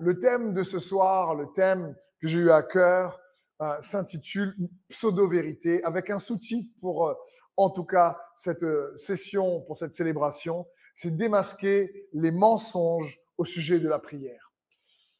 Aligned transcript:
le 0.00 0.18
thème 0.18 0.54
de 0.54 0.62
ce 0.62 0.78
soir, 0.78 1.34
le 1.34 1.46
thème 1.54 1.94
que 2.20 2.28
j'ai 2.28 2.40
eu 2.40 2.50
à 2.50 2.62
cœur, 2.62 3.20
euh, 3.60 3.76
s'intitule 3.80 4.54
Pseudo-vérité, 4.88 5.82
avec 5.82 6.10
un 6.10 6.20
sous-titre 6.20 6.70
pour, 6.80 7.08
euh, 7.08 7.14
en 7.56 7.70
tout 7.70 7.84
cas, 7.84 8.16
cette 8.36 8.62
euh, 8.62 8.94
session, 8.94 9.62
pour 9.62 9.76
cette 9.76 9.94
célébration, 9.94 10.64
c'est 10.94 11.16
démasquer 11.16 12.06
les 12.12 12.30
mensonges 12.30 13.18
au 13.36 13.44
sujet 13.44 13.80
de 13.80 13.88
la 13.88 13.98
prière. 13.98 14.52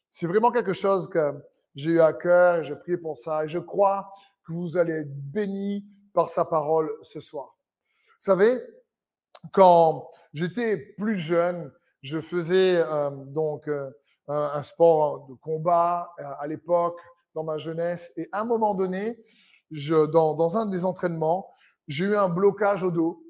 C'est 0.09 0.25
vraiment 0.25 0.51
quelque 0.51 0.71
chose 0.71 1.09
que 1.09 1.33
j'ai 1.75 1.91
eu 1.91 1.99
à 1.99 2.13
cœur 2.13 2.63
je 2.63 2.73
prie 2.73 2.95
pour 2.95 3.17
ça 3.17 3.43
et 3.43 3.49
je 3.49 3.59
crois 3.59 4.09
que 4.45 4.53
vous 4.53 4.77
allez 4.77 4.93
être 4.93 5.31
bénis 5.31 5.85
par 6.13 6.29
sa 6.29 6.45
parole 6.45 6.89
ce 7.01 7.19
soir. 7.19 7.57
Vous 8.19 8.25
savez, 8.25 8.57
quand 9.51 10.09
j'étais 10.33 10.77
plus 10.77 11.17
jeune, 11.17 11.71
je 12.01 12.21
faisais 12.21 12.83
donc 13.27 13.69
un, 14.29 14.63
sport 14.63 15.27
de 15.27 15.33
combat 15.35 16.13
euh, 16.19 16.23
à 16.39 16.47
l'époque, 16.47 16.99
dans 17.35 17.43
ma 17.43 17.57
jeunesse. 17.57 18.11
Et 18.15 18.29
à 18.31 18.41
un 18.41 18.45
moment 18.45 18.73
donné, 18.75 19.19
je, 19.71 20.05
dans, 20.05 20.33
dans 20.33 20.57
un 20.57 20.65
des 20.65 20.85
entraînements, 20.85 21.51
j'ai 21.87 22.05
eu 22.05 22.15
un 22.15 22.29
blocage 22.29 22.83
au 22.83 22.91
dos, 22.91 23.23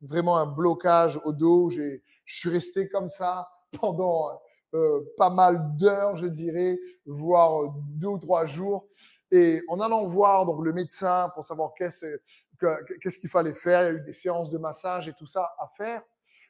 vraiment 0.00 0.36
un 0.38 0.46
blocage 0.46 1.20
au 1.24 1.32
dos. 1.32 1.68
Je 1.68 2.00
suis 2.24 2.50
resté 2.50 2.88
comme 2.88 3.08
ça 3.08 3.48
pendant 3.80 4.40
euh, 4.74 5.00
pas 5.16 5.30
mal 5.30 5.76
d'heures, 5.76 6.16
je 6.16 6.26
dirais, 6.26 6.78
voire 7.04 7.72
deux 7.88 8.08
ou 8.08 8.18
trois 8.18 8.46
jours. 8.46 8.86
Et 9.30 9.62
en 9.68 9.80
allant 9.80 10.04
voir 10.04 10.46
donc 10.46 10.64
le 10.64 10.72
médecin 10.72 11.30
pour 11.34 11.44
savoir 11.44 11.72
qu'est-ce 11.74 13.18
qu'il 13.18 13.28
fallait 13.30 13.52
faire, 13.52 13.82
il 13.82 13.84
y 13.84 13.88
a 13.88 13.92
eu 13.92 14.04
des 14.04 14.12
séances 14.12 14.50
de 14.50 14.58
massage 14.58 15.08
et 15.08 15.12
tout 15.14 15.26
ça 15.26 15.54
à 15.58 15.66
faire. 15.68 16.02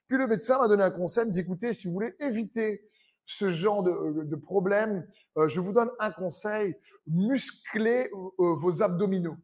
Puis 0.09 0.19
le 0.19 0.27
médecin 0.27 0.59
m'a 0.59 0.69
donné 0.69 0.85
un 0.85 0.91
conseil, 0.91 1.25
il 1.25 1.29
me 1.29 1.33
dit 1.33 1.41
écoutez, 1.41 1.73
si 1.73 1.87
vous 1.87 1.95
voulez 1.95 2.15
éviter 2.21 2.89
ce 3.27 3.51
genre 3.51 3.83
de, 3.83 3.91
euh, 3.91 4.41
problème, 4.41 5.07
euh, 5.37 5.49
je 5.49 5.61
vous 5.61 5.73
donne 5.73 5.91
un 5.99 6.13
conseil 6.13 6.77
musclez 7.09 8.09
euh, 8.15 8.55
vos 8.55 8.83
abdominaux. 8.83 9.37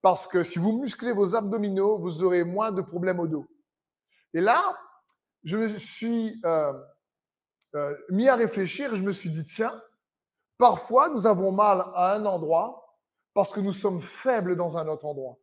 Parce 0.00 0.26
que 0.28 0.42
si 0.44 0.58
vous 0.60 0.80
musclez 0.80 1.12
vos 1.12 1.34
abdominaux, 1.34 1.98
vous 1.98 2.22
aurez 2.22 2.44
moins 2.44 2.70
de 2.70 2.82
problèmes 2.82 3.18
au 3.18 3.26
dos. 3.26 3.46
Et 4.32 4.40
là, 4.40 4.62
je 5.42 5.56
me 5.56 5.68
suis 5.68 6.40
mis 8.10 8.28
à 8.28 8.36
réfléchir 8.36 8.94
je 8.94 9.02
me 9.02 9.10
suis 9.10 9.30
dit 9.30 9.44
tiens, 9.44 9.74
parfois 10.58 11.08
nous 11.08 11.26
avons 11.26 11.50
mal 11.50 11.84
à 11.94 12.14
un 12.14 12.24
endroit 12.24 12.98
parce 13.32 13.50
que 13.52 13.60
nous 13.60 13.72
sommes 13.72 14.00
faibles 14.00 14.54
dans 14.56 14.76
un 14.76 14.86
autre 14.86 15.06
endroit. 15.06 15.38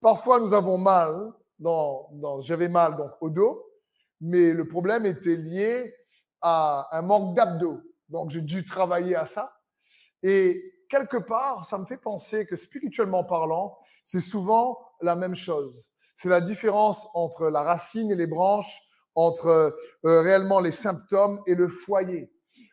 Parfois 0.00 0.40
nous 0.40 0.52
avons 0.52 0.76
mal 0.76 1.32
dans 1.58 2.40
j'avais 2.40 2.68
mal 2.68 2.96
donc 2.96 3.12
au 3.20 3.30
dos, 3.30 3.64
mais 4.20 4.52
le 4.52 4.66
problème 4.66 5.06
était 5.06 5.36
lié 5.36 5.94
à 6.42 6.88
un 6.92 7.02
manque 7.02 7.34
d'abdos. 7.34 7.80
Donc, 8.08 8.30
j'ai 8.30 8.42
dû 8.42 8.64
travailler 8.64 9.16
à 9.16 9.24
ça. 9.24 9.52
Et 10.22 10.62
quelque 10.88 11.16
part, 11.16 11.64
ça 11.64 11.78
me 11.78 11.84
fait 11.86 11.96
penser 11.96 12.46
que 12.46 12.56
spirituellement 12.56 13.24
parlant, 13.24 13.78
c'est 14.04 14.20
souvent 14.20 14.78
la 15.00 15.16
même 15.16 15.34
chose. 15.34 15.90
C'est 16.14 16.28
la 16.28 16.40
différence 16.40 17.08
entre 17.14 17.48
la 17.48 17.62
racine 17.62 18.10
et 18.10 18.16
les 18.16 18.26
branches, 18.26 18.80
entre 19.14 19.48
euh, 20.04 20.20
réellement 20.22 20.60
les 20.60 20.72
symptômes 20.72 21.42
et 21.46 21.54
le 21.54 21.68
foyer. 21.68 22.30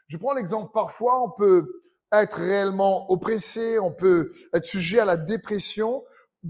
Je 0.07 0.17
prends 0.17 0.33
l'exemple, 0.33 0.71
parfois, 0.73 1.23
on 1.23 1.31
peut 1.31 1.83
être 2.11 2.37
réellement 2.37 3.11
oppressé, 3.11 3.79
on 3.79 3.91
peut 3.91 4.31
être 4.53 4.65
sujet 4.65 4.99
à 4.99 5.05
la 5.05 5.17
dépression 5.17 6.03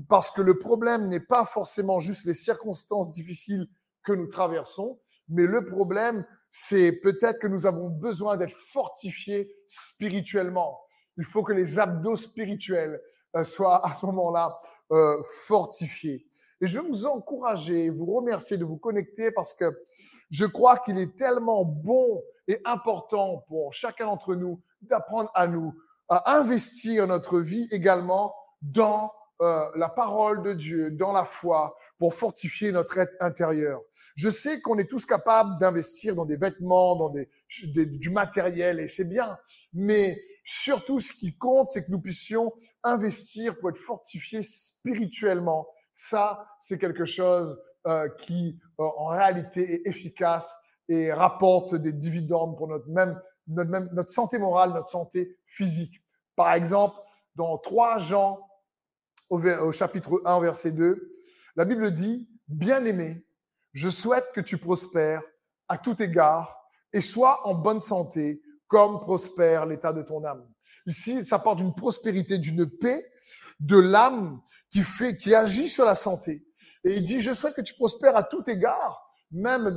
parce 0.09 0.31
que 0.31 0.41
le 0.41 0.57
problème 0.57 1.07
n'est 1.07 1.19
pas 1.19 1.45
forcément 1.45 1.99
juste 1.99 2.25
les 2.25 2.33
circonstances 2.33 3.11
difficiles 3.11 3.67
que 4.03 4.11
nous 4.11 4.27
traversons, 4.27 4.99
mais 5.29 5.45
le 5.45 5.63
problème, 5.63 6.25
c'est 6.55 6.91
peut-être 6.91 7.39
que 7.39 7.47
nous 7.47 7.65
avons 7.65 7.89
besoin 7.89 8.37
d'être 8.37 8.55
fortifiés 8.71 9.51
spirituellement. 9.65 10.79
Il 11.17 11.25
faut 11.25 11.41
que 11.41 11.51
les 11.51 11.79
abdos 11.79 12.15
spirituels 12.15 13.01
euh, 13.35 13.43
soient 13.43 13.83
à 13.83 13.95
ce 13.95 14.05
moment-là 14.05 14.59
euh, 14.91 15.19
fortifiés. 15.47 16.27
Et 16.61 16.67
je 16.67 16.79
veux 16.79 16.87
vous 16.87 17.07
encourager, 17.07 17.89
vous 17.89 18.05
remercier 18.05 18.57
de 18.57 18.65
vous 18.65 18.77
connecter 18.77 19.31
parce 19.31 19.55
que 19.55 19.65
je 20.29 20.45
crois 20.45 20.77
qu'il 20.77 20.99
est 20.99 21.17
tellement 21.17 21.65
bon 21.65 22.23
et 22.47 22.61
important 22.65 23.43
pour 23.47 23.73
chacun 23.73 24.05
d'entre 24.05 24.35
nous 24.35 24.61
d'apprendre 24.83 25.31
à 25.33 25.47
nous 25.47 25.73
à 26.07 26.35
investir 26.35 27.07
notre 27.07 27.39
vie 27.39 27.67
également 27.71 28.35
dans 28.61 29.11
euh, 29.41 29.65
la 29.75 29.89
parole 29.89 30.43
de 30.43 30.53
Dieu, 30.53 30.91
dans 30.91 31.11
la 31.11 31.25
foi, 31.25 31.75
pour 31.97 32.13
fortifier 32.13 32.71
notre 32.71 32.97
être 32.99 33.13
intérieur. 33.19 33.81
Je 34.15 34.29
sais 34.29 34.61
qu'on 34.61 34.77
est 34.77 34.89
tous 34.89 35.05
capables 35.05 35.59
d'investir 35.59 36.15
dans 36.15 36.25
des 36.25 36.37
vêtements, 36.37 36.95
dans 36.95 37.11
du 37.11 38.09
matériel, 38.11 38.79
et 38.79 38.87
c'est 38.87 39.09
bien. 39.09 39.37
Mais 39.73 40.15
surtout, 40.43 40.99
ce 40.99 41.13
qui 41.13 41.35
compte, 41.35 41.71
c'est 41.71 41.85
que 41.85 41.91
nous 41.91 41.99
puissions 41.99 42.53
investir 42.83 43.57
pour 43.57 43.69
être 43.69 43.77
fortifiés 43.77 44.43
spirituellement. 44.43 45.67
Ça, 45.93 46.45
c'est 46.61 46.77
quelque 46.77 47.05
chose 47.05 47.59
euh, 47.87 48.07
qui, 48.19 48.59
euh, 48.79 48.83
en 48.97 49.07
réalité, 49.07 49.73
est 49.73 49.89
efficace 49.89 50.49
et 50.89 51.11
rapporte 51.11 51.75
des 51.75 51.91
dividendes 51.91 52.55
pour 52.55 52.67
notre 52.67 52.87
même, 52.87 53.19
notre 53.47 53.93
notre 53.93 54.09
santé 54.09 54.37
morale, 54.37 54.73
notre 54.73 54.89
santé 54.89 55.37
physique. 55.45 56.03
Par 56.35 56.53
exemple, 56.53 56.95
dans 57.35 57.57
3 57.57 57.99
Jean 57.99 58.39
au, 59.33 59.71
chapitre 59.71 60.21
1, 60.25 60.39
verset 60.41 60.71
2, 60.71 61.11
la 61.55 61.65
Bible 61.65 61.91
dit, 61.91 62.29
Bien-aimé, 62.47 63.25
je 63.71 63.89
souhaite 63.89 64.31
que 64.33 64.41
tu 64.41 64.57
prospères 64.57 65.23
à 65.67 65.77
tout 65.77 66.01
égard 66.03 66.59
et 66.91 67.01
sois 67.01 67.47
en 67.47 67.55
bonne 67.55 67.81
santé 67.81 68.41
comme 68.67 68.99
prospère 68.99 69.65
l'état 69.65 69.93
de 69.93 70.03
ton 70.03 70.23
âme. 70.23 70.47
Ici, 70.85 71.25
ça 71.25 71.39
part 71.39 71.55
d'une 71.55 71.73
prospérité, 71.73 72.37
d'une 72.37 72.69
paix 72.69 73.09
de 73.59 73.79
l'âme 73.79 74.41
qui 74.69 74.81
fait, 74.81 75.15
qui 75.15 75.33
agit 75.33 75.67
sur 75.67 75.85
la 75.85 75.95
santé. 75.95 76.45
Et 76.83 76.95
il 76.95 77.03
dit, 77.03 77.21
je 77.21 77.33
souhaite 77.33 77.55
que 77.55 77.61
tu 77.61 77.73
prospères 77.73 78.15
à 78.15 78.23
tout 78.23 78.47
égard, 78.49 79.01
même 79.31 79.75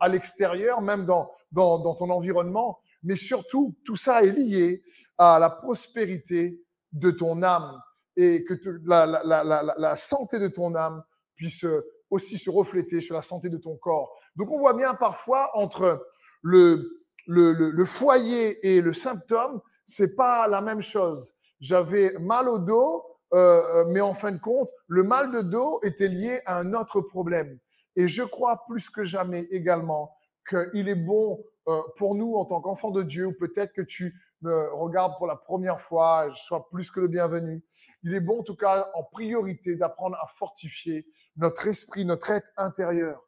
à 0.00 0.08
l'extérieur, 0.08 0.80
même 0.80 1.04
dans 1.04 1.28
ton 1.52 2.10
environnement. 2.10 2.78
Mais 3.02 3.16
surtout, 3.16 3.76
tout 3.84 3.96
ça 3.96 4.22
est 4.22 4.30
lié 4.30 4.82
à 5.18 5.38
la 5.38 5.50
prospérité 5.50 6.62
de 6.92 7.10
ton 7.10 7.42
âme 7.42 7.82
et 8.18 8.42
que 8.42 8.54
la, 8.84 9.96
santé 9.96 10.40
de 10.40 10.48
ton 10.48 10.74
âme 10.74 11.04
puisse 11.36 11.64
aussi 12.10 12.36
se 12.36 12.50
refléter 12.50 13.00
sur 13.00 13.14
la 13.14 13.22
santé 13.22 13.48
de 13.48 13.58
ton 13.58 13.76
corps. 13.76 14.12
Donc 14.34 14.50
on 14.50 14.58
voit 14.58 14.74
bien 14.74 14.94
parfois 14.94 15.50
entre 15.54 16.04
le, 16.42 17.84
foyer 17.86 18.66
et 18.66 18.80
le 18.80 18.92
symptôme, 18.92 19.60
c'est 19.86 20.16
pas 20.16 20.48
la 20.48 20.60
même 20.60 20.80
chose. 20.80 21.32
J'avais 21.60 22.12
mal 22.18 22.48
au 22.48 22.58
dos, 22.58 23.04
euh, 23.34 23.84
mais 23.88 24.00
en 24.00 24.14
fin 24.14 24.32
de 24.32 24.38
compte, 24.38 24.70
le 24.88 25.04
mal 25.04 25.30
de 25.30 25.42
dos 25.42 25.78
était 25.84 26.08
lié 26.08 26.40
à 26.44 26.58
un 26.58 26.74
autre 26.74 27.00
problème. 27.00 27.56
Et 27.94 28.08
je 28.08 28.24
crois 28.24 28.64
plus 28.66 28.90
que 28.90 29.04
jamais 29.04 29.42
également 29.50 30.12
qu'il 30.48 30.88
est 30.88 30.94
bon 30.96 31.44
euh, 31.68 31.80
pour 31.96 32.16
nous 32.16 32.34
en 32.34 32.44
tant 32.44 32.60
qu'enfants 32.60 32.90
de 32.90 33.02
Dieu, 33.02 33.26
ou 33.26 33.32
peut-être 33.32 33.72
que 33.72 33.82
tu 33.82 34.14
me 34.42 34.72
regardes 34.74 35.16
pour 35.16 35.26
la 35.26 35.36
première 35.36 35.80
fois, 35.80 36.30
je 36.30 36.40
sois 36.40 36.68
plus 36.70 36.90
que 36.90 37.00
le 37.00 37.08
bienvenu. 37.08 37.62
Il 38.02 38.14
est 38.14 38.20
bon 38.20 38.40
en 38.40 38.42
tout 38.42 38.56
cas 38.56 38.88
en 38.94 39.02
priorité 39.02 39.76
d'apprendre 39.76 40.16
à 40.16 40.26
fortifier 40.36 41.06
notre 41.36 41.66
esprit, 41.66 42.04
notre 42.04 42.30
être 42.30 42.48
intérieur, 42.56 43.22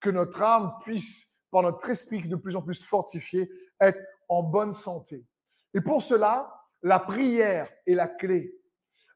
que 0.00 0.10
notre 0.10 0.42
âme 0.42 0.72
puisse, 0.82 1.28
par 1.50 1.62
notre 1.62 1.88
esprit 1.88 2.26
de 2.26 2.36
plus 2.36 2.56
en 2.56 2.62
plus 2.62 2.82
fortifié, 2.82 3.50
être 3.80 4.00
en 4.28 4.42
bonne 4.42 4.74
santé. 4.74 5.24
Et 5.74 5.80
pour 5.80 6.02
cela, 6.02 6.52
la 6.82 6.98
prière 6.98 7.68
est 7.86 7.94
la 7.94 8.08
clé. 8.08 8.54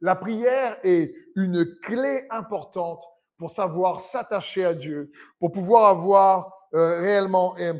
La 0.00 0.14
prière 0.14 0.78
est 0.84 1.14
une 1.34 1.64
clé 1.82 2.26
importante 2.30 3.02
pour 3.36 3.50
savoir 3.50 4.00
s'attacher 4.00 4.64
à 4.64 4.74
Dieu, 4.74 5.10
pour 5.38 5.52
pouvoir 5.52 5.86
avoir 5.86 6.52
euh, 6.74 7.00
réellement 7.00 7.56
un, 7.58 7.78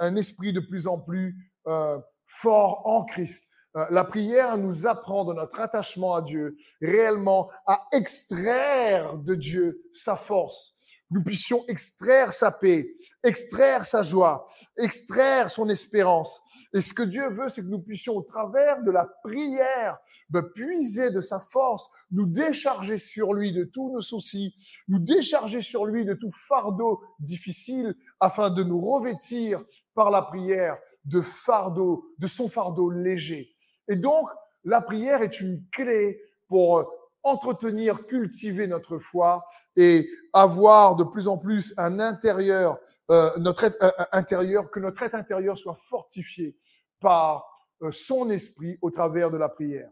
un, 0.00 0.16
esprit 0.16 0.52
de 0.52 0.60
plus 0.60 0.86
en 0.86 0.98
plus 0.98 1.36
euh, 1.66 1.98
fort 2.30 2.82
en 2.86 3.04
Christ. 3.04 3.44
Euh, 3.76 3.86
la 3.90 4.04
prière 4.04 4.56
nous 4.56 4.86
apprend 4.86 5.24
de 5.24 5.34
notre 5.34 5.60
attachement 5.60 6.14
à 6.14 6.22
Dieu 6.22 6.56
réellement 6.80 7.50
à 7.66 7.86
extraire 7.92 9.18
de 9.18 9.34
Dieu 9.34 9.82
sa 9.94 10.16
force. 10.16 10.74
Nous 11.12 11.24
puissions 11.24 11.64
extraire 11.66 12.32
sa 12.32 12.52
paix, 12.52 12.94
extraire 13.24 13.84
sa 13.84 14.04
joie, 14.04 14.46
extraire 14.78 15.50
son 15.50 15.68
espérance. 15.68 16.40
Et 16.72 16.80
ce 16.80 16.94
que 16.94 17.02
Dieu 17.02 17.28
veut, 17.30 17.48
c'est 17.48 17.62
que 17.62 17.66
nous 17.66 17.82
puissions, 17.82 18.16
au 18.16 18.22
travers 18.22 18.80
de 18.84 18.92
la 18.92 19.06
prière, 19.24 19.98
de 20.30 20.40
puiser 20.40 21.10
de 21.10 21.20
sa 21.20 21.40
force, 21.40 21.90
nous 22.12 22.26
décharger 22.26 22.96
sur 22.96 23.34
lui 23.34 23.52
de 23.52 23.64
tous 23.64 23.92
nos 23.92 24.02
soucis, 24.02 24.54
nous 24.86 25.00
décharger 25.00 25.62
sur 25.62 25.84
lui 25.84 26.04
de 26.04 26.14
tout 26.14 26.30
fardeau 26.30 27.02
difficile, 27.18 27.96
afin 28.20 28.50
de 28.50 28.62
nous 28.62 28.80
revêtir 28.80 29.64
par 29.94 30.12
la 30.12 30.22
prière 30.22 30.78
de 31.04 31.20
fardeau, 31.20 32.12
de 32.18 32.26
son 32.26 32.48
fardeau 32.48 32.90
léger. 32.90 33.54
Et 33.88 33.96
donc, 33.96 34.28
la 34.64 34.80
prière 34.80 35.22
est 35.22 35.40
une 35.40 35.64
clé 35.70 36.20
pour 36.48 36.92
entretenir, 37.22 38.06
cultiver 38.06 38.66
notre 38.66 38.98
foi 38.98 39.44
et 39.76 40.08
avoir 40.32 40.96
de 40.96 41.04
plus 41.04 41.28
en 41.28 41.36
plus 41.36 41.74
un 41.76 42.00
intérieur, 42.00 42.78
euh, 43.10 43.30
notre 43.38 43.64
euh, 43.82 43.90
intérieur, 44.12 44.70
que 44.70 44.80
notre 44.80 45.02
être 45.02 45.14
intérieur 45.14 45.58
soit 45.58 45.74
fortifié 45.74 46.56
par 46.98 47.46
euh, 47.82 47.90
son 47.92 48.30
esprit 48.30 48.78
au 48.80 48.90
travers 48.90 49.30
de 49.30 49.36
la 49.36 49.48
prière. 49.48 49.90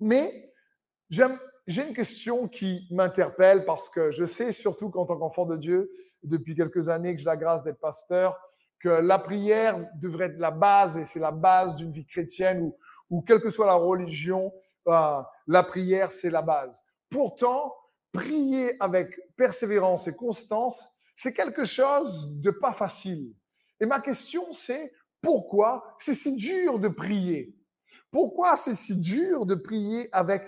Mais 0.00 0.52
j'ai 1.08 1.82
une 1.82 1.94
question 1.94 2.48
qui 2.48 2.86
m'interpelle 2.90 3.64
parce 3.64 3.88
que 3.88 4.10
je 4.10 4.24
sais, 4.24 4.52
surtout 4.52 4.90
qu'en 4.90 5.06
tant 5.06 5.18
qu'enfant 5.18 5.46
de 5.46 5.56
Dieu, 5.56 5.90
depuis 6.22 6.54
quelques 6.54 6.88
années 6.88 7.14
que 7.14 7.20
j'ai 7.20 7.26
la 7.26 7.36
grâce 7.36 7.64
d'être 7.64 7.80
pasteur, 7.80 8.36
que 8.80 8.88
la 8.88 9.18
prière 9.18 9.78
devrait 9.96 10.26
être 10.26 10.38
la 10.38 10.50
base 10.50 10.98
et 10.98 11.04
c'est 11.04 11.20
la 11.20 11.30
base 11.30 11.76
d'une 11.76 11.92
vie 11.92 12.06
chrétienne 12.06 12.72
ou, 13.10 13.22
quelle 13.22 13.40
que 13.40 13.50
soit 13.50 13.66
la 13.66 13.74
religion, 13.74 14.52
euh, 14.88 15.20
la 15.46 15.62
prière, 15.62 16.10
c'est 16.10 16.30
la 16.30 16.42
base. 16.42 16.82
Pourtant, 17.10 17.74
prier 18.12 18.74
avec 18.80 19.18
persévérance 19.36 20.06
et 20.08 20.14
constance, 20.14 20.88
c'est 21.14 21.34
quelque 21.34 21.64
chose 21.64 22.28
de 22.40 22.50
pas 22.50 22.72
facile. 22.72 23.34
Et 23.78 23.86
ma 23.86 24.00
question, 24.00 24.52
c'est 24.52 24.92
pourquoi 25.20 25.96
c'est 25.98 26.14
si 26.14 26.34
dur 26.34 26.78
de 26.78 26.88
prier? 26.88 27.54
Pourquoi 28.10 28.56
c'est 28.56 28.74
si 28.74 28.96
dur 28.96 29.44
de 29.46 29.54
prier 29.54 30.08
avec 30.12 30.42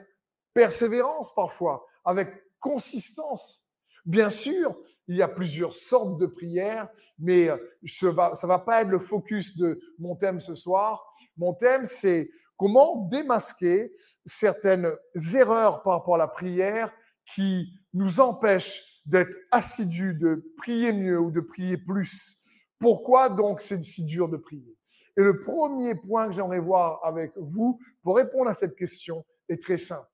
persévérance 0.55 1.35
parfois, 1.35 1.87
avec 2.05 2.29
consistance? 2.59 3.67
Bien 4.05 4.31
sûr, 4.31 4.77
il 5.09 5.17
y 5.17 5.23
a 5.23 5.29
plusieurs 5.29 5.73
sortes 5.75 6.19
de 6.19 6.27
prières, 6.27 6.89
mais 7.19 7.49
ça 7.85 8.07
ne 8.07 8.47
va 8.47 8.59
pas 8.59 8.83
être 8.83 8.89
le 8.89 8.99
focus 8.99 9.57
de 9.57 9.81
mon 9.99 10.17
thème 10.17 10.41
ce 10.41 10.55
soir. 10.55 11.13
Mon 11.37 11.55
thème, 11.55 11.85
c'est 11.85 12.31
comment 12.57 13.07
démasquer 13.07 13.93
certaines 14.25 14.93
erreurs 15.35 15.83
par 15.83 15.95
rapport 15.95 16.15
à 16.15 16.19
la 16.19 16.29
prière 16.29 16.93
qui 17.35 17.73
nous 17.93 18.21
empêchent 18.21 18.85
d'être 19.05 19.37
assidus, 19.51 20.15
de 20.15 20.53
prier 20.57 20.93
mieux 20.93 21.19
ou 21.19 21.31
de 21.31 21.41
prier 21.41 21.77
plus. 21.77 22.39
Pourquoi 22.79 23.29
donc 23.29 23.61
c'est 23.61 23.83
si 23.83 24.05
dur 24.05 24.29
de 24.29 24.37
prier? 24.37 24.77
Et 25.17 25.23
le 25.23 25.41
premier 25.41 25.95
point 25.95 26.29
que 26.29 26.33
j'aimerais 26.33 26.61
voir 26.61 27.01
avec 27.05 27.33
vous 27.37 27.81
pour 28.03 28.17
répondre 28.17 28.49
à 28.49 28.55
cette 28.55 28.77
question 28.77 29.25
est 29.49 29.61
très 29.61 29.77
simple. 29.77 30.09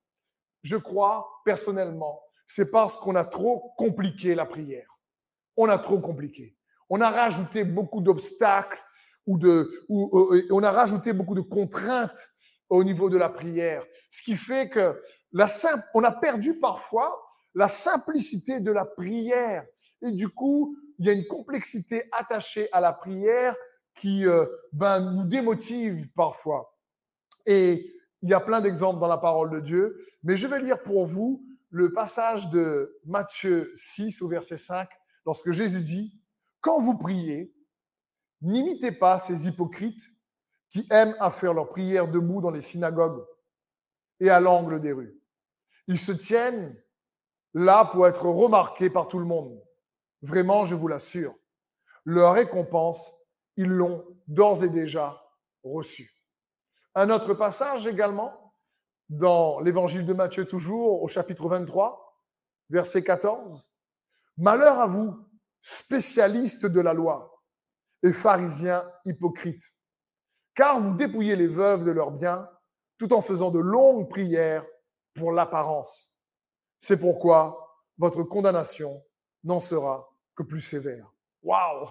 Je 0.63 0.77
crois 0.77 1.29
personnellement, 1.45 2.21
c'est 2.49 2.71
parce 2.71 2.97
qu'on 2.97 3.15
a 3.15 3.25
trop 3.25 3.75
compliqué 3.77 4.35
la 4.35 4.47
prière. 4.47 4.99
On 5.57 5.69
a 5.69 5.79
trop 5.79 6.01
compliqué. 6.01 6.57
On 6.89 7.01
a 7.01 7.11
rajouté 7.11 7.63
beaucoup 7.63 8.01
d'obstacles 8.01 8.83
ou 9.27 9.39
de, 9.39 9.85
ou, 9.89 10.35
euh, 10.35 10.49
on 10.51 10.63
a 10.63 10.73
rajouté 10.73 11.13
beaucoup 11.13 11.35
de 11.35 11.43
contraintes 11.43 12.31
au 12.71 12.83
niveau 12.83 13.11
de 13.11 13.19
la 13.19 13.29
prière. 13.29 13.85
Ce 14.11 14.23
qui 14.23 14.37
fait 14.37 14.71
que 14.71 15.01
la 15.33 15.47
simple, 15.47 15.85
on 15.95 16.03
a 16.05 16.13
perdu 16.13 16.59
parfois 16.59 17.15
la 17.55 17.69
simplicité 17.69 18.61
de 18.61 18.73
la 18.73 18.87
prière. 18.87 19.67
Et 20.01 20.11
du 20.11 20.31
coup, 20.31 20.77
il 20.99 21.07
y 21.07 21.11
a 21.11 21.13
une 21.13 21.27
complexité 21.27 22.05
attachée 22.13 22.69
à 22.73 22.81
la 22.81 22.95
prière 22.95 23.55
qui 23.95 24.27
euh, 24.27 24.47
ben, 24.73 25.01
nous 25.01 25.25
démotive 25.25 26.09
parfois. 26.17 26.75
Et 27.45 27.93
il 28.23 28.31
y 28.31 28.35
a 28.35 28.41
plein 28.41 28.61
d'exemples 28.61 29.01
dans 29.01 29.07
la 29.07 29.19
parole 29.19 29.51
de 29.51 29.61
Dieu, 29.61 29.99
mais 30.23 30.37
je 30.37 30.47
vais 30.47 30.61
lire 30.61 30.83
pour 30.83 31.05
vous 31.05 31.45
le 31.71 31.93
passage 31.93 32.49
de 32.49 32.99
Matthieu 33.05 33.73
6 33.75 34.23
au 34.23 34.29
verset 34.29 34.57
5, 34.57 34.89
lorsque 35.27 35.51
Jésus 35.51 35.81
dit, 35.81 36.15
Quand 36.61 36.81
vous 36.81 36.97
priez, 36.97 37.55
n'imitez 38.41 38.93
pas 38.93 39.19
ces 39.19 39.47
hypocrites 39.47 40.09
qui 40.69 40.87
aiment 40.91 41.17
à 41.19 41.31
faire 41.31 41.55
leur 41.55 41.69
prière 41.69 42.09
debout 42.09 42.41
dans 42.41 42.51
les 42.51 42.61
synagogues 42.61 43.25
et 44.21 44.31
à 44.31 44.41
l'angle 44.41 44.81
des 44.81 44.93
rues. 44.93 45.19
Ils 45.87 45.99
se 45.99 46.13
tiennent 46.13 46.77
là 47.55 47.85
pour 47.87 48.07
être 48.07 48.27
remarqués 48.27 48.91
par 48.91 49.09
tout 49.09 49.19
le 49.19 49.25
monde. 49.25 49.59
Vraiment, 50.21 50.65
je 50.65 50.75
vous 50.75 50.89
l'assure, 50.89 51.35
leur 52.05 52.35
récompense, 52.35 53.15
ils 53.57 53.69
l'ont 53.69 54.05
d'ores 54.27 54.65
et 54.65 54.69
déjà 54.69 55.23
reçue. 55.63 56.15
Un 56.95 57.11
autre 57.11 57.35
passage 57.35 57.87
également, 57.87 58.38
dans 59.09 59.61
l'évangile 59.61 60.05
de 60.05 60.13
Matthieu 60.13 60.45
toujours, 60.45 61.03
au 61.03 61.09
chapitre 61.09 61.49
23, 61.49 62.23
verset 62.71 63.03
14. 63.03 63.71
Malheur 64.37 64.79
à 64.79 64.87
vous, 64.87 65.17
spécialistes 65.63 66.67
de 66.67 66.81
la 66.81 66.95
loi 66.95 67.43
et 68.03 68.13
pharisiens 68.13 68.89
hypocrites 69.05 69.73
car 70.59 70.81
vous 70.81 70.97
dépouillez 70.97 71.37
les 71.37 71.47
veuves 71.47 71.85
de 71.85 71.93
leurs 71.93 72.11
biens 72.11 72.51
tout 72.99 73.13
en 73.13 73.23
faisant 73.23 73.53
de 73.53 73.61
longues 73.61 74.11
prières 74.11 74.67
pour 75.15 75.31
l'apparence. 75.31 76.11
C'est 76.81 76.97
pourquoi 76.97 77.79
votre 77.97 78.25
condamnation 78.25 79.01
n'en 79.45 79.61
sera 79.61 80.11
que 80.35 80.43
plus 80.43 80.61
sévère. 80.61 81.15
Waouh 81.45 81.91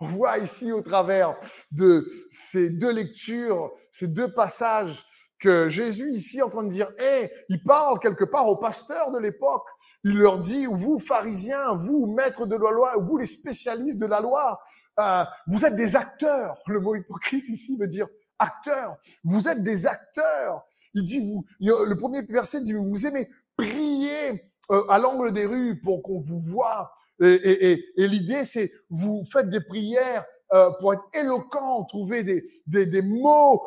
On 0.00 0.08
voit 0.08 0.38
ici 0.38 0.72
au 0.72 0.82
travers 0.82 1.38
de 1.70 2.08
ces 2.32 2.70
deux 2.70 2.90
lectures, 2.90 3.70
ces 3.92 4.08
deux 4.08 4.34
passages, 4.34 5.06
que 5.38 5.68
Jésus 5.68 6.10
ici 6.12 6.38
est 6.38 6.42
en 6.42 6.50
train 6.50 6.64
de 6.64 6.68
dire, 6.68 6.90
hé, 6.98 7.30
il 7.48 7.62
parle 7.62 7.98
quelque 7.98 8.24
part 8.24 8.48
aux 8.48 8.56
pasteurs 8.56 9.10
de 9.12 9.18
l'époque. 9.18 9.66
Il 10.04 10.16
leur 10.16 10.38
dit, 10.38 10.66
vous 10.66 10.98
pharisiens, 10.98 11.74
vous 11.74 12.06
maîtres 12.06 12.46
de 12.46 12.56
la 12.56 12.70
loi, 12.70 12.94
vous 12.98 13.16
les 13.16 13.26
spécialistes 13.26 13.98
de 13.98 14.06
la 14.06 14.20
loi, 14.20 14.60
euh, 14.98 15.24
vous 15.46 15.64
êtes 15.64 15.76
des 15.76 15.96
acteurs. 15.96 16.56
Le 16.66 16.80
mot 16.80 16.94
hypocrite 16.94 17.48
ici 17.48 17.76
veut 17.76 17.86
dire 17.86 18.08
acteurs. 18.38 18.96
Vous 19.24 19.48
êtes 19.48 19.62
des 19.62 19.86
acteurs. 19.86 20.64
Il 20.94 21.04
dit, 21.04 21.20
vous, 21.20 21.44
le 21.60 21.94
premier 21.94 22.22
verset 22.22 22.60
dit, 22.60 22.72
vous 22.72 23.06
aimez 23.06 23.28
prier 23.56 24.40
euh, 24.70 24.82
à 24.88 24.98
l'angle 24.98 25.32
des 25.32 25.46
rues 25.46 25.80
pour 25.80 26.02
qu'on 26.02 26.20
vous 26.20 26.40
voit. 26.40 26.92
Et, 27.20 27.84
l'idée, 27.96 28.44
c'est, 28.44 28.72
vous 28.90 29.24
faites 29.32 29.50
des 29.50 29.60
prières 29.60 30.24
euh, 30.52 30.70
pour 30.80 30.94
être 30.94 31.04
éloquent, 31.12 31.84
trouver 31.84 32.22
des, 32.22 32.86
des, 32.86 33.02
mots 33.02 33.62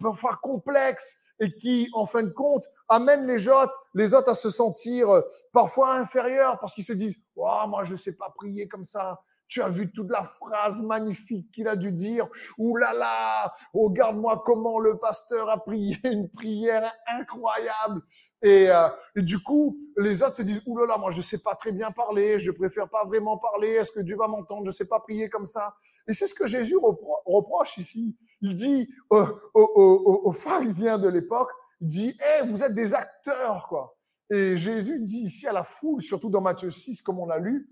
parfois 0.00 0.38
complexes 0.42 1.18
et 1.40 1.52
qui, 1.56 1.88
en 1.92 2.06
fin 2.06 2.22
de 2.22 2.30
compte, 2.30 2.64
amènent 2.88 3.26
les 3.26 3.48
autres, 3.48 3.84
les 3.94 4.14
autres 4.14 4.30
à 4.30 4.34
se 4.34 4.50
sentir 4.50 5.08
parfois 5.52 5.94
inférieurs 5.94 6.58
parce 6.60 6.74
qu'ils 6.74 6.84
se 6.84 6.92
disent, 6.92 7.16
oh, 7.36 7.64
moi, 7.68 7.84
je 7.84 7.92
ne 7.92 7.98
sais 7.98 8.12
pas 8.12 8.32
prier 8.34 8.68
comme 8.68 8.84
ça. 8.84 9.20
Tu 9.48 9.60
as 9.60 9.68
vu 9.68 9.92
toute 9.92 10.10
la 10.10 10.24
phrase 10.24 10.80
magnifique 10.80 11.50
qu'il 11.52 11.68
a 11.68 11.76
dû 11.76 11.92
dire. 11.92 12.26
Ouh 12.56 12.76
là 12.76 12.94
là, 12.94 13.52
regarde-moi 13.74 14.42
comment 14.46 14.78
le 14.78 14.96
pasteur 14.96 15.50
a 15.50 15.62
prié 15.62 15.98
une 16.04 16.30
prière 16.30 16.90
incroyable. 17.06 18.00
Et, 18.42 18.68
euh, 18.68 18.88
du 19.16 19.40
coup, 19.40 19.78
les 19.96 20.22
autres 20.22 20.36
se 20.36 20.42
disent, 20.42 20.62
là, 20.66 20.98
moi 20.98 21.10
je 21.10 21.22
sais 21.22 21.38
pas 21.38 21.54
très 21.54 21.72
bien 21.72 21.90
parler, 21.90 22.38
je 22.38 22.50
préfère 22.50 22.88
pas 22.88 23.04
vraiment 23.04 23.38
parler. 23.38 23.70
Est-ce 23.70 23.92
que 23.92 24.00
Dieu 24.00 24.16
va 24.16 24.26
m'entendre 24.26 24.66
Je 24.66 24.70
sais 24.72 24.84
pas 24.84 25.00
prier 25.00 25.28
comme 25.28 25.46
ça. 25.46 25.74
Et 26.08 26.12
c'est 26.12 26.26
ce 26.26 26.34
que 26.34 26.46
Jésus 26.46 26.76
reproche 27.24 27.78
ici. 27.78 28.16
Il 28.40 28.54
dit 28.54 28.88
aux, 29.10 30.32
pharisiens 30.32 30.98
de 30.98 31.08
l'époque, 31.08 31.50
il 31.80 31.86
dit, 31.86 32.18
eh, 32.20 32.46
vous 32.46 32.62
êtes 32.62 32.74
des 32.74 32.94
acteurs, 32.94 33.66
quoi. 33.68 33.96
Et 34.30 34.56
Jésus 34.56 34.98
dit 35.00 35.20
ici 35.20 35.46
à 35.46 35.52
la 35.52 35.62
foule, 35.62 36.02
surtout 36.02 36.30
dans 36.30 36.40
Matthieu 36.40 36.70
6, 36.70 37.02
comme 37.02 37.20
on 37.20 37.26
l'a 37.26 37.38
lu, 37.38 37.68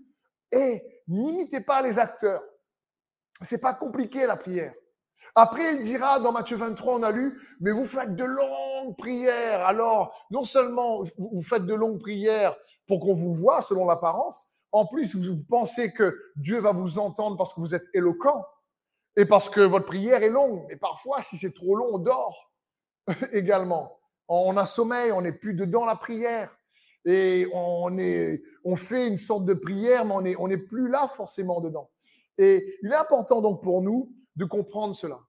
eh, 0.51 0.81
n'imitez 1.07 1.59
pas 1.59 1.81
les 1.81 1.99
acteurs. 1.99 2.43
C'est 3.41 3.59
pas 3.59 3.73
compliqué 3.73 4.25
la 4.27 4.37
prière. 4.37 4.73
Après, 5.35 5.75
il 5.75 5.79
dira 5.81 6.19
dans 6.19 6.31
Matthieu 6.31 6.57
23, 6.57 6.95
on 6.95 7.03
a 7.03 7.11
lu, 7.11 7.39
mais 7.59 7.71
vous 7.71 7.85
faites 7.85 8.15
de 8.15 8.25
longues 8.25 8.97
prières. 8.97 9.65
Alors, 9.65 10.13
non 10.29 10.43
seulement 10.43 11.03
vous 11.17 11.43
faites 11.43 11.65
de 11.65 11.73
longues 11.73 11.99
prières 11.99 12.55
pour 12.87 12.99
qu'on 12.99 13.13
vous 13.13 13.33
voit 13.33 13.61
selon 13.61 13.85
l'apparence, 13.85 14.45
en 14.71 14.85
plus, 14.85 15.15
vous 15.15 15.43
pensez 15.43 15.91
que 15.91 16.17
Dieu 16.35 16.59
va 16.59 16.71
vous 16.71 16.97
entendre 16.97 17.37
parce 17.37 17.53
que 17.53 17.59
vous 17.59 17.75
êtes 17.75 17.87
éloquent 17.93 18.45
et 19.17 19.25
parce 19.25 19.49
que 19.49 19.59
votre 19.59 19.85
prière 19.85 20.23
est 20.23 20.29
longue. 20.29 20.65
Mais 20.69 20.77
parfois, 20.77 21.21
si 21.21 21.37
c'est 21.37 21.53
trop 21.53 21.75
long, 21.75 21.95
on 21.95 21.97
dort 21.97 22.51
également. 23.33 23.99
On 24.27 24.55
a 24.55 24.65
sommeil, 24.65 25.11
on 25.11 25.21
n'est 25.21 25.33
plus 25.33 25.53
dedans 25.53 25.85
la 25.85 25.95
prière 25.95 26.55
et 27.03 27.47
on, 27.53 28.75
fait 28.75 29.07
une 29.07 29.17
sorte 29.17 29.43
de 29.45 29.53
prière, 29.53 30.05
mais 30.05 30.35
on 30.37 30.47
n'est 30.47 30.57
plus 30.57 30.87
là 30.87 31.09
forcément 31.09 31.59
dedans. 31.59 31.89
Et 32.37 32.77
il 32.81 32.91
est 32.91 32.95
important 32.95 33.41
donc 33.41 33.61
pour 33.61 33.81
nous 33.81 34.15
de 34.41 34.45
comprendre 34.45 34.95
cela. 34.95 35.19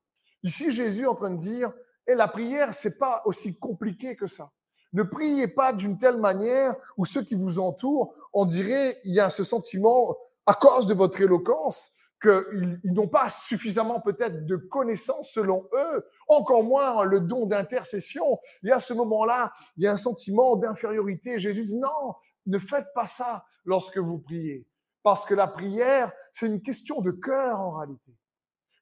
Ici, 0.43 0.73
Jésus 0.73 1.03
est 1.03 1.07
en 1.07 1.15
train 1.15 1.31
de 1.31 1.37
dire, 1.37 1.71
et 2.07 2.15
la 2.15 2.29
prière, 2.29 2.73
c'est 2.73 2.97
pas 2.97 3.21
aussi 3.27 3.55
compliqué 3.59 4.17
que 4.17 4.27
ça. 4.27 4.51
Ne 4.95 5.03
priez 5.03 5.49
pas 5.49 5.75
d'une 5.75 5.99
telle 5.99 6.17
manière 6.17 6.75
où 6.97 7.05
ceux 7.05 7.23
qui 7.23 7.35
vous 7.35 7.59
entourent, 7.59 8.15
on 8.33 8.47
dirait, 8.47 8.99
il 9.05 9.15
y 9.15 9.21
a 9.21 9.29
ce 9.29 9.45
sentiment, 9.45 10.17
à 10.47 10.55
cause 10.55 10.87
de 10.87 10.95
votre 10.95 11.21
éloquence, 11.21 11.91
qu'ils 12.23 12.81
n'ont 12.85 13.09
pas 13.09 13.29
suffisamment 13.29 14.01
peut-être 14.01 14.47
de 14.47 14.57
connaissances 14.57 15.31
selon 15.31 15.69
eux, 15.75 16.07
encore 16.29 16.65
moins 16.65 17.05
le 17.05 17.21
don 17.21 17.45
d'intercession. 17.47 18.39
Et 18.65 18.71
à 18.71 18.81
ce 18.81 18.95
moment-là, 18.95 19.53
il 19.77 19.85
y 19.85 19.87
a 19.87 19.93
un 19.93 19.97
sentiment 19.97 20.57
d'infériorité. 20.57 21.39
Jésus 21.39 21.65
dit 21.65 21.77
non, 21.77 22.15
ne 22.47 22.59
faites 22.59 22.87
pas 22.95 23.07
ça 23.07 23.45
lorsque 23.65 23.99
vous 23.99 24.19
priez. 24.19 24.67
Parce 25.03 25.27
que 25.27 25.35
la 25.35 25.49
prière, 25.49 26.13
c'est 26.33 26.47
une 26.47 26.63
question 26.63 27.03
de 27.03 27.11
cœur 27.11 27.61
en 27.61 27.73
réalité. 27.73 28.13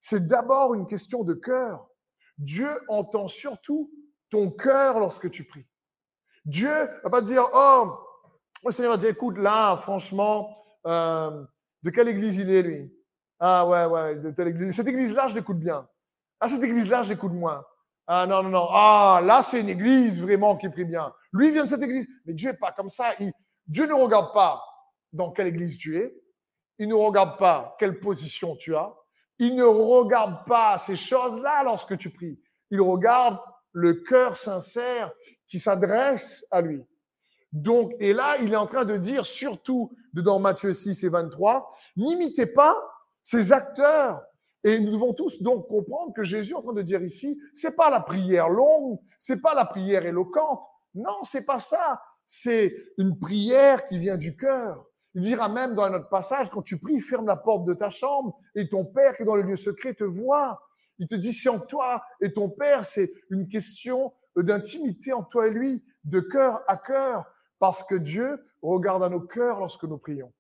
C'est 0.01 0.27
d'abord 0.27 0.75
une 0.75 0.87
question 0.87 1.25
de 1.25 1.35
cœur. 1.35 1.89
Dieu 2.39 2.71
entend 2.89 3.29
surtout 3.29 3.91
ton 4.31 4.51
cœur 4.51 4.99
lorsque 4.99 5.31
tu 5.31 5.45
pries. 5.45 5.67
Dieu 6.45 6.71
ne 6.71 7.03
va 7.03 7.11
pas 7.11 7.21
dire, 7.21 7.43
oh, 7.53 7.93
le 8.65 8.73
Seigneur 8.73 8.93
va 8.93 8.99
dire, 8.99 9.11
écoute, 9.11 9.37
là, 9.39 9.77
franchement, 9.77 10.57
euh, 10.87 11.45
de 11.83 11.91
quelle 11.91 12.09
église 12.09 12.39
il 12.39 12.51
est, 12.51 12.63
lui? 12.63 12.93
Ah 13.39 13.67
ouais, 13.67 13.85
ouais, 13.87 14.17
de 14.17 14.31
telle 14.31 14.49
église. 14.49 14.77
Cette 14.77 14.89
église-là, 14.89 15.29
je 15.29 15.35
l'écoute 15.35 15.59
bien. 15.59 15.89
Ah, 16.41 16.49
cette 16.49 16.63
église-là, 16.63 17.03
je 17.03 17.11
l'écoute 17.11 17.33
moins. 17.33 17.65
Ah 18.07 18.27
non, 18.27 18.43
non, 18.43 18.51
non. 18.51 18.69
Ah, 18.71 19.21
là, 19.23 19.43
c'est 19.43 19.61
une 19.61 19.69
église 19.69 20.21
vraiment 20.21 20.57
qui 20.57 20.69
prie 20.69 20.85
bien. 20.85 21.13
Lui 21.33 21.51
vient 21.51 21.65
de 21.65 21.69
cette 21.69 21.83
église. 21.83 22.07
Mais 22.27 22.35
Dieu 22.35 22.51
n'est 22.51 22.57
pas 22.57 22.73
comme 22.73 22.91
ça. 22.91 23.15
Dieu 23.67 23.87
ne 23.87 23.93
regarde 23.93 24.33
pas 24.35 24.63
dans 25.13 25.31
quelle 25.31 25.47
église 25.47 25.79
tu 25.79 25.99
es. 25.99 26.15
Il 26.79 26.89
ne 26.89 26.95
regarde 26.95 27.39
pas 27.39 27.77
quelle 27.79 28.01
position 28.01 28.57
tu 28.57 28.75
as. 28.75 28.95
Il 29.41 29.55
ne 29.55 29.65
regarde 29.65 30.47
pas 30.47 30.79
ces 30.79 30.97
choses-là 30.97 31.65
lorsque 31.65 31.97
tu 31.97 32.11
pries. 32.11 32.39
Il 32.71 32.81
regarde 32.83 33.39
le 33.73 33.95
cœur 33.95 34.37
sincère 34.37 35.11
qui 35.49 35.59
s'adresse 35.59 36.47
à 36.51 36.61
lui. 36.61 36.85
Donc, 37.51 37.93
et 37.99 38.13
là, 38.13 38.37
il 38.37 38.53
est 38.53 38.57
en 38.57 38.67
train 38.67 38.85
de 38.85 38.99
dire, 38.99 39.25
surtout 39.25 39.93
dans 40.13 40.39
Matthieu 40.39 40.75
6 40.75 41.03
et 41.05 41.09
23, 41.09 41.69
n'imitez 41.97 42.47
pas 42.47 42.77
ces 43.25 43.51
acteurs. 43.53 44.23
Et 44.63 44.79
nous 44.79 44.93
devons 44.93 45.15
tous 45.15 45.41
donc 45.43 45.67
comprendre 45.69 46.13
que 46.13 46.23
Jésus 46.23 46.53
est 46.53 46.57
en 46.57 46.63
train 46.63 46.75
de 46.75 46.83
dire 46.83 47.03
ici, 47.03 47.41
c'est 47.55 47.75
pas 47.75 47.89
la 47.89 48.01
prière 48.01 48.51
longue, 48.51 48.99
c'est 49.19 49.41
pas 49.41 49.55
la 49.55 49.65
prière 49.65 50.05
éloquente. 50.05 50.63
Non, 50.95 51.23
c'est 51.23 51.47
pas 51.47 51.59
ça. 51.59 52.03
C'est 52.27 52.77
une 52.99 53.19
prière 53.19 53.87
qui 53.87 53.99
vient 53.99 54.19
du 54.19 54.37
cœur. 54.37 54.85
Il 55.15 55.23
dira 55.23 55.49
même 55.49 55.75
dans 55.75 55.83
un 55.85 55.95
autre 55.95 56.09
passage, 56.09 56.51
quand 56.51 56.63
tu 56.63 56.79
pries, 56.79 57.01
ferme 57.01 57.27
la 57.27 57.37
porte 57.37 57.65
de 57.65 57.75
ta 57.75 57.91
chambre 57.91 58.39
et 58.55 58.69
ton 58.69 58.85
Père 58.85 59.17
qui 59.17 59.23
est 59.23 59.27
dans 59.27 59.37
le 59.37 59.43
lieu 59.43 59.57
secret 59.57 59.95
te 59.95 60.05
voit. 60.05 60.61
Il 60.99 61.09
te 61.09 61.15
dit, 61.15 61.33
c'est 61.33 61.49
en 61.49 61.59
toi 61.59 62.03
et 62.21 62.33
ton 62.33 62.49
Père, 62.49 62.85
c'est 62.85 63.11
une 63.31 63.49
question 63.49 64.13
d'intimité 64.37 65.13
en 65.13 65.25
toi 65.25 65.49
et 65.49 65.51
lui, 65.51 65.85
de 66.05 66.21
cœur 66.21 66.63
à 66.69 66.77
cœur, 66.77 67.25
parce 67.59 67.83
que 67.83 67.95
Dieu 67.95 68.45
regarde 68.63 69.03
à 69.03 69.09
nos 69.09 69.21
cœurs 69.21 69.61
lorsque 69.61 69.85
nous 69.85 69.99
prions. 69.99 70.33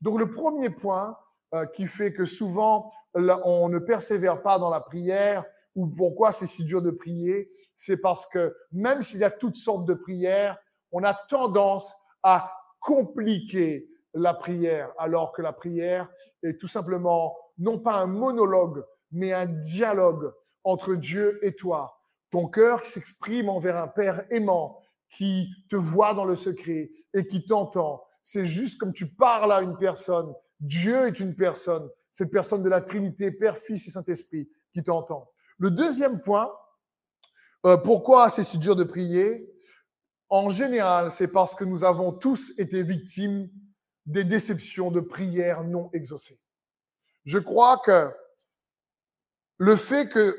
Donc 0.00 0.18
le 0.18 0.30
premier 0.30 0.70
point 0.70 1.18
euh, 1.54 1.66
qui 1.66 1.86
fait 1.86 2.12
que 2.12 2.24
souvent 2.24 2.92
on 3.14 3.68
ne 3.68 3.78
persévère 3.78 4.42
pas 4.42 4.58
dans 4.58 4.70
la 4.70 4.80
prière, 4.80 5.44
ou 5.74 5.86
pourquoi 5.86 6.32
c'est 6.32 6.46
si 6.46 6.64
dur 6.64 6.80
de 6.80 6.90
prier, 6.90 7.50
c'est 7.76 7.96
parce 7.96 8.26
que 8.26 8.54
même 8.72 9.02
s'il 9.02 9.20
y 9.20 9.24
a 9.24 9.30
toutes 9.30 9.56
sortes 9.56 9.84
de 9.86 9.94
prières, 9.94 10.56
on 10.92 11.02
a 11.02 11.14
tendance 11.28 11.92
à 12.22 12.50
compliquer 12.80 13.88
la 14.14 14.34
prière, 14.34 14.92
alors 14.98 15.32
que 15.32 15.42
la 15.42 15.52
prière 15.52 16.08
est 16.42 16.60
tout 16.60 16.68
simplement 16.68 17.36
non 17.58 17.78
pas 17.78 17.94
un 17.94 18.06
monologue, 18.06 18.84
mais 19.10 19.32
un 19.32 19.46
dialogue 19.46 20.32
entre 20.64 20.94
Dieu 20.94 21.38
et 21.44 21.54
toi. 21.54 21.98
Ton 22.30 22.48
cœur 22.48 22.82
qui 22.82 22.90
s'exprime 22.90 23.48
envers 23.48 23.76
un 23.76 23.88
Père 23.88 24.24
aimant, 24.30 24.80
qui 25.08 25.48
te 25.68 25.76
voit 25.76 26.14
dans 26.14 26.24
le 26.24 26.36
secret 26.36 26.90
et 27.14 27.26
qui 27.26 27.44
t'entend. 27.44 28.02
C'est 28.22 28.46
juste 28.46 28.78
comme 28.78 28.92
tu 28.92 29.06
parles 29.06 29.52
à 29.52 29.60
une 29.60 29.76
personne. 29.76 30.32
Dieu 30.60 31.06
est 31.06 31.20
une 31.20 31.34
personne, 31.34 31.88
cette 32.10 32.30
personne 32.30 32.62
de 32.62 32.68
la 32.68 32.80
Trinité, 32.80 33.30
Père, 33.30 33.58
Fils 33.58 33.86
et 33.86 33.90
Saint-Esprit, 33.90 34.48
qui 34.72 34.82
t'entend. 34.82 35.28
Le 35.58 35.70
deuxième 35.70 36.20
point, 36.20 36.50
euh, 37.66 37.76
pourquoi 37.76 38.28
c'est 38.28 38.44
si 38.44 38.58
dur 38.58 38.76
de 38.76 38.84
prier? 38.84 39.48
En 40.28 40.48
général, 40.48 41.10
c'est 41.10 41.28
parce 41.28 41.54
que 41.54 41.64
nous 41.64 41.84
avons 41.84 42.12
tous 42.12 42.52
été 42.58 42.82
victimes 42.82 43.50
des 44.06 44.24
déceptions 44.24 44.90
de 44.90 45.00
prières 45.00 45.64
non 45.64 45.90
exaucées. 45.92 46.40
Je 47.24 47.38
crois 47.38 47.78
que 47.78 48.10
le 49.58 49.76
fait 49.76 50.08
que 50.08 50.36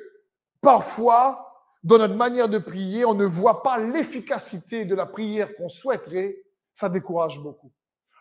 parfois, 0.62 1.70
dans 1.84 1.98
notre 1.98 2.16
manière 2.16 2.50
de 2.50 2.58
prier, 2.58 3.06
on 3.06 3.14
ne 3.14 3.26
voit 3.26 3.64
pas 3.64 3.78
l'efficacité 3.78 4.86
de 4.86 4.96
la 4.96 5.06
prière 5.06 5.56
qu'on 5.56 5.70
souhaiterait, 5.70 6.38
ça 6.74 6.90
décourage 6.90 7.40
beaucoup. 7.40 7.72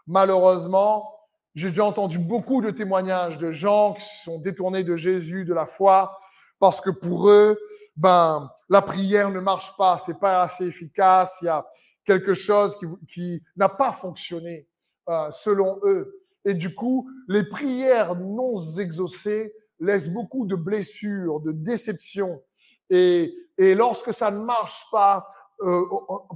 Malheureusement, 0.06 1.12
j'ai 1.54 1.68
déjà 1.68 1.84
entendu 1.84 2.18
beaucoup 2.18 2.60
de 2.60 2.70
témoignages 2.70 3.38
de 3.38 3.50
gens 3.50 3.94
qui 3.94 4.04
sont 4.24 4.38
détournés 4.38 4.84
de 4.84 4.96
Jésus, 4.96 5.44
de 5.44 5.54
la 5.54 5.66
foi, 5.66 6.18
parce 6.58 6.80
que 6.80 6.90
pour 6.90 7.28
eux, 7.28 7.58
ben, 7.96 8.50
la 8.68 8.82
prière 8.82 9.30
ne 9.30 9.40
marche 9.40 9.76
pas, 9.76 9.98
c'est 9.98 10.18
pas 10.18 10.42
assez 10.42 10.66
efficace, 10.66 11.38
il 11.42 11.46
y 11.46 11.48
a 11.48 11.66
quelque 12.04 12.34
chose 12.34 12.76
qui, 12.76 12.86
qui 13.06 13.42
n'a 13.56 13.68
pas 13.68 13.92
fonctionné. 13.92 14.66
Euh, 15.08 15.30
selon 15.32 15.80
eux. 15.82 16.22
Et 16.44 16.54
du 16.54 16.76
coup, 16.76 17.10
les 17.26 17.42
prières 17.42 18.14
non 18.14 18.54
exaucées 18.78 19.52
laissent 19.80 20.08
beaucoup 20.08 20.46
de 20.46 20.54
blessures, 20.54 21.40
de 21.40 21.50
déceptions. 21.50 22.40
Et, 22.88 23.34
et 23.58 23.74
lorsque 23.74 24.14
ça 24.14 24.30
ne 24.30 24.38
marche 24.38 24.86
pas, 24.92 25.26
euh, 25.62 25.84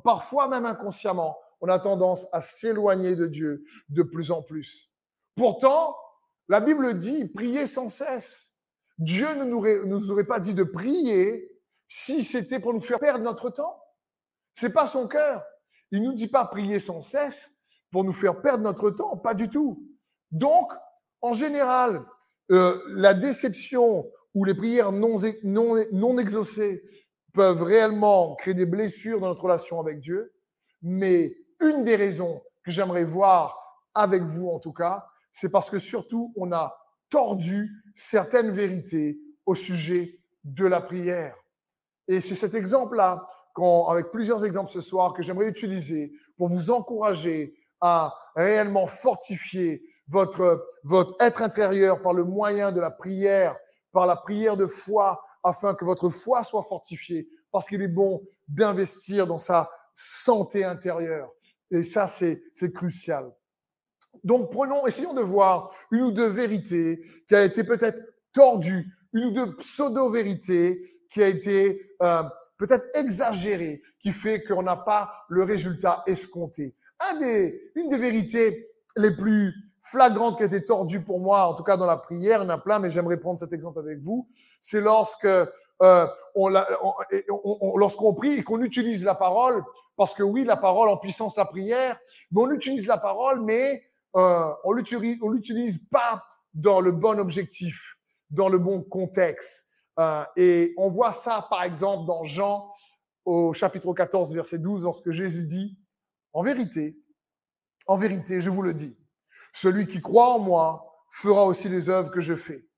parfois 0.03 0.49
même 0.49 0.67
inconsciemment, 0.67 1.39
on 1.61 1.69
a 1.69 1.79
tendance 1.79 2.27
à 2.33 2.41
s'éloigner 2.41 3.15
de 3.15 3.27
Dieu 3.27 3.65
de 3.89 4.03
plus 4.03 4.33
en 4.33 4.43
plus. 4.43 4.93
Pourtant, 5.37 5.97
la 6.49 6.59
Bible 6.59 6.99
dit 6.99 7.27
prier 7.27 7.69
sans 7.69 7.89
cesse. 7.89 8.49
Dieu 8.99 9.33
ne 9.35 9.45
nous, 9.45 9.87
nous 9.87 10.11
aurait 10.11 10.25
pas 10.25 10.41
dit 10.41 10.55
de 10.55 10.65
prier 10.65 11.53
si 11.87 12.25
c'était 12.25 12.59
pour 12.59 12.75
nous 12.75 12.81
faire 12.81 12.99
perdre 12.99 13.23
notre 13.23 13.51
temps. 13.51 13.81
C'est 14.57 14.71
pas 14.71 14.89
son 14.89 15.07
cœur. 15.07 15.45
Il 15.93 16.03
nous 16.03 16.15
dit 16.15 16.29
pas 16.29 16.47
prier 16.47 16.81
sans 16.81 17.01
cesse, 17.01 17.53
pour 17.91 18.05
nous 18.05 18.13
faire 18.13 18.41
perdre 18.41 18.65
notre 18.65 18.91
temps, 18.91 19.17
pas 19.17 19.35
du 19.35 19.49
tout. 19.49 19.83
Donc, 20.31 20.73
en 21.23 21.33
général, 21.33 22.05
euh, 22.51 22.81
la 22.89 23.15
déception 23.15 24.11
ou 24.35 24.45
les 24.45 24.55
prières 24.55 24.93
non, 24.93 25.19
non, 25.43 25.77
non 25.93 26.19
exaucées 26.19 26.83
peuvent 27.33 27.63
réellement 27.63 28.35
créer 28.35 28.55
des 28.55 28.67
blessures 28.67 29.21
dans 29.21 29.29
notre 29.29 29.43
relation 29.43 29.81
avec 29.81 30.01
Dieu. 30.01 30.33
Mais 30.83 31.37
une 31.61 31.85
des 31.85 31.97
raisons 31.97 32.43
que 32.65 32.71
j'aimerais 32.71 33.05
voir 33.05 33.57
avec 33.95 34.23
vous, 34.23 34.49
en 34.49 34.59
tout 34.59 34.73
cas, 34.73 35.07
c'est 35.33 35.49
parce 35.49 35.71
que 35.71 35.79
surtout, 35.79 36.33
on 36.37 36.53
a 36.53 36.77
tordu 37.09 37.71
certaines 37.95 38.51
vérités 38.51 39.19
au 39.45 39.55
sujet 39.55 40.19
de 40.45 40.67
la 40.67 40.81
prière. 40.81 41.37
Et 42.09 42.21
c'est 42.21 42.35
cet 42.35 42.55
exemple-là, 42.55 43.27
avec 43.89 44.11
plusieurs 44.11 44.45
exemples 44.45 44.71
ce 44.71 44.81
soir, 44.81 45.13
que 45.15 45.23
j'aimerais 45.23 45.49
utiliser 45.49 46.13
pour 46.37 46.49
vous 46.49 46.71
encourager 46.71 47.55
à 47.81 48.15
réellement 48.35 48.87
fortifier 48.87 49.83
votre, 50.09 50.69
votre 50.85 51.15
être 51.21 51.43
intérieur 51.43 52.03
par 52.03 52.13
le 52.13 52.25
moyen 52.25 52.73
de 52.73 52.81
la 52.81 52.91
prière, 52.91 53.57
par 53.93 54.07
la 54.07 54.17
prière 54.17 54.57
de 54.57 54.67
foi, 54.67 55.23
afin 55.43 55.75
que 55.75 55.85
votre 55.85 56.11
foi 56.11 56.45
soit 56.45 56.63
fortifiée, 56.65 57.29
parce 57.51 57.67
qu'il 57.67 57.83
est 57.83 57.89
bon 57.89 58.23
d'investir 58.49 59.27
dans 59.27 59.39
sa 59.39 59.71
santé 59.95 60.65
intérieure. 60.65 61.31
Et 61.71 61.85
ça, 61.85 62.07
c'est 62.07 62.43
crucial. 62.73 63.33
Donc, 64.25 64.51
prenons, 64.51 64.87
essayons 64.87 65.15
de 65.15 65.21
voir 65.21 65.73
une 65.91 66.03
ou 66.03 66.11
deux 66.13 66.29
vérités 66.29 67.01
qui 67.27 67.35
a 67.35 67.43
été 67.43 67.65
peut-être 67.65 67.99
tordue, 68.33 68.93
une 69.13 69.25
ou 69.27 69.31
deux 69.31 69.57
pseudo-vérités 69.57 70.81
qui 71.11 71.23
a 71.23 71.29
été 71.29 71.95
euh, 72.03 72.23
peut-être 72.59 72.87
exagérée, 72.95 73.83
qui 73.99 74.13
fait 74.13 74.43
qu'on 74.43 74.63
n'a 74.63 74.77
pas 74.77 75.25
le 75.29 75.43
résultat 75.43 76.03
escompté 76.07 76.75
une 77.75 77.89
des 77.89 77.99
vérités 77.99 78.71
les 78.97 79.15
plus 79.15 79.55
flagrantes 79.81 80.37
qui 80.37 80.43
a 80.43 80.47
été 80.47 80.65
tordue 80.65 81.01
pour 81.01 81.21
moi, 81.21 81.47
en 81.47 81.55
tout 81.55 81.63
cas 81.63 81.77
dans 81.77 81.87
la 81.87 81.97
prière, 81.97 82.41
il 82.43 82.45
y 82.45 82.47
en 82.47 82.51
a 82.51 82.59
plein, 82.59 82.79
mais 82.79 82.91
j'aimerais 82.91 83.19
prendre 83.19 83.39
cet 83.39 83.53
exemple 83.53 83.79
avec 83.79 84.01
vous, 84.01 84.27
c'est 84.61 84.81
lorsque 84.81 85.27
euh, 85.27 86.07
on, 86.35 86.49
lorsqu'on 87.77 88.15
prie 88.15 88.35
et 88.35 88.43
qu'on 88.43 88.63
utilise 88.63 89.05
la 89.05 89.15
parole, 89.15 89.63
parce 89.97 90.15
que 90.15 90.23
oui, 90.23 90.45
la 90.45 90.57
parole 90.57 90.89
en 90.89 90.97
puissance 90.97 91.37
la 91.37 91.45
prière, 91.45 91.99
mais 92.33 92.43
on 92.43 92.51
utilise 92.51 92.87
la 92.87 92.99
parole, 92.99 93.43
mais 93.43 93.83
euh, 94.17 94.49
on 94.65 94.73
l'utilise, 94.73 95.19
on 95.23 95.31
l'utilise 95.31 95.79
pas 95.91 96.25
dans 96.55 96.81
le 96.81 96.91
bon 96.91 97.19
objectif, 97.19 97.97
dans 98.31 98.49
le 98.49 98.59
bon 98.59 98.83
contexte. 98.83 99.67
Euh, 99.99 100.25
et 100.37 100.75
on 100.77 100.91
voit 100.91 101.13
ça, 101.13 101.47
par 101.49 101.63
exemple, 101.63 102.07
dans 102.07 102.25
Jean 102.25 102.71
au 103.25 103.53
chapitre 103.53 103.93
14, 103.93 104.35
verset 104.35 104.59
12, 104.59 104.85
lorsque 104.85 105.11
Jésus 105.11 105.47
dit, 105.47 105.79
en 106.37 106.43
vérité, 106.43 107.03
en 107.87 107.97
vérité, 107.97 108.43
je 108.43 108.51
vous 108.51 108.61
le 108.61 108.75
dis, 108.75 108.95
celui 109.55 109.87
qui 109.87 110.03
croit 110.03 110.35
en 110.35 110.39
moi 110.39 111.03
fera 111.11 111.47
aussi 111.47 111.71
les 111.71 111.89
œuvres 111.89 112.11
que 112.11 112.21
je 112.21 112.35
fais. 112.35 112.69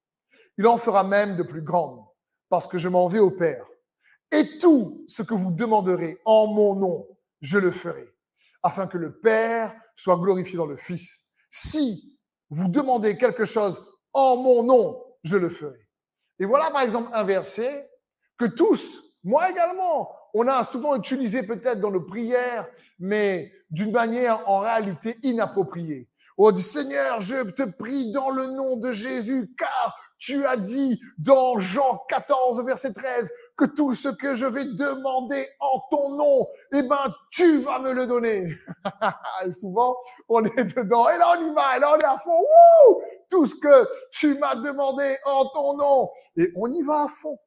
Il 0.58 0.66
en 0.68 0.76
fera 0.76 1.02
même 1.02 1.36
de 1.36 1.42
plus 1.42 1.62
grandes, 1.62 2.04
parce 2.50 2.68
que 2.68 2.78
je 2.78 2.88
m'en 2.88 3.08
vais 3.08 3.18
au 3.18 3.32
Père. 3.32 3.66
Et 4.30 4.58
tout 4.58 5.04
ce 5.08 5.24
que 5.24 5.34
vous 5.34 5.50
demanderez 5.50 6.20
en 6.24 6.46
mon 6.46 6.76
nom, 6.76 7.08
je 7.40 7.58
le 7.58 7.72
ferai, 7.72 8.08
afin 8.62 8.86
que 8.86 8.96
le 8.96 9.18
Père 9.18 9.74
soit 9.96 10.18
glorifié 10.18 10.56
dans 10.56 10.66
le 10.66 10.76
Fils. 10.76 11.22
Si 11.50 12.16
vous 12.50 12.68
demandez 12.68 13.18
quelque 13.18 13.44
chose 13.44 13.84
en 14.12 14.36
mon 14.36 14.62
nom, 14.62 15.04
je 15.24 15.36
le 15.36 15.48
ferai. 15.48 15.88
Et 16.38 16.44
voilà 16.44 16.70
par 16.70 16.82
exemple 16.82 17.10
un 17.12 17.24
verset 17.24 17.90
que 18.36 18.44
tous, 18.44 19.16
moi 19.24 19.50
également, 19.50 20.14
on 20.34 20.46
a 20.46 20.64
souvent 20.64 20.96
utilisé 20.96 21.42
peut-être 21.42 21.80
dans 21.80 21.90
nos 21.90 22.00
prières, 22.00 22.66
mais 22.98 23.52
d'une 23.70 23.92
manière 23.92 24.48
en 24.48 24.60
réalité 24.60 25.16
inappropriée. 25.22 26.08
On 26.36 26.50
dit 26.52 26.62
Seigneur, 26.62 27.20
je 27.20 27.50
te 27.50 27.64
prie 27.64 28.12
dans 28.12 28.30
le 28.30 28.46
nom 28.46 28.76
de 28.76 28.92
Jésus, 28.92 29.52
car 29.58 29.96
tu 30.18 30.44
as 30.46 30.56
dit 30.56 31.00
dans 31.18 31.58
Jean 31.58 32.04
14, 32.08 32.64
verset 32.64 32.92
13, 32.92 33.30
que 33.56 33.64
tout 33.64 33.94
ce 33.94 34.08
que 34.08 34.34
je 34.34 34.46
vais 34.46 34.64
demander 34.64 35.48
en 35.60 35.80
ton 35.90 36.10
nom, 36.10 36.48
eh 36.72 36.82
ben, 36.82 37.14
tu 37.30 37.58
vas 37.58 37.80
me 37.80 37.92
le 37.92 38.06
donner. 38.06 38.56
et 39.46 39.52
souvent, 39.52 39.96
on 40.28 40.44
est 40.44 40.76
dedans. 40.76 41.08
Et 41.08 41.18
là, 41.18 41.36
on 41.36 41.44
y 41.44 41.54
va. 41.54 41.76
Et 41.76 41.80
là, 41.80 41.92
on 41.92 41.98
est 41.98 42.04
à 42.04 42.18
fond. 42.18 42.44
tout 43.28 43.46
ce 43.46 43.54
que 43.56 43.88
tu 44.12 44.38
m'as 44.38 44.54
demandé 44.56 45.16
en 45.24 45.46
ton 45.46 45.76
nom. 45.76 46.10
Et 46.36 46.52
on 46.56 46.70
y 46.72 46.82
va 46.82 47.04
à 47.04 47.08
fond. 47.08 47.38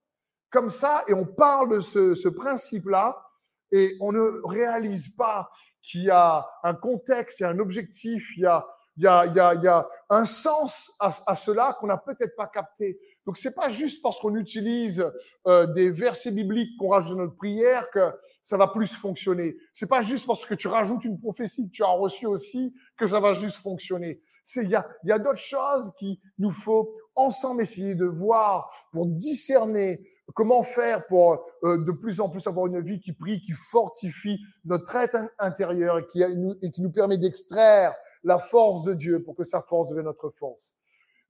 Comme 0.52 0.70
ça, 0.70 1.04
et 1.08 1.14
on 1.14 1.26
parle 1.26 1.76
de 1.76 1.80
ce, 1.80 2.14
ce 2.14 2.28
principe-là, 2.28 3.26
et 3.72 3.96
on 4.02 4.12
ne 4.12 4.48
réalise 4.48 5.10
pas 5.16 5.50
qu'il 5.82 6.04
y 6.04 6.10
a 6.10 6.48
un 6.64 6.74
contexte, 6.74 7.40
il 7.40 7.44
y 7.44 7.46
a 7.46 7.50
un 7.50 7.60
objectif, 7.60 8.36
il 8.38 8.44
y 8.44 8.46
a, 8.46 8.68
il 8.98 9.04
y 9.04 9.08
a, 9.08 9.26
il 9.26 9.36
y 9.36 9.40
a, 9.40 9.54
il 9.56 9.64
y 9.64 9.68
a 9.68 9.88
un 10.10 10.26
sens 10.26 10.92
à, 11.00 11.36
cela 11.36 11.78
qu'on 11.80 11.88
n'a 11.88 11.98
peut-être 11.98 12.36
pas 12.36 12.48
capté. 12.48 13.00
Donc 13.26 13.38
c'est 13.38 13.56
pas 13.56 13.70
juste 13.70 14.02
parce 14.02 14.20
qu'on 14.20 14.36
utilise 14.36 15.06
euh, 15.48 15.66
des 15.68 15.90
versets 15.90 16.32
bibliques 16.32 16.78
qu'on 16.78 16.90
rajoute 16.90 17.18
dans 17.18 17.24
notre 17.24 17.38
prière 17.38 17.90
que 17.90 18.12
ça 18.44 18.58
va 18.58 18.68
plus 18.68 18.94
fonctionner. 18.94 19.56
C'est 19.74 19.88
pas 19.88 20.02
juste 20.02 20.28
parce 20.28 20.46
que 20.46 20.54
tu 20.54 20.68
rajoutes 20.68 21.06
une 21.06 21.20
prophétie 21.20 21.68
que 21.68 21.72
tu 21.72 21.84
as 21.84 21.88
reçue 21.88 22.26
aussi 22.26 22.74
que 22.98 23.08
ça 23.08 23.20
va 23.20 23.34
juste 23.34 23.58
fonctionner. 23.58 24.22
C'est 24.44 24.64
il 24.64 24.70
y 24.70 24.76
a, 24.76 24.88
y 25.04 25.12
a 25.12 25.20
d'autres 25.20 25.38
choses 25.38 25.94
qui 25.98 26.20
nous 26.38 26.50
faut 26.50 26.96
ensemble 27.16 27.62
essayer 27.62 27.96
de 27.96 28.06
voir 28.06 28.70
pour 28.92 29.06
discerner 29.06 30.02
comment 30.34 30.64
faire 30.64 31.06
pour 31.08 31.46
euh, 31.64 31.78
de 31.78 31.92
plus 31.92 32.20
en 32.22 32.30
plus 32.30 32.46
avoir 32.48 32.68
une 32.68 32.80
vie 32.80 33.00
qui 33.00 33.14
prie, 33.14 33.42
qui 33.42 33.52
fortifie 33.52 34.40
notre 34.66 34.96
être 34.96 35.18
intérieur 35.40 36.00
et 36.00 36.08
qui, 36.08 36.24
et 36.24 36.72
qui 36.72 36.82
nous 36.82 36.92
permet 36.92 37.18
d'extraire 37.18 37.94
la 38.24 38.40
force 38.40 38.84
de 38.84 38.94
Dieu 38.94 39.24
pour 39.24 39.36
que 39.36 39.44
sa 39.44 39.62
force 39.62 39.90
devienne 39.90 40.06
notre 40.06 40.30
force. 40.30 40.76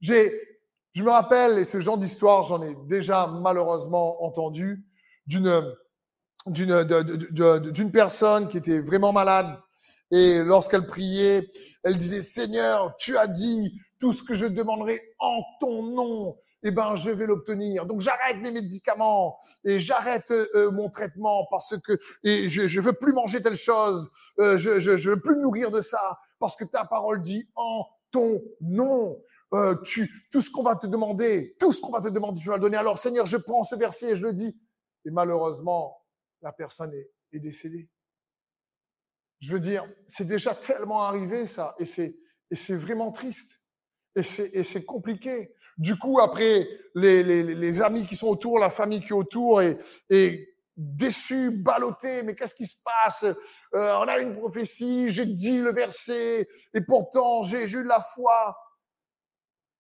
J'ai 0.02 0.32
je 0.94 1.04
me 1.04 1.10
rappelle, 1.10 1.58
et 1.58 1.64
ce 1.64 1.80
genre 1.80 1.98
d'histoire, 1.98 2.44
j'en 2.44 2.62
ai 2.62 2.76
déjà 2.88 3.26
malheureusement 3.28 4.24
entendu, 4.26 4.86
d'une 5.26 5.74
d'une 6.48 6.84
d'une 7.72 7.92
personne 7.92 8.48
qui 8.48 8.58
était 8.58 8.80
vraiment 8.80 9.14
malade. 9.14 9.58
Et 10.12 10.40
lorsqu'elle 10.44 10.86
priait, 10.86 11.50
elle 11.84 11.98
disait, 11.98 12.22
Seigneur, 12.22 12.96
tu 12.98 13.18
as 13.18 13.28
dit, 13.28 13.74
tout 14.00 14.12
ce 14.12 14.24
que 14.24 14.34
je 14.34 14.46
demanderai 14.46 15.00
en 15.20 15.42
ton 15.60 15.84
nom, 15.84 16.36
eh 16.64 16.72
ben, 16.72 16.96
je 16.96 17.10
vais 17.10 17.26
l'obtenir. 17.26 17.86
Donc, 17.86 18.02
j'arrête 18.02 18.38
mes 18.38 18.52
médicaments 18.52 19.38
et 19.64 19.80
j'arrête 19.80 20.32
euh, 20.32 20.72
mon 20.72 20.90
traitement 20.90 21.48
parce 21.50 21.76
que 21.78 21.98
je, 22.24 22.68
je 22.68 22.82
veux 22.82 22.94
plus 22.94 23.14
manger 23.14 23.42
telle 23.42 23.56
chose. 23.56 24.12
Euh, 24.40 24.58
je, 24.58 24.80
je, 24.80 24.98
je 24.98 25.12
veux 25.12 25.20
plus 25.20 25.36
me 25.36 25.42
nourrir 25.42 25.72
de 25.72 25.82
ça 25.82 26.20
parce 26.40 26.56
que 26.56 26.66
ta 26.66 26.86
parole 26.86 27.22
dit 27.22 27.48
en 27.56 27.86
ton 28.12 28.42
nom. 28.60 29.18
Euh, 29.54 29.76
tu, 29.84 30.10
tout 30.32 30.40
ce 30.42 30.50
qu'on 30.50 30.64
va 30.64 30.76
te 30.76 30.88
demander, 30.88 31.56
tout 31.60 31.72
ce 31.72 31.82
qu'on 31.82 31.92
va 31.92 32.00
te 32.02 32.08
demander, 32.08 32.40
tu 32.40 32.48
vas 32.48 32.56
le 32.56 32.62
donner. 32.62 32.78
Alors, 32.78 33.00
Seigneur, 33.00 33.26
je 33.26 33.38
prends 33.38 33.64
ce 33.64 33.76
verset 33.76 34.12
et 34.12 34.16
je 34.16 34.26
le 34.26 34.34
dis. 34.34 34.58
Et 35.06 35.12
malheureusement, 35.12 36.02
la 36.42 36.52
personne 36.52 36.94
est, 36.94 37.12
est 37.34 37.40
décédée. 37.40 37.90
Je 39.42 39.52
veux 39.52 39.60
dire, 39.60 39.86
c'est 40.08 40.28
déjà 40.28 40.56
tellement 40.56 41.04
arrivé 41.04 41.48
ça, 41.48 41.76
et 41.80 41.86
c'est, 41.86 42.16
et 42.50 42.56
c'est 42.56 42.76
vraiment 42.76 43.12
triste, 43.12 43.60
et 44.16 44.24
c'est, 44.24 44.86
compliqué. 44.86 45.54
Du 45.78 45.98
coup, 45.98 46.20
après, 46.20 46.68
les, 46.96 47.24
les, 47.24 47.44
les, 47.44 47.82
amis 47.82 48.06
qui 48.06 48.16
sont 48.16 48.28
autour, 48.28 48.60
la 48.60 48.70
famille 48.70 49.02
qui 49.02 49.10
est 49.10 49.14
autour, 49.14 49.62
et 49.62 49.78
déçus, 50.78 51.52
ballottés, 51.52 52.24
mais 52.24 52.36
qu'est-ce 52.36 52.56
qui 52.56 52.66
se 52.66 52.78
passe? 52.84 53.24
Euh, 53.24 53.36
On 53.74 54.08
a 54.08 54.20
une 54.20 54.36
prophétie, 54.36 55.10
j'ai 55.10 55.26
dit 55.26 55.60
le 55.60 55.72
verset, 55.72 56.48
et 56.74 56.82
pourtant 56.82 57.44
j'ai, 57.44 57.66
eu 57.66 57.84
de 57.84 57.88
la 57.88 58.02
foi. 58.02 58.58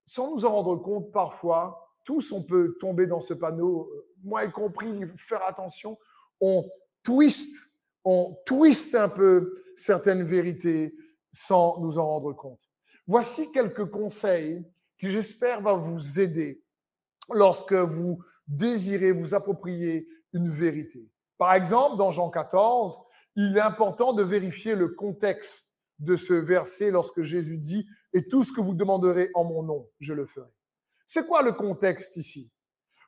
Sans 0.05 0.31
nous 0.31 0.45
en 0.45 0.51
rendre 0.51 0.77
compte 0.77 1.11
parfois, 1.11 1.95
tous 2.03 2.31
on 2.31 2.43
peut 2.43 2.75
tomber 2.79 3.07
dans 3.07 3.21
ce 3.21 3.33
panneau, 3.33 3.89
euh, 3.93 4.07
moi 4.23 4.43
y 4.43 4.51
compris, 4.51 4.91
faire 5.17 5.43
attention, 5.45 5.97
on 6.39 6.69
twist, 7.03 7.63
on 8.03 8.37
twist 8.45 8.95
un 8.95 9.09
peu 9.09 9.63
certaines 9.75 10.23
vérités 10.23 10.95
sans 11.31 11.79
nous 11.79 11.97
en 11.99 12.05
rendre 12.05 12.33
compte. 12.33 12.59
Voici 13.07 13.51
quelques 13.51 13.89
conseils 13.89 14.63
qui 14.97 15.09
j'espère 15.09 15.61
va 15.61 15.73
vous 15.73 16.19
aider 16.19 16.63
lorsque 17.29 17.73
vous 17.73 18.19
désirez 18.47 19.11
vous 19.11 19.33
approprier 19.33 20.07
une 20.33 20.49
vérité. 20.49 21.09
Par 21.37 21.53
exemple, 21.53 21.97
dans 21.97 22.11
Jean 22.11 22.29
14, 22.29 22.99
il 23.35 23.57
est 23.57 23.61
important 23.61 24.13
de 24.13 24.23
vérifier 24.23 24.75
le 24.75 24.89
contexte 24.89 25.67
de 25.99 26.15
ce 26.15 26.33
verset 26.33 26.91
lorsque 26.91 27.21
Jésus 27.21 27.57
dit 27.57 27.87
et 28.13 28.27
tout 28.27 28.43
ce 28.43 28.51
que 28.51 28.61
vous 28.61 28.73
demanderez 28.73 29.29
en 29.33 29.45
mon 29.45 29.63
nom, 29.63 29.89
je 29.99 30.13
le 30.13 30.25
ferai. 30.25 30.49
C'est 31.07 31.25
quoi 31.25 31.41
le 31.41 31.51
contexte 31.51 32.17
ici? 32.17 32.51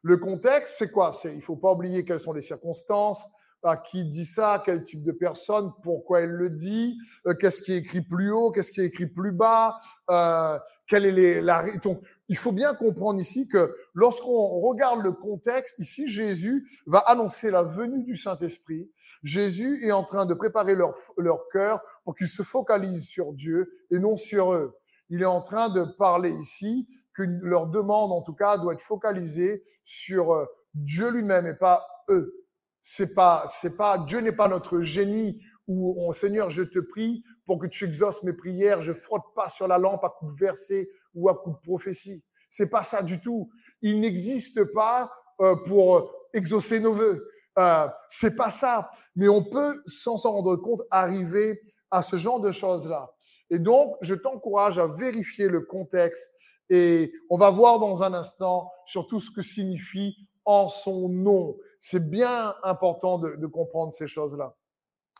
Le 0.01 0.17
contexte, 0.17 0.75
c'est 0.77 0.91
quoi? 0.91 1.17
Il 1.25 1.41
faut 1.41 1.55
pas 1.55 1.71
oublier 1.71 2.05
quelles 2.05 2.19
sont 2.19 2.33
les 2.33 2.41
circonstances, 2.41 3.23
à 3.63 3.77
qui 3.77 4.05
dit 4.05 4.25
ça, 4.25 4.61
quel 4.65 4.83
type 4.83 5.03
de 5.03 5.11
personne, 5.11 5.71
pourquoi 5.83 6.21
elle 6.21 6.31
le 6.31 6.49
dit, 6.49 6.97
euh, 7.27 7.33
qu'est-ce 7.33 7.61
qui 7.61 7.73
est 7.73 7.77
écrit 7.77 8.01
plus 8.01 8.31
haut, 8.31 8.51
qu'est-ce 8.51 8.71
qui 8.71 8.81
est 8.81 8.85
écrit 8.85 9.07
plus 9.07 9.31
bas, 9.31 9.79
euh, 10.09 10.59
quelle 10.87 11.05
est 11.17 11.41
la, 11.41 11.63
donc, 11.77 12.01
il 12.27 12.37
faut 12.37 12.51
bien 12.51 12.73
comprendre 12.73 13.19
ici 13.19 13.47
que 13.47 13.75
lorsqu'on 13.93 14.59
regarde 14.59 15.01
le 15.01 15.11
contexte, 15.11 15.75
ici 15.79 16.07
Jésus 16.07 16.67
va 16.85 16.99
annoncer 16.99 17.51
la 17.51 17.63
venue 17.63 18.03
du 18.03 18.17
Saint-Esprit. 18.17 18.91
Jésus 19.23 19.85
est 19.85 19.91
en 19.91 20.03
train 20.03 20.25
de 20.25 20.33
préparer 20.33 20.75
leur, 20.75 20.93
leur 21.17 21.47
cœur 21.49 21.81
pour 22.03 22.15
qu'ils 22.15 22.27
se 22.27 22.43
focalisent 22.43 23.07
sur 23.07 23.33
Dieu 23.33 23.71
et 23.91 23.99
non 23.99 24.17
sur 24.17 24.53
eux. 24.53 24.77
Il 25.09 25.21
est 25.21 25.25
en 25.25 25.41
train 25.41 25.69
de 25.69 25.83
parler 25.83 26.31
ici 26.31 26.87
que 27.13 27.23
leur 27.23 27.67
demande, 27.67 28.11
en 28.11 28.21
tout 28.21 28.33
cas, 28.33 28.57
doit 28.57 28.73
être 28.73 28.81
focalisée 28.81 29.63
sur 29.83 30.33
euh, 30.33 30.45
Dieu 30.73 31.09
lui-même 31.11 31.45
et 31.45 31.53
pas 31.53 31.85
eux. 32.09 32.42
C'est 32.83 33.15
pas, 33.15 33.45
c'est 33.47 33.75
pas, 33.77 33.97
Dieu 33.97 34.19
n'est 34.19 34.33
pas 34.33 34.47
notre 34.47 34.81
génie 34.81 35.41
où, 35.67 35.95
oh, 35.97 36.13
Seigneur, 36.13 36.49
je 36.49 36.63
te 36.63 36.79
prie 36.79 37.23
pour 37.45 37.57
que 37.57 37.67
tu 37.67 37.85
exauces 37.85 38.23
mes 38.23 38.33
prières, 38.33 38.81
je 38.81 38.93
frotte 38.93 39.33
pas 39.35 39.49
sur 39.49 39.67
la 39.67 39.77
lampe 39.77 40.03
à 40.03 40.09
coup 40.09 40.27
de 40.31 40.37
verset 40.37 40.89
ou 41.15 41.29
à 41.29 41.35
coup 41.35 41.51
de 41.51 41.57
prophétie. 41.57 42.23
C'est 42.49 42.69
pas 42.69 42.83
ça 42.83 43.01
du 43.01 43.19
tout. 43.19 43.49
Il 43.81 43.99
n'existe 43.99 44.63
pas 44.73 45.11
euh, 45.41 45.55
pour 45.65 46.11
exaucer 46.33 46.79
nos 46.79 46.93
vœux. 46.93 47.27
Euh, 47.57 47.87
c'est 48.09 48.35
pas 48.35 48.49
ça. 48.49 48.89
Mais 49.15 49.27
on 49.27 49.43
peut, 49.43 49.81
sans 49.85 50.17
s'en 50.17 50.33
rendre 50.33 50.55
compte, 50.57 50.83
arriver 50.91 51.61
à 51.89 52.03
ce 52.03 52.15
genre 52.15 52.39
de 52.39 52.51
choses-là. 52.51 53.13
Et 53.49 53.59
donc, 53.59 53.95
je 54.01 54.15
t'encourage 54.15 54.79
à 54.79 54.87
vérifier 54.87 55.47
le 55.47 55.61
contexte 55.61 56.31
et 56.69 57.13
on 57.29 57.37
va 57.37 57.51
voir 57.51 57.79
dans 57.79 58.03
un 58.03 58.13
instant 58.13 58.71
sur 58.85 59.07
tout 59.07 59.19
ce 59.19 59.29
que 59.29 59.41
signifie 59.41 60.15
en 60.45 60.67
son 60.67 61.09
nom. 61.09 61.55
C'est 61.85 62.09
bien 62.09 62.55
important 62.63 63.19
de, 63.19 63.45
comprendre 63.45 63.91
ces 63.91 64.07
choses-là. 64.07 64.55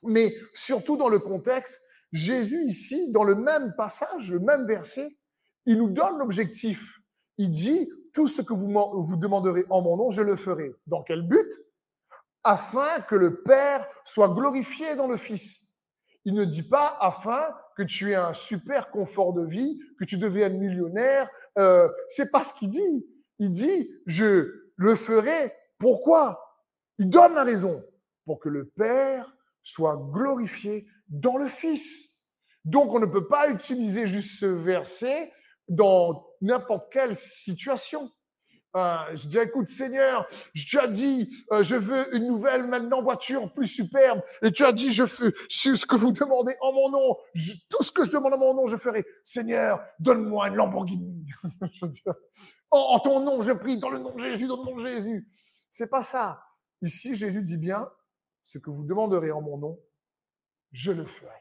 Mais 0.04 0.34
surtout 0.54 0.96
dans 0.96 1.10
le 1.10 1.20
contexte, 1.20 1.82
Jésus 2.14 2.64
ici, 2.64 3.12
dans 3.12 3.26
le 3.26 3.36
même 3.36 3.74
passage, 3.76 4.32
le 4.32 4.40
même 4.40 4.66
verset, 4.66 5.18
il 5.66 5.78
nous 5.78 5.90
donne 5.90 6.20
l'objectif. 6.20 7.00
Il 7.38 7.50
dit, 7.50 7.92
tout 8.14 8.30
ce 8.30 8.42
que 8.42 8.54
vous, 8.54 8.72
vous 9.02 9.18
demanderez 9.18 9.66
en 9.70 9.82
mon 9.82 9.98
nom, 9.98 10.10
je 10.10 10.22
le 10.22 10.38
ferai. 10.38 10.72
Dans 10.88 11.04
quel 11.04 11.28
but? 11.28 11.52
Afin 12.46 13.02
que 13.10 13.16
le 13.16 13.44
Père 13.44 13.86
soit 14.06 14.30
glorifié 14.30 14.96
dans 14.96 15.08
le 15.08 15.18
Fils. 15.18 15.68
Il 16.24 16.34
ne 16.34 16.46
dit 16.46 16.64
pas 16.64 16.96
afin 17.02 17.46
que 17.76 17.84
tu 17.84 18.12
aies 18.12 18.16
un 18.16 18.32
super 18.32 18.90
confort 18.90 19.34
de 19.34 19.46
vie, 19.46 19.82
que 20.00 20.06
tu 20.06 20.18
deviennes 20.18 20.58
millionnaire. 20.58 21.30
Euh, 21.58 21.90
c'est 22.08 22.32
pas 22.32 22.46
ce 22.46 22.54
qu'il 22.54 22.70
dit. 22.70 23.06
Il 23.40 23.52
dit, 23.52 23.92
je 24.06 24.72
le 24.78 24.96
ferai. 24.96 25.52
Pourquoi? 25.78 26.40
Il 27.00 27.10
donne 27.10 27.34
la 27.34 27.44
raison 27.44 27.84
pour 28.26 28.40
que 28.40 28.50
le 28.50 28.70
Père 28.70 29.34
soit 29.62 29.98
glorifié 30.12 30.88
dans 31.08 31.38
le 31.38 31.48
Fils. 31.48 32.20
Donc, 32.66 32.94
on 32.94 33.00
ne 33.00 33.06
peut 33.06 33.28
pas 33.28 33.50
utiliser 33.50 34.08
juste 34.08 34.40
ce 34.40 34.46
verset 34.46 35.32
dans 35.68 36.26
n'importe 36.42 36.92
quelle 36.92 37.16
situation. 37.16 38.10
Euh, 38.76 38.98
je 39.14 39.28
dis, 39.28 39.38
écoute, 39.38 39.70
Seigneur, 39.70 40.28
tu 40.56 40.80
as 40.80 40.88
dit, 40.88 41.30
euh, 41.52 41.62
je 41.62 41.76
veux 41.76 42.16
une 42.16 42.26
nouvelle 42.26 42.66
maintenant 42.66 43.04
voiture 43.04 43.54
plus 43.54 43.68
superbe. 43.68 44.22
Et 44.42 44.52
tu 44.52 44.66
as 44.66 44.72
dit, 44.72 44.92
je 44.92 45.06
fais 45.06 45.32
ce 45.50 45.86
que 45.86 45.96
vous 45.96 46.12
demandez 46.12 46.56
en 46.60 46.74
mon 46.74 46.90
nom. 46.90 47.18
tout 47.70 47.84
ce 47.84 47.92
que 47.92 48.04
je 48.04 48.12
demande 48.12 48.34
en 48.34 48.40
mon 48.40 48.54
nom, 48.56 48.68
je 48.68 48.78
ferai. 48.78 49.06
Seigneur, 49.24 49.80
donne-moi 50.00 50.48
une 50.48 50.56
Lamborghini. 50.56 51.28
en, 52.72 53.00
ton 53.00 53.20
nom, 53.20 53.44
je 53.44 53.52
prie, 53.52 53.78
dans 53.78 53.90
le 53.90 54.00
nom 54.00 54.16
de 54.16 54.22
Jésus, 54.22 54.48
dans 54.48 54.58
le 54.58 54.64
nom 54.64 54.78
de 54.78 54.88
Jésus. 54.88 55.28
C'est 55.70 55.90
pas 55.90 56.02
ça. 56.02 56.42
Ici, 56.84 57.16
Jésus 57.16 57.42
dit 57.42 57.58
bien, 57.58 57.90
ce 58.44 58.58
que 58.58 58.70
vous 58.70 58.84
demanderez 58.84 59.32
en 59.32 59.42
mon 59.42 59.58
nom, 59.58 59.80
je 60.74 60.92
le 60.92 61.06
ferai. 61.06 61.32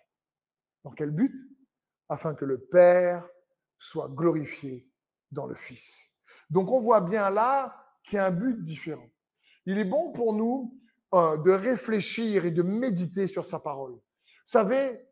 Dans 0.84 0.92
quel 0.92 1.10
but? 1.10 1.34
Afin 2.08 2.34
que 2.34 2.44
le 2.44 2.60
Père 2.60 3.28
soit 3.76 4.08
glorifié 4.08 4.88
dans 5.32 5.46
le 5.46 5.56
Fils. 5.56 6.14
Donc 6.48 6.70
on 6.70 6.78
voit 6.78 7.00
bien 7.00 7.28
là 7.30 7.76
qu'il 8.04 8.16
y 8.16 8.18
a 8.18 8.26
un 8.26 8.30
but 8.30 8.62
différent. 8.62 9.08
Il 9.66 9.78
est 9.78 9.84
bon 9.84 10.12
pour 10.12 10.32
nous 10.32 10.80
euh, 11.12 11.36
de 11.38 11.50
réfléchir 11.50 12.44
et 12.44 12.52
de 12.52 12.62
méditer 12.62 13.26
sur 13.26 13.44
sa 13.44 13.58
parole. 13.58 13.94
Vous 13.94 14.00
savez, 14.44 15.08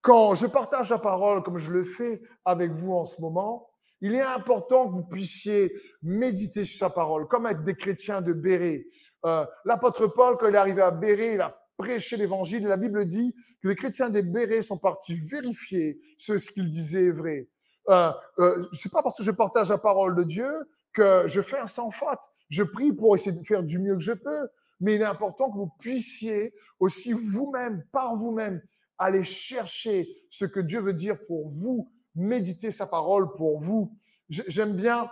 quand 0.00 0.34
je 0.34 0.46
partage 0.46 0.90
la 0.90 0.98
parole 0.98 1.42
comme 1.42 1.58
je 1.58 1.70
le 1.70 1.84
fais 1.84 2.22
avec 2.46 2.72
vous 2.72 2.94
en 2.94 3.04
ce 3.04 3.20
moment, 3.20 3.68
il 4.00 4.14
est 4.14 4.22
important 4.22 4.88
que 4.88 4.96
vous 4.96 5.06
puissiez 5.06 5.72
méditer 6.02 6.64
sur 6.64 6.78
sa 6.78 6.90
parole, 6.90 7.26
comme 7.28 7.46
être 7.46 7.64
des 7.64 7.74
chrétiens 7.74 8.20
de 8.20 8.32
Béret. 8.32 8.86
Euh, 9.24 9.44
L'apôtre 9.64 10.06
Paul, 10.06 10.36
quand 10.38 10.48
il 10.48 10.54
est 10.54 10.58
arrivé 10.58 10.82
à 10.82 10.90
Béret, 10.90 11.34
il 11.34 11.40
a 11.40 11.58
prêché 11.76 12.16
l'évangile. 12.16 12.66
La 12.66 12.76
Bible 12.76 13.04
dit 13.04 13.34
que 13.62 13.68
les 13.68 13.74
chrétiens 13.74 14.10
des 14.10 14.22
Bérets 14.22 14.62
sont 14.62 14.78
partis 14.78 15.14
vérifier 15.14 16.00
ce, 16.18 16.38
ce 16.38 16.50
qu'ils 16.50 16.70
disaient 16.70 17.06
est 17.06 17.10
vrai. 17.10 17.48
Euh, 17.88 18.12
euh, 18.38 18.66
pas 18.92 19.02
parce 19.02 19.18
que 19.18 19.24
je 19.24 19.30
partage 19.30 19.70
la 19.70 19.78
parole 19.78 20.14
de 20.14 20.22
Dieu 20.22 20.48
que 20.92 21.24
je 21.26 21.40
fais 21.42 21.58
un 21.58 21.66
sans 21.66 21.90
faute. 21.90 22.20
Je 22.48 22.62
prie 22.62 22.92
pour 22.92 23.14
essayer 23.14 23.32
de 23.32 23.44
faire 23.44 23.62
du 23.62 23.78
mieux 23.78 23.94
que 23.94 24.00
je 24.00 24.12
peux. 24.12 24.48
Mais 24.80 24.96
il 24.96 25.00
est 25.00 25.06
important 25.06 25.50
que 25.50 25.56
vous 25.56 25.70
puissiez 25.78 26.54
aussi 26.78 27.12
vous-même, 27.12 27.84
par 27.92 28.16
vous-même, 28.16 28.60
aller 28.98 29.24
chercher 29.24 30.08
ce 30.30 30.44
que 30.44 30.60
Dieu 30.60 30.80
veut 30.80 30.92
dire 30.92 31.16
pour 31.26 31.48
vous, 31.48 31.90
méditer 32.14 32.70
sa 32.70 32.86
parole 32.86 33.32
pour 33.34 33.58
vous. 33.58 33.96
J'aime 34.28 34.74
bien 34.74 35.08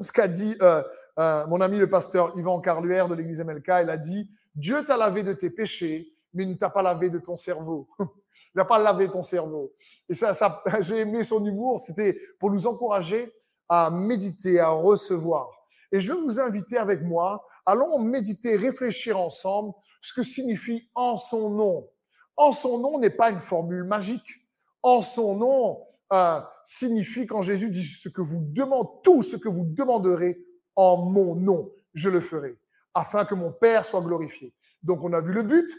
ce 0.00 0.12
qu'a 0.12 0.28
dit 0.28 0.56
euh, 0.62 0.82
euh, 1.18 1.46
mon 1.46 1.60
ami 1.60 1.78
le 1.78 1.90
pasteur 1.90 2.36
Yvan 2.36 2.60
Carluère 2.60 3.08
de 3.08 3.14
l'église 3.14 3.44
MLK. 3.44 3.68
Il 3.82 3.90
a 3.90 3.96
dit 3.96 4.30
Dieu 4.54 4.84
t'a 4.84 4.96
lavé 4.96 5.22
de 5.22 5.32
tes 5.32 5.50
péchés, 5.50 6.12
mais 6.34 6.44
il 6.44 6.50
ne 6.50 6.54
t'a 6.54 6.70
pas 6.70 6.82
lavé 6.82 7.10
de 7.10 7.18
ton 7.18 7.36
cerveau. 7.36 7.88
il 7.98 8.56
n'a 8.56 8.64
pas 8.64 8.78
lavé 8.78 9.10
ton 9.10 9.22
cerveau. 9.22 9.72
Et 10.08 10.14
ça, 10.14 10.32
j'ai 10.80 11.00
aimé 11.00 11.24
son 11.24 11.44
humour. 11.44 11.80
C'était 11.80 12.18
pour 12.38 12.50
nous 12.50 12.66
encourager 12.66 13.32
à 13.68 13.90
méditer, 13.90 14.60
à 14.60 14.70
recevoir. 14.70 15.48
Et 15.90 16.00
je 16.00 16.12
veux 16.12 16.20
vous 16.20 16.40
inviter 16.40 16.78
avec 16.78 17.02
moi, 17.02 17.46
allons 17.66 17.98
méditer, 17.98 18.56
réfléchir 18.56 19.18
ensemble 19.18 19.72
ce 20.00 20.12
que 20.12 20.22
signifie 20.22 20.88
en 20.94 21.16
son 21.16 21.50
nom. 21.50 21.88
En 22.36 22.52
son 22.52 22.78
nom 22.78 22.98
n'est 22.98 23.10
pas 23.10 23.30
une 23.30 23.40
formule 23.40 23.84
magique. 23.84 24.40
En 24.82 25.00
son 25.00 25.36
nom 25.36 25.86
euh, 26.12 26.40
signifie 26.64 27.26
quand 27.26 27.42
Jésus 27.42 27.70
dit 27.70 27.84
ce 27.84 28.08
que 28.08 28.20
vous 28.20 28.40
demandez, 28.40 28.88
tout 29.02 29.22
ce 29.22 29.36
que 29.36 29.48
vous 29.48 29.64
demanderez 29.64 30.38
en 30.76 30.98
mon 30.98 31.34
nom, 31.34 31.70
je 31.94 32.08
le 32.08 32.20
ferai, 32.20 32.58
afin 32.94 33.24
que 33.24 33.34
mon 33.34 33.52
Père 33.52 33.84
soit 33.84 34.00
glorifié. 34.00 34.52
Donc 34.82 35.04
on 35.04 35.12
a 35.12 35.20
vu 35.20 35.32
le 35.32 35.42
but. 35.42 35.70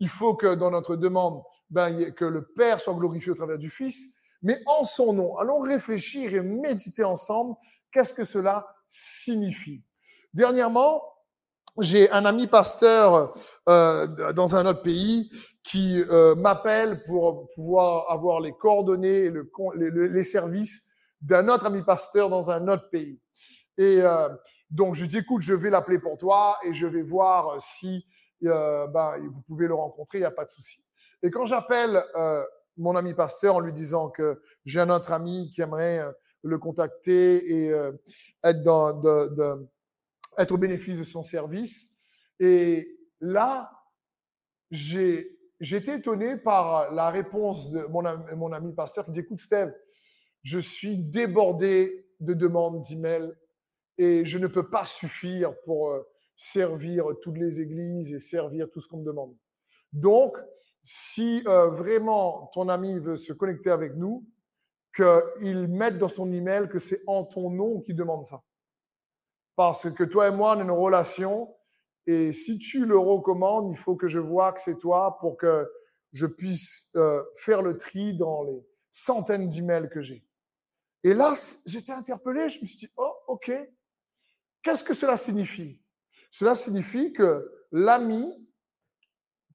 Il 0.00 0.08
faut 0.08 0.34
que 0.34 0.54
dans 0.54 0.70
notre 0.70 0.96
demande, 0.96 1.42
ben, 1.68 2.12
que 2.12 2.24
le 2.24 2.44
Père 2.44 2.80
soit 2.80 2.94
glorifié 2.94 3.32
au 3.32 3.34
travers 3.34 3.58
du 3.58 3.70
Fils, 3.70 4.08
mais 4.42 4.58
en 4.66 4.84
son 4.84 5.12
nom. 5.12 5.36
Allons 5.36 5.60
réfléchir 5.60 6.34
et 6.34 6.40
méditer 6.40 7.04
ensemble 7.04 7.54
qu'est-ce 7.92 8.14
que 8.14 8.24
cela 8.24 8.66
signifie. 8.88 9.82
Dernièrement, 10.32 11.02
j'ai 11.78 12.10
un 12.10 12.24
ami 12.24 12.46
pasteur 12.46 13.32
euh, 13.68 14.32
dans 14.32 14.56
un 14.56 14.66
autre 14.66 14.82
pays 14.82 15.30
qui 15.62 16.02
euh, 16.02 16.34
m'appelle 16.34 17.02
pour 17.04 17.48
pouvoir 17.54 18.10
avoir 18.10 18.40
les 18.40 18.52
coordonnées 18.52 19.24
et 19.24 19.30
le, 19.30 19.50
les, 19.76 20.08
les, 20.08 20.24
services 20.24 20.82
d'un 21.20 21.48
autre 21.48 21.66
ami 21.66 21.82
pasteur 21.82 22.28
dans 22.28 22.50
un 22.50 22.66
autre 22.68 22.88
pays. 22.90 23.20
Et 23.80 24.02
euh, 24.02 24.28
donc, 24.70 24.94
je 24.94 25.06
dis, 25.06 25.16
écoute, 25.16 25.40
je 25.40 25.54
vais 25.54 25.70
l'appeler 25.70 25.98
pour 25.98 26.18
toi 26.18 26.58
et 26.62 26.74
je 26.74 26.86
vais 26.86 27.00
voir 27.00 27.62
si 27.62 28.04
euh, 28.44 28.86
ben, 28.88 29.16
vous 29.30 29.40
pouvez 29.40 29.68
le 29.68 29.74
rencontrer, 29.74 30.18
il 30.18 30.20
n'y 30.20 30.26
a 30.26 30.30
pas 30.30 30.44
de 30.44 30.50
souci. 30.50 30.84
Et 31.22 31.30
quand 31.30 31.46
j'appelle 31.46 32.04
euh, 32.14 32.44
mon 32.76 32.94
ami 32.94 33.14
pasteur 33.14 33.56
en 33.56 33.60
lui 33.60 33.72
disant 33.72 34.10
que 34.10 34.42
j'ai 34.66 34.80
un 34.80 34.90
autre 34.90 35.12
ami 35.12 35.48
qui 35.48 35.62
aimerait 35.62 36.04
le 36.42 36.58
contacter 36.58 37.68
et 37.68 37.72
être, 38.44 38.66
au 40.50 40.58
bénéfice 40.58 40.98
de 40.98 41.04
son 41.04 41.22
service, 41.22 41.88
et 42.38 42.98
là, 43.18 43.70
j'ai 44.70 45.38
été 45.62 45.94
étonné 45.94 46.36
par 46.36 46.92
la 46.92 47.08
réponse 47.08 47.70
de 47.70 47.84
mon 47.84 48.04
ami, 48.04 48.24
mon 48.36 48.52
ami 48.52 48.74
pasteur 48.74 49.06
qui 49.06 49.12
dit 49.12 49.20
Écoute, 49.20 49.40
Steve, 49.40 49.74
je 50.42 50.58
suis 50.58 50.98
débordé 50.98 52.06
de 52.20 52.34
demandes 52.34 52.82
d'emails 52.82 53.34
et 54.00 54.24
je 54.24 54.38
ne 54.38 54.46
peux 54.46 54.66
pas 54.66 54.86
suffire 54.86 55.54
pour 55.60 55.90
euh, 55.90 56.00
servir 56.34 57.04
toutes 57.20 57.36
les 57.36 57.60
églises 57.60 58.14
et 58.14 58.18
servir 58.18 58.70
tout 58.70 58.80
ce 58.80 58.88
qu'on 58.88 58.96
me 58.96 59.04
demande. 59.04 59.36
Donc, 59.92 60.38
si 60.82 61.42
euh, 61.46 61.66
vraiment 61.66 62.50
ton 62.54 62.70
ami 62.70 62.98
veut 62.98 63.18
se 63.18 63.34
connecter 63.34 63.70
avec 63.70 63.96
nous, 63.96 64.26
qu'il 64.96 65.68
mette 65.68 65.98
dans 65.98 66.08
son 66.08 66.32
email 66.32 66.66
que 66.68 66.78
c'est 66.78 67.02
en 67.06 67.24
ton 67.24 67.50
nom 67.50 67.82
qu'il 67.82 67.94
demande 67.94 68.24
ça. 68.24 68.42
Parce 69.54 69.90
que 69.90 70.04
toi 70.04 70.28
et 70.28 70.30
moi, 70.30 70.56
on 70.56 70.60
a 70.60 70.62
une 70.62 70.70
relation 70.70 71.54
et 72.06 72.32
si 72.32 72.56
tu 72.56 72.86
le 72.86 72.96
recommandes, 72.96 73.70
il 73.70 73.76
faut 73.76 73.96
que 73.96 74.08
je 74.08 74.18
vois 74.18 74.54
que 74.54 74.62
c'est 74.62 74.78
toi 74.78 75.18
pour 75.20 75.36
que 75.36 75.70
je 76.14 76.26
puisse 76.26 76.88
euh, 76.96 77.22
faire 77.36 77.60
le 77.60 77.76
tri 77.76 78.16
dans 78.16 78.44
les 78.44 78.66
centaines 78.92 79.50
d'emails 79.50 79.90
que 79.90 80.00
j'ai. 80.00 80.24
Et 81.04 81.12
là, 81.12 81.34
j'étais 81.66 81.92
interpellé, 81.92 82.48
je 82.48 82.60
me 82.60 82.64
suis 82.64 82.78
dit, 82.78 82.90
oh, 82.96 83.12
ok, 83.28 83.52
Qu'est-ce 84.62 84.84
que 84.84 84.94
cela 84.94 85.16
signifie? 85.16 85.80
Cela 86.30 86.54
signifie 86.54 87.12
que 87.12 87.50
l'ami 87.72 88.48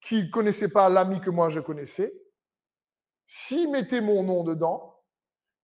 qui 0.00 0.24
ne 0.24 0.30
connaissait 0.30 0.68
pas 0.68 0.88
l'ami 0.88 1.20
que 1.20 1.30
moi 1.30 1.48
je 1.48 1.60
connaissais, 1.60 2.12
s'il 3.26 3.70
mettait 3.70 4.00
mon 4.00 4.22
nom 4.22 4.44
dedans, 4.44 5.02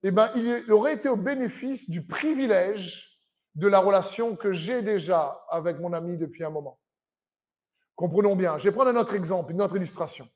eh 0.02 0.11
ben, 0.11 0.31
il 0.35 0.72
aurait 0.72 0.94
été 0.94 1.09
au 1.09 1.16
bénéfice 1.16 1.88
du 1.88 2.05
privilège 2.05 3.20
de 3.55 3.68
la 3.68 3.78
relation 3.78 4.35
que 4.35 4.52
j'ai 4.52 4.83
déjà 4.83 5.44
avec 5.48 5.78
mon 5.78 5.92
ami 5.92 6.16
depuis 6.16 6.44
un 6.44 6.50
moment. 6.50 6.81
Comprenons 7.94 8.35
bien. 8.35 8.59
Je 8.59 8.64
vais 8.64 8.72
prendre 8.72 8.90
un 8.90 8.96
autre 8.96 9.14
exemple, 9.14 9.52
une 9.52 9.62
autre 9.62 9.76
illustration. 9.76 10.28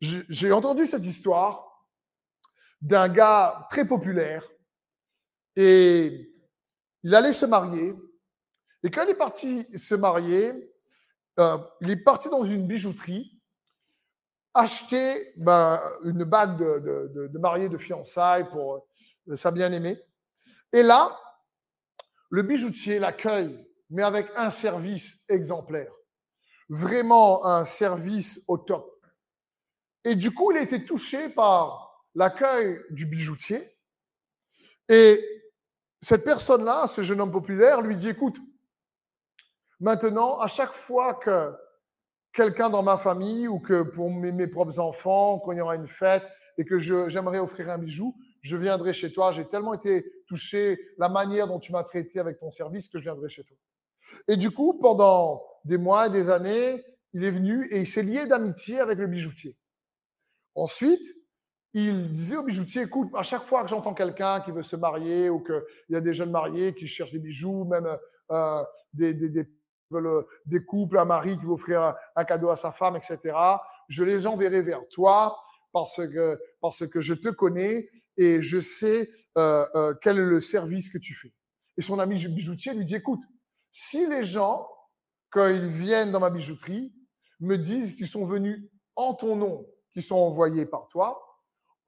J'ai 0.00 0.52
entendu 0.52 0.86
cette 0.86 1.04
histoire 1.04 1.86
d'un 2.80 3.08
gars 3.08 3.66
très 3.68 3.86
populaire 3.86 4.48
et 5.56 6.32
il 7.02 7.14
allait 7.14 7.32
se 7.32 7.46
marier. 7.46 7.94
Et 8.82 8.90
quand 8.90 9.02
il 9.02 9.10
est 9.10 9.14
parti 9.14 9.66
se 9.76 9.94
marier, 9.94 10.72
euh, 11.38 11.58
il 11.80 11.90
est 11.90 11.96
parti 11.96 12.28
dans 12.28 12.42
une 12.42 12.66
bijouterie, 12.66 13.40
acheter 14.54 15.32
ben, 15.36 15.80
une 16.04 16.24
bague 16.24 16.58
de, 16.58 17.08
de, 17.08 17.68
de, 17.68 17.78
fiançailles 17.78 18.48
pour 18.48 18.86
euh, 19.28 19.36
sa 19.36 19.50
bien-aimée. 19.50 20.00
Et 20.72 20.82
là, 20.82 21.18
le 22.30 22.42
bijoutier 22.42 22.98
l'accueille, 22.98 23.66
mais 23.90 24.02
avec 24.02 24.28
un 24.36 24.50
service 24.50 25.24
exemplaire. 25.28 25.92
Vraiment 26.68 27.44
un 27.44 27.64
service 27.64 28.40
au 28.46 28.56
top. 28.58 29.00
Et 30.04 30.14
du 30.14 30.32
coup, 30.32 30.52
il 30.52 30.58
a 30.58 30.62
été 30.62 30.84
touché 30.84 31.28
par 31.28 32.04
l'accueil 32.14 32.80
du 32.90 33.06
bijoutier. 33.06 33.76
Et 34.88 35.39
cette 36.00 36.24
personne-là, 36.24 36.86
ce 36.86 37.02
jeune 37.02 37.20
homme 37.20 37.32
populaire, 37.32 37.82
lui 37.82 37.94
dit, 37.94 38.08
écoute, 38.08 38.36
maintenant, 39.80 40.38
à 40.38 40.46
chaque 40.46 40.72
fois 40.72 41.14
que 41.14 41.52
quelqu'un 42.32 42.70
dans 42.70 42.82
ma 42.82 42.96
famille 42.96 43.48
ou 43.48 43.58
que 43.58 43.82
pour 43.82 44.10
mes, 44.10 44.46
propres 44.46 44.78
enfants, 44.78 45.42
il 45.50 45.58
y 45.58 45.60
aura 45.60 45.74
une 45.74 45.86
fête 45.86 46.30
et 46.58 46.64
que 46.64 46.78
j'aimerais 46.78 47.38
offrir 47.38 47.70
un 47.70 47.78
bijou, 47.78 48.16
je 48.42 48.56
viendrai 48.56 48.92
chez 48.92 49.12
toi. 49.12 49.32
J'ai 49.32 49.46
tellement 49.46 49.74
été 49.74 50.10
touché 50.26 50.78
la 50.98 51.08
manière 51.08 51.48
dont 51.48 51.58
tu 51.58 51.72
m'as 51.72 51.84
traité 51.84 52.18
avec 52.18 52.38
ton 52.38 52.50
service 52.50 52.88
que 52.88 52.98
je 52.98 53.04
viendrai 53.04 53.28
chez 53.28 53.44
toi. 53.44 53.56
Et 54.28 54.36
du 54.36 54.50
coup, 54.50 54.78
pendant 54.78 55.42
des 55.64 55.78
mois 55.78 56.06
et 56.06 56.10
des 56.10 56.30
années, 56.30 56.84
il 57.12 57.24
est 57.24 57.30
venu 57.30 57.66
et 57.70 57.78
il 57.78 57.86
s'est 57.86 58.02
lié 58.02 58.26
d'amitié 58.26 58.80
avec 58.80 58.98
le 58.98 59.06
bijoutier. 59.06 59.56
Ensuite, 60.54 61.06
il 61.72 62.12
disait 62.12 62.36
au 62.36 62.42
bijoutier, 62.42 62.82
écoute, 62.82 63.10
à 63.14 63.22
chaque 63.22 63.42
fois 63.42 63.62
que 63.62 63.68
j'entends 63.68 63.94
quelqu'un 63.94 64.40
qui 64.40 64.50
veut 64.50 64.62
se 64.62 64.76
marier 64.76 65.30
ou 65.30 65.40
qu'il 65.40 65.62
y 65.90 65.96
a 65.96 66.00
des 66.00 66.12
jeunes 66.12 66.30
mariés 66.30 66.74
qui 66.74 66.86
cherchent 66.86 67.12
des 67.12 67.20
bijoux, 67.20 67.64
même 67.64 67.96
euh, 68.30 68.64
des, 68.92 69.14
des, 69.14 70.64
couples, 70.66 70.98
un 70.98 71.04
mari 71.04 71.38
qui 71.38 71.44
veut 71.44 71.52
offrir 71.52 71.94
un, 72.16 72.24
cadeau 72.24 72.50
à 72.50 72.56
sa 72.56 72.72
femme, 72.72 72.96
etc., 72.96 73.18
je 73.88 74.04
les 74.04 74.26
enverrai 74.26 74.62
vers 74.62 74.86
toi 74.88 75.36
parce 75.72 75.96
que, 75.96 76.38
parce 76.60 76.86
que 76.86 77.00
je 77.00 77.14
te 77.14 77.28
connais 77.28 77.88
et 78.16 78.42
je 78.42 78.60
sais 78.60 79.10
euh, 79.38 79.66
euh, 79.74 79.94
quel 80.02 80.18
est 80.18 80.26
le 80.26 80.40
service 80.40 80.90
que 80.90 80.98
tu 80.98 81.14
fais. 81.14 81.32
Et 81.76 81.82
son 81.82 81.98
ami 81.98 82.24
bijoutier 82.26 82.74
lui 82.74 82.84
dit, 82.84 82.96
écoute, 82.96 83.20
si 83.72 84.06
les 84.08 84.24
gens, 84.24 84.68
quand 85.30 85.48
ils 85.48 85.66
viennent 85.66 86.10
dans 86.10 86.20
ma 86.20 86.30
bijouterie, 86.30 86.92
me 87.38 87.56
disent 87.56 87.94
qu'ils 87.94 88.08
sont 88.08 88.24
venus 88.24 88.68
en 88.96 89.14
ton 89.14 89.36
nom, 89.36 89.66
qu'ils 89.92 90.02
sont 90.02 90.16
envoyés 90.16 90.66
par 90.66 90.88
toi, 90.88 91.29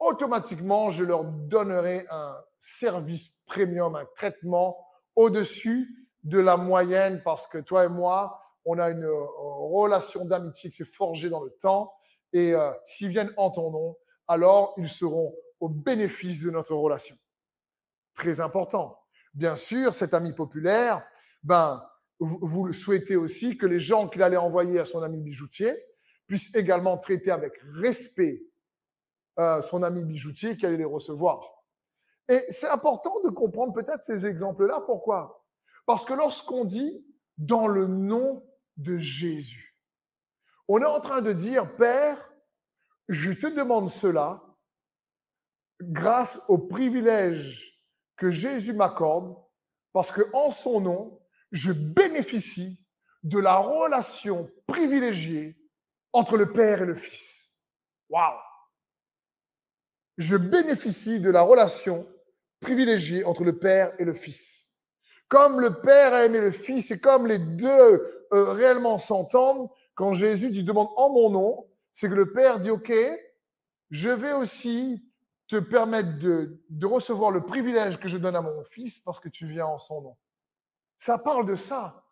automatiquement, 0.06 0.90
je 0.90 1.04
leur 1.04 1.24
donnerai 1.24 2.06
un 2.10 2.36
service 2.58 3.30
premium, 3.46 3.96
un 3.96 4.06
traitement 4.14 4.76
au-dessus 5.16 6.08
de 6.22 6.38
la 6.38 6.56
moyenne 6.56 7.22
parce 7.24 7.46
que 7.46 7.58
toi 7.58 7.84
et 7.84 7.88
moi, 7.88 8.40
on 8.64 8.78
a 8.78 8.90
une 8.90 9.04
euh, 9.04 9.24
relation 9.70 10.24
d'amitié 10.24 10.70
qui 10.70 10.76
s'est 10.76 10.84
forgée 10.84 11.28
dans 11.28 11.42
le 11.42 11.50
temps. 11.60 11.92
Et 12.32 12.54
euh, 12.54 12.70
s'ils 12.84 13.08
viennent 13.08 13.32
en 13.36 13.50
ton 13.50 13.70
nom, 13.70 13.96
alors 14.28 14.74
ils 14.76 14.88
seront 14.88 15.34
au 15.60 15.68
bénéfice 15.68 16.42
de 16.42 16.50
notre 16.50 16.74
relation. 16.74 17.16
Très 18.14 18.40
important. 18.40 18.98
Bien 19.34 19.56
sûr, 19.56 19.94
cet 19.94 20.14
ami 20.14 20.32
populaire, 20.32 21.04
ben, 21.42 21.82
vous, 22.20 22.64
le 22.64 22.72
souhaitez 22.72 23.16
aussi 23.16 23.56
que 23.56 23.66
les 23.66 23.80
gens 23.80 24.08
qu'il 24.08 24.22
allait 24.22 24.36
envoyer 24.36 24.78
à 24.78 24.84
son 24.84 25.02
ami 25.02 25.20
bijoutier 25.20 25.72
puissent 26.26 26.54
également 26.54 26.98
traiter 26.98 27.30
avec 27.30 27.54
respect 27.74 28.42
euh, 29.38 29.60
son 29.62 29.82
ami 29.82 30.04
bijoutier 30.04 30.56
qui 30.56 30.66
allait 30.66 30.76
les 30.76 30.84
recevoir. 30.84 31.62
Et 32.28 32.40
c'est 32.48 32.68
important 32.68 33.20
de 33.24 33.30
comprendre 33.30 33.72
peut-être 33.72 34.04
ces 34.04 34.26
exemples-là. 34.26 34.82
Pourquoi? 34.86 35.44
Parce 35.86 36.04
que 36.04 36.14
lorsqu'on 36.14 36.64
dit 36.64 37.04
dans 37.38 37.66
le 37.66 37.86
nom 37.86 38.44
de 38.76 38.98
Jésus. 38.98 39.76
On 40.68 40.80
est 40.80 40.86
en 40.86 41.00
train 41.00 41.20
de 41.20 41.32
dire, 41.32 41.76
Père, 41.76 42.32
je 43.08 43.32
te 43.32 43.46
demande 43.46 43.90
cela 43.90 44.42
grâce 45.80 46.40
au 46.48 46.58
privilège 46.58 47.80
que 48.16 48.30
Jésus 48.30 48.72
m'accorde, 48.72 49.36
parce 49.92 50.12
que 50.12 50.22
en 50.32 50.50
son 50.50 50.80
nom, 50.80 51.20
je 51.50 51.72
bénéficie 51.72 52.78
de 53.22 53.38
la 53.38 53.56
relation 53.56 54.50
privilégiée 54.66 55.58
entre 56.12 56.36
le 56.36 56.52
Père 56.52 56.82
et 56.82 56.86
le 56.86 56.94
Fils. 56.94 57.52
Waouh! 58.08 58.38
Je 60.18 60.36
bénéficie 60.36 61.20
de 61.20 61.30
la 61.30 61.42
relation 61.42 62.06
privilégiée 62.60 63.24
entre 63.24 63.44
le 63.44 63.58
Père 63.58 63.92
et 63.98 64.04
le 64.04 64.14
Fils. 64.14 64.66
Comme 65.28 65.60
le 65.60 65.80
Père 65.80 66.12
a 66.12 66.24
aimé 66.24 66.40
le 66.40 66.50
Fils 66.50 66.90
et 66.90 67.00
comme 67.00 67.26
les 67.26 67.38
deux 67.38 68.26
euh, 68.32 68.52
réellement 68.52 68.98
s'entendent, 68.98 69.68
quand 69.94 70.12
Jésus 70.12 70.50
dit 70.50 70.64
demande 70.64 70.88
en 70.96 71.10
mon 71.10 71.30
nom, 71.30 71.66
c'est 71.92 72.08
que 72.08 72.14
le 72.14 72.32
Père 72.32 72.58
dit 72.58 72.70
OK, 72.70 72.92
je 73.90 74.08
vais 74.08 74.32
aussi 74.32 75.02
te 75.48 75.56
permettre 75.56 76.18
de, 76.18 76.62
de 76.70 76.86
recevoir 76.86 77.30
le 77.30 77.44
privilège 77.44 77.98
que 77.98 78.08
je 78.08 78.18
donne 78.18 78.36
à 78.36 78.40
mon 78.40 78.62
Fils 78.64 78.98
parce 78.98 79.20
que 79.20 79.28
tu 79.28 79.46
viens 79.46 79.66
en 79.66 79.78
son 79.78 80.00
nom. 80.00 80.16
Ça 80.98 81.18
parle 81.18 81.46
de 81.46 81.56
ça. 81.56 82.04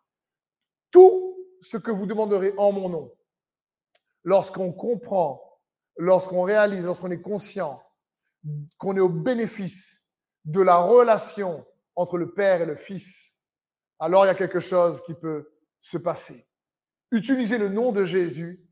Tout 0.91 1.37
ce 1.61 1.77
que 1.77 1.91
vous 1.91 2.05
demanderez 2.05 2.53
en 2.57 2.71
mon 2.71 2.89
nom, 2.89 3.11
lorsqu'on 4.23 4.73
comprend, 4.73 5.59
lorsqu'on 5.95 6.41
réalise, 6.41 6.85
lorsqu'on 6.85 7.11
est 7.11 7.21
conscient 7.21 7.81
qu'on 8.77 8.95
est 8.95 9.01
au 9.01 9.09
bénéfice 9.09 10.03
de 10.45 10.61
la 10.61 10.77
relation 10.77 11.65
entre 11.95 12.17
le 12.17 12.33
Père 12.33 12.61
et 12.61 12.65
le 12.65 12.75
Fils, 12.75 13.37
alors 13.99 14.25
il 14.25 14.27
y 14.27 14.31
a 14.31 14.35
quelque 14.35 14.59
chose 14.59 15.01
qui 15.03 15.13
peut 15.13 15.51
se 15.79 15.97
passer. 15.97 16.47
Utiliser 17.11 17.57
le 17.57 17.69
nom 17.69 17.91
de 17.91 18.05
Jésus, 18.05 18.65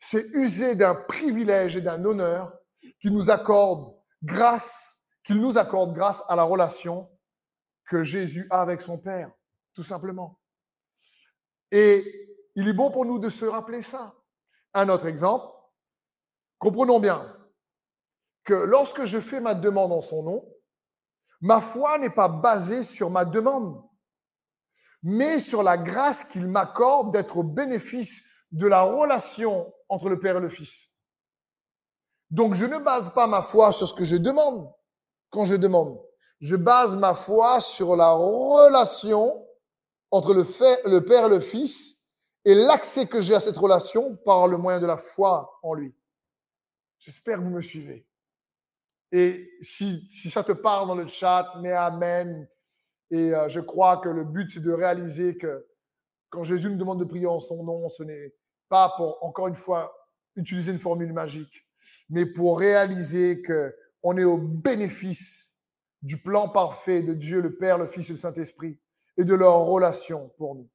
c'est 0.00 0.26
user 0.34 0.74
d'un 0.74 0.94
privilège 0.94 1.76
et 1.76 1.80
d'un 1.80 2.04
honneur 2.04 2.52
qui 3.00 3.10
nous 3.10 3.30
accorde 3.30 3.96
grâce, 4.22 5.00
qu'il 5.22 5.38
nous 5.38 5.56
accorde 5.56 5.94
grâce 5.94 6.22
à 6.28 6.36
la 6.36 6.42
relation 6.42 7.10
que 7.86 8.02
Jésus 8.02 8.46
a 8.50 8.60
avec 8.60 8.80
son 8.80 8.98
Père, 8.98 9.30
tout 9.74 9.84
simplement. 9.84 10.38
Et 11.70 12.28
il 12.54 12.68
est 12.68 12.72
bon 12.72 12.90
pour 12.90 13.04
nous 13.04 13.18
de 13.18 13.28
se 13.28 13.44
rappeler 13.44 13.82
ça. 13.82 14.14
Un 14.74 14.88
autre 14.88 15.06
exemple, 15.06 15.46
comprenons 16.58 17.00
bien 17.00 17.34
que 18.44 18.54
lorsque 18.54 19.04
je 19.04 19.20
fais 19.20 19.40
ma 19.40 19.54
demande 19.54 19.92
en 19.92 20.00
son 20.00 20.22
nom, 20.22 20.48
ma 21.40 21.60
foi 21.60 21.98
n'est 21.98 22.10
pas 22.10 22.28
basée 22.28 22.82
sur 22.82 23.10
ma 23.10 23.24
demande, 23.24 23.82
mais 25.02 25.38
sur 25.38 25.62
la 25.62 25.76
grâce 25.76 26.24
qu'il 26.24 26.46
m'accorde 26.46 27.12
d'être 27.12 27.38
au 27.38 27.42
bénéfice 27.42 28.24
de 28.52 28.66
la 28.66 28.82
relation 28.82 29.72
entre 29.88 30.08
le 30.08 30.20
Père 30.20 30.36
et 30.36 30.40
le 30.40 30.48
Fils. 30.48 30.92
Donc 32.30 32.54
je 32.54 32.66
ne 32.66 32.78
base 32.78 33.12
pas 33.12 33.26
ma 33.26 33.42
foi 33.42 33.72
sur 33.72 33.88
ce 33.88 33.94
que 33.94 34.04
je 34.04 34.16
demande 34.16 34.72
quand 35.30 35.44
je 35.44 35.56
demande. 35.56 36.00
Je 36.40 36.56
base 36.56 36.94
ma 36.94 37.14
foi 37.14 37.60
sur 37.60 37.96
la 37.96 38.12
relation 38.12 39.46
entre 40.10 40.34
le, 40.34 40.44
Père 41.00 41.26
et 41.26 41.28
le 41.28 41.40
Fils 41.40 41.96
et 42.44 42.54
l'accès 42.54 43.06
que 43.06 43.20
j'ai 43.20 43.34
à 43.34 43.40
cette 43.40 43.56
relation 43.56 44.16
par 44.24 44.46
le 44.48 44.56
moyen 44.56 44.78
de 44.78 44.86
la 44.86 44.96
foi 44.96 45.58
en 45.62 45.74
lui. 45.74 45.94
J'espère 46.98 47.38
que 47.38 47.44
vous 47.44 47.50
me 47.50 47.62
suivez. 47.62 48.06
Et 49.12 49.50
si, 49.60 50.08
si 50.10 50.30
ça 50.30 50.42
te 50.42 50.52
parle 50.52 50.88
dans 50.88 50.94
le 50.94 51.06
chat, 51.06 51.52
mais 51.60 51.72
Amen. 51.72 52.48
Et 53.10 53.34
euh, 53.34 53.48
je 53.48 53.60
crois 53.60 53.98
que 53.98 54.08
le 54.08 54.24
but, 54.24 54.50
c'est 54.50 54.62
de 54.62 54.72
réaliser 54.72 55.36
que 55.36 55.66
quand 56.30 56.42
Jésus 56.42 56.68
nous 56.70 56.76
demande 56.76 56.98
de 56.98 57.04
prier 57.04 57.26
en 57.26 57.38
son 57.38 57.62
nom, 57.62 57.88
ce 57.88 58.02
n'est 58.02 58.34
pas 58.68 58.92
pour, 58.96 59.22
encore 59.22 59.46
une 59.46 59.54
fois, 59.54 59.94
utiliser 60.36 60.72
une 60.72 60.78
formule 60.78 61.12
magique, 61.12 61.66
mais 62.08 62.26
pour 62.26 62.58
réaliser 62.58 63.40
que 63.40 63.74
on 64.02 64.16
est 64.16 64.24
au 64.24 64.36
bénéfice 64.36 65.56
du 66.02 66.20
plan 66.20 66.48
parfait 66.48 67.02
de 67.02 67.14
Dieu, 67.14 67.40
le 67.40 67.56
Père, 67.56 67.78
le 67.78 67.86
Fils 67.86 68.10
et 68.10 68.12
le 68.12 68.18
Saint-Esprit, 68.18 68.78
et 69.16 69.24
de 69.24 69.34
leur 69.34 69.60
relation 69.60 70.30
pour 70.36 70.54
nous. 70.54 70.68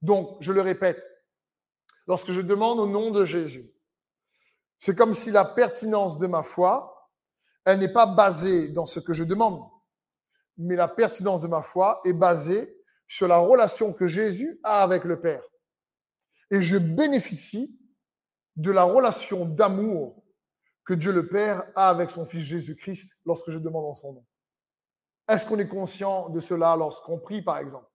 Donc, 0.00 0.36
je 0.40 0.52
le 0.52 0.60
répète, 0.60 1.06
lorsque 2.06 2.30
je 2.30 2.40
demande 2.40 2.78
au 2.78 2.86
nom 2.86 3.10
de 3.10 3.24
Jésus, 3.24 3.70
c'est 4.78 4.94
comme 4.94 5.12
si 5.12 5.30
la 5.30 5.44
pertinence 5.44 6.18
de 6.18 6.26
ma 6.26 6.42
foi, 6.42 6.93
elle 7.64 7.78
n'est 7.78 7.92
pas 7.92 8.06
basée 8.06 8.68
dans 8.68 8.86
ce 8.86 9.00
que 9.00 9.12
je 9.12 9.24
demande, 9.24 9.60
mais 10.56 10.76
la 10.76 10.88
pertinence 10.88 11.42
de 11.42 11.48
ma 11.48 11.62
foi 11.62 12.00
est 12.04 12.12
basée 12.12 12.76
sur 13.06 13.28
la 13.28 13.38
relation 13.38 13.92
que 13.92 14.06
Jésus 14.06 14.60
a 14.62 14.82
avec 14.82 15.04
le 15.04 15.20
Père. 15.20 15.42
Et 16.50 16.60
je 16.60 16.78
bénéficie 16.78 17.78
de 18.56 18.70
la 18.70 18.84
relation 18.84 19.44
d'amour 19.44 20.22
que 20.84 20.94
Dieu 20.94 21.12
le 21.12 21.26
Père 21.26 21.64
a 21.74 21.88
avec 21.88 22.10
son 22.10 22.26
Fils 22.26 22.42
Jésus-Christ 22.42 23.16
lorsque 23.24 23.50
je 23.50 23.58
demande 23.58 23.86
en 23.86 23.94
son 23.94 24.12
nom. 24.12 24.26
Est-ce 25.28 25.46
qu'on 25.46 25.58
est 25.58 25.68
conscient 25.68 26.28
de 26.28 26.40
cela 26.40 26.76
lorsqu'on 26.76 27.18
prie, 27.18 27.42
par 27.42 27.58
exemple? 27.58 27.88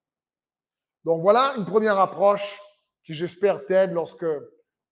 Donc 1.05 1.21
voilà 1.21 1.53
une 1.57 1.65
première 1.65 1.99
approche 1.99 2.59
qui, 3.03 3.13
j'espère, 3.13 3.65
t'aide 3.65 3.91
lorsque 3.91 4.25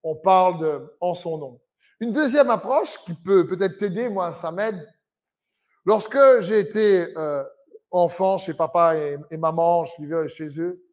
on 0.03 0.15
parle 0.15 0.59
de 0.59 0.97
en 1.01 1.15
son 1.15 1.37
nom. 1.37 1.61
Une 1.99 2.11
deuxième 2.11 2.49
approche 2.51 2.97
qui 3.05 3.13
peut 3.13 3.47
peut-être 3.47 3.77
t'aider, 3.77 4.07
moi, 4.07 4.31
ça 4.31 4.51
m'aide. 4.51 4.87
Lorsque 5.83 6.17
j'ai 6.41 6.59
été 6.59 7.17
euh, 7.17 7.43
enfant 7.91 8.37
chez 8.37 8.53
papa 8.53 8.95
et, 8.95 9.37
maman, 9.37 9.85
je 9.85 10.01
vivais 10.01 10.27
chez 10.27 10.59
eux, 10.59 10.83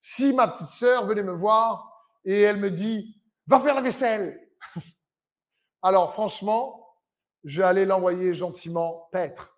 si 0.00 0.32
ma 0.32 0.48
petite 0.48 0.68
sœur 0.68 1.06
venait 1.06 1.22
me 1.22 1.32
voir 1.32 2.08
et 2.24 2.40
elle 2.42 2.56
me 2.56 2.70
dit 2.70 3.20
va 3.46 3.60
faire 3.60 3.74
la 3.74 3.82
vaisselle, 3.82 4.40
alors 5.82 6.12
franchement, 6.12 6.96
j'allais 7.44 7.84
l'envoyer 7.84 8.34
gentiment 8.34 9.08
paître. 9.12 9.56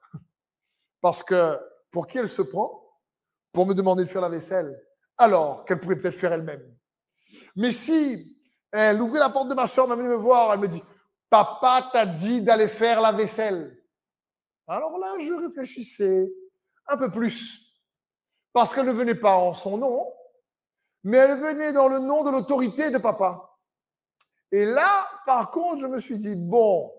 Parce 1.01 1.23
que 1.23 1.59
pour 1.91 2.07
qui 2.07 2.19
elle 2.19 2.29
se 2.29 2.43
prend 2.43 2.85
Pour 3.53 3.67
me 3.67 3.75
demander 3.75 4.05
de 4.05 4.09
faire 4.09 4.21
la 4.21 4.29
vaisselle? 4.29 4.79
Alors 5.17 5.65
qu'elle 5.65 5.81
pourrait 5.81 5.97
peut-être 5.97 6.15
faire 6.15 6.33
elle-même. 6.33 6.63
Mais 7.57 7.73
si 7.73 8.39
elle 8.73 9.01
ouvrait 9.01 9.19
la 9.19 9.31
porte 9.31 9.49
de 9.49 9.55
ma 9.55 9.67
chambre, 9.67 9.93
elle 9.93 9.99
venait 9.99 10.11
me 10.11 10.21
voir, 10.21 10.53
elle 10.53 10.61
me 10.61 10.69
dit, 10.69 10.83
papa 11.31 11.89
t'a 11.93 12.05
dit 12.05 12.43
d'aller 12.43 12.69
faire 12.69 13.01
la 13.01 13.13
vaisselle. 13.13 13.81
Alors 14.67 14.99
là, 14.99 15.15
je 15.21 15.33
réfléchissais 15.33 16.31
un 16.87 16.97
peu 16.97 17.11
plus. 17.11 17.67
Parce 18.53 18.75
qu'elle 18.75 18.87
ne 18.87 18.93
venait 18.93 19.15
pas 19.15 19.37
en 19.37 19.55
son 19.55 19.79
nom, 19.79 20.13
mais 21.05 21.19
elle 21.19 21.41
venait 21.41 21.73
dans 21.73 21.89
le 21.89 22.01
nom 22.01 22.25
de 22.25 22.31
l'autorité 22.31 22.91
de 22.91 22.99
papa. 22.99 23.57
Et 24.53 24.65
là, 24.65 25.07
par 25.25 25.51
contre, 25.51 25.81
je 25.81 25.87
me 25.87 26.01
suis 26.01 26.19
dit, 26.19 26.35
bon, 26.35 26.93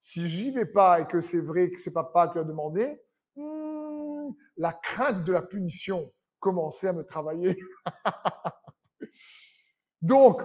si 0.00 0.28
j'y 0.28 0.52
vais 0.52 0.66
pas 0.66 1.00
et 1.00 1.06
que 1.06 1.20
c'est 1.20 1.40
vrai 1.40 1.70
que 1.70 1.80
c'est 1.80 1.92
papa 1.92 2.28
qui 2.28 2.38
a 2.38 2.44
demandé, 2.44 3.02
hmm, 3.34 4.30
la 4.56 4.72
crainte 4.72 5.24
de 5.24 5.32
la 5.32 5.42
punition 5.42 6.12
commencer 6.38 6.86
à 6.86 6.92
me 6.92 7.04
travailler. 7.04 7.58
Donc, 10.02 10.42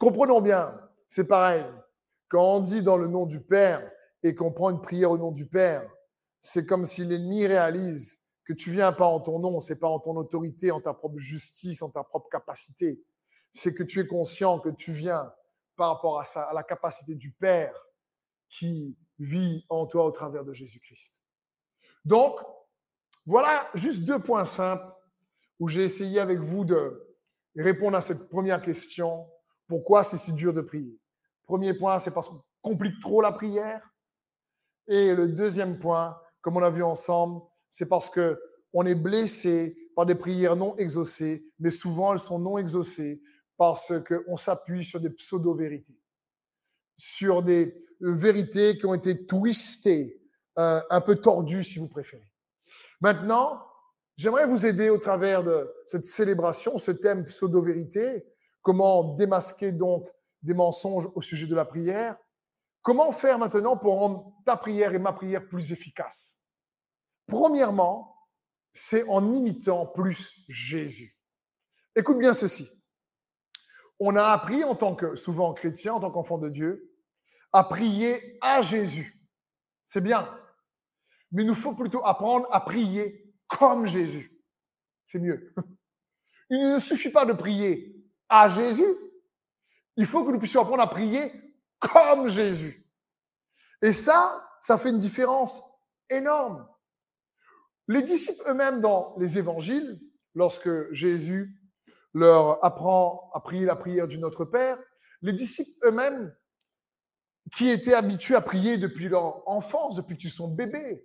comprenons 0.00 0.40
bien, 0.40 0.74
c'est 1.06 1.26
pareil. 1.26 1.64
Quand 2.32 2.56
on 2.56 2.60
dit 2.60 2.80
dans 2.80 2.96
le 2.96 3.08
nom 3.08 3.26
du 3.26 3.40
Père 3.40 3.86
et 4.22 4.34
qu'on 4.34 4.52
prend 4.52 4.70
une 4.70 4.80
prière 4.80 5.10
au 5.10 5.18
nom 5.18 5.32
du 5.32 5.44
Père, 5.44 5.86
c'est 6.40 6.64
comme 6.64 6.86
si 6.86 7.04
l'ennemi 7.04 7.46
réalise 7.46 8.22
que 8.46 8.54
tu 8.54 8.70
viens 8.70 8.90
pas 8.90 9.04
en 9.04 9.20
ton 9.20 9.38
nom, 9.38 9.60
c'est 9.60 9.76
pas 9.76 9.88
en 9.88 10.00
ton 10.00 10.16
autorité, 10.16 10.70
en 10.70 10.80
ta 10.80 10.94
propre 10.94 11.18
justice, 11.18 11.82
en 11.82 11.90
ta 11.90 12.02
propre 12.02 12.30
capacité. 12.30 13.04
C'est 13.52 13.74
que 13.74 13.82
tu 13.82 14.00
es 14.00 14.06
conscient 14.06 14.58
que 14.60 14.70
tu 14.70 14.92
viens 14.92 15.30
par 15.76 15.90
rapport 15.90 16.18
à, 16.18 16.24
ça, 16.24 16.44
à 16.44 16.54
la 16.54 16.62
capacité 16.62 17.14
du 17.14 17.32
Père 17.32 17.74
qui 18.48 18.96
vit 19.18 19.66
en 19.68 19.84
toi 19.84 20.06
au 20.06 20.10
travers 20.10 20.42
de 20.42 20.54
Jésus-Christ. 20.54 21.12
Donc, 22.06 22.40
voilà 23.26 23.68
juste 23.74 24.04
deux 24.04 24.20
points 24.20 24.46
simples 24.46 24.90
où 25.60 25.68
j'ai 25.68 25.84
essayé 25.84 26.18
avec 26.18 26.38
vous 26.38 26.64
de 26.64 27.14
répondre 27.56 27.94
à 27.94 28.00
cette 28.00 28.30
première 28.30 28.62
question. 28.62 29.28
Pourquoi 29.68 30.02
c'est 30.02 30.16
si 30.16 30.32
dur 30.32 30.54
de 30.54 30.62
prier? 30.62 30.98
Premier 31.46 31.74
point, 31.74 31.98
c'est 31.98 32.10
parce 32.10 32.28
qu'on 32.28 32.42
complique 32.60 33.00
trop 33.00 33.20
la 33.20 33.32
prière. 33.32 33.88
Et 34.86 35.14
le 35.14 35.28
deuxième 35.28 35.78
point, 35.78 36.18
comme 36.40 36.56
on 36.56 36.60
l'a 36.60 36.70
vu 36.70 36.82
ensemble, 36.82 37.42
c'est 37.70 37.86
parce 37.86 38.10
que 38.10 38.40
on 38.72 38.86
est 38.86 38.94
blessé 38.94 39.76
par 39.94 40.06
des 40.06 40.14
prières 40.14 40.56
non 40.56 40.74
exaucées, 40.76 41.44
mais 41.58 41.70
souvent 41.70 42.12
elles 42.12 42.18
sont 42.18 42.38
non 42.38 42.58
exaucées 42.58 43.22
parce 43.58 43.92
qu'on 44.00 44.36
s'appuie 44.36 44.84
sur 44.84 44.98
des 44.98 45.10
pseudo-vérités, 45.10 46.00
sur 46.96 47.42
des 47.42 47.74
vérités 48.00 48.78
qui 48.78 48.86
ont 48.86 48.94
été 48.94 49.26
twistées, 49.26 50.20
euh, 50.58 50.80
un 50.90 51.00
peu 51.00 51.16
tordues 51.16 51.64
si 51.64 51.78
vous 51.78 51.88
préférez. 51.88 52.28
Maintenant, 53.00 53.62
J'aimerais 54.16 54.46
vous 54.46 54.66
aider 54.66 54.90
au 54.90 54.98
travers 54.98 55.42
de 55.42 55.68
cette 55.86 56.04
célébration, 56.04 56.78
ce 56.78 56.90
thème 56.90 57.24
pseudo-vérité, 57.24 58.24
comment 58.60 59.14
démasquer 59.14 59.72
donc 59.72 60.06
des 60.42 60.54
mensonges 60.54 61.08
au 61.14 61.20
sujet 61.20 61.46
de 61.46 61.54
la 61.54 61.64
prière. 61.64 62.16
Comment 62.82 63.12
faire 63.12 63.38
maintenant 63.38 63.76
pour 63.76 63.98
rendre 63.98 64.32
ta 64.44 64.56
prière 64.56 64.94
et 64.94 64.98
ma 64.98 65.12
prière 65.12 65.46
plus 65.46 65.72
efficaces 65.72 66.40
Premièrement, 67.26 68.16
c'est 68.72 69.08
en 69.08 69.32
imitant 69.32 69.86
plus 69.86 70.30
Jésus. 70.48 71.16
Écoute 71.94 72.18
bien 72.18 72.34
ceci. 72.34 72.68
On 74.00 74.16
a 74.16 74.24
appris 74.24 74.64
en 74.64 74.74
tant 74.74 74.96
que, 74.96 75.14
souvent 75.14 75.52
chrétien, 75.54 75.94
en 75.94 76.00
tant 76.00 76.10
qu'enfant 76.10 76.38
de 76.38 76.48
Dieu, 76.48 76.92
à 77.52 77.64
prier 77.64 78.38
à 78.40 78.62
Jésus. 78.62 79.22
C'est 79.84 80.00
bien. 80.00 80.28
Mais 81.30 81.42
il 81.42 81.46
nous 81.46 81.54
faut 81.54 81.74
plutôt 81.74 82.04
apprendre 82.04 82.48
à 82.50 82.60
prier 82.64 83.32
comme 83.46 83.86
Jésus. 83.86 84.42
C'est 85.04 85.20
mieux. 85.20 85.54
Il 86.50 86.74
ne 86.74 86.78
suffit 86.78 87.10
pas 87.10 87.24
de 87.24 87.32
prier 87.32 87.94
à 88.28 88.48
Jésus. 88.48 88.96
Il 89.96 90.06
faut 90.06 90.24
que 90.24 90.30
nous 90.30 90.38
puissions 90.38 90.62
apprendre 90.62 90.82
à 90.82 90.90
prier 90.90 91.32
comme 91.78 92.28
Jésus. 92.28 92.88
Et 93.82 93.92
ça, 93.92 94.48
ça 94.60 94.78
fait 94.78 94.90
une 94.90 94.98
différence 94.98 95.60
énorme. 96.08 96.66
Les 97.88 98.02
disciples 98.02 98.42
eux-mêmes 98.48 98.80
dans 98.80 99.14
les 99.18 99.38
évangiles, 99.38 100.00
lorsque 100.34 100.92
Jésus 100.92 101.58
leur 102.14 102.64
apprend 102.64 103.30
à 103.34 103.40
prier 103.40 103.66
la 103.66 103.76
prière 103.76 104.06
du 104.06 104.18
Notre 104.18 104.44
Père, 104.44 104.78
les 105.20 105.32
disciples 105.32 105.70
eux-mêmes, 105.84 106.34
qui 107.56 107.68
étaient 107.68 107.94
habitués 107.94 108.36
à 108.36 108.40
prier 108.40 108.78
depuis 108.78 109.08
leur 109.08 109.46
enfance, 109.48 109.96
depuis 109.96 110.16
qu'ils 110.16 110.30
sont 110.30 110.48
bébés, 110.48 111.04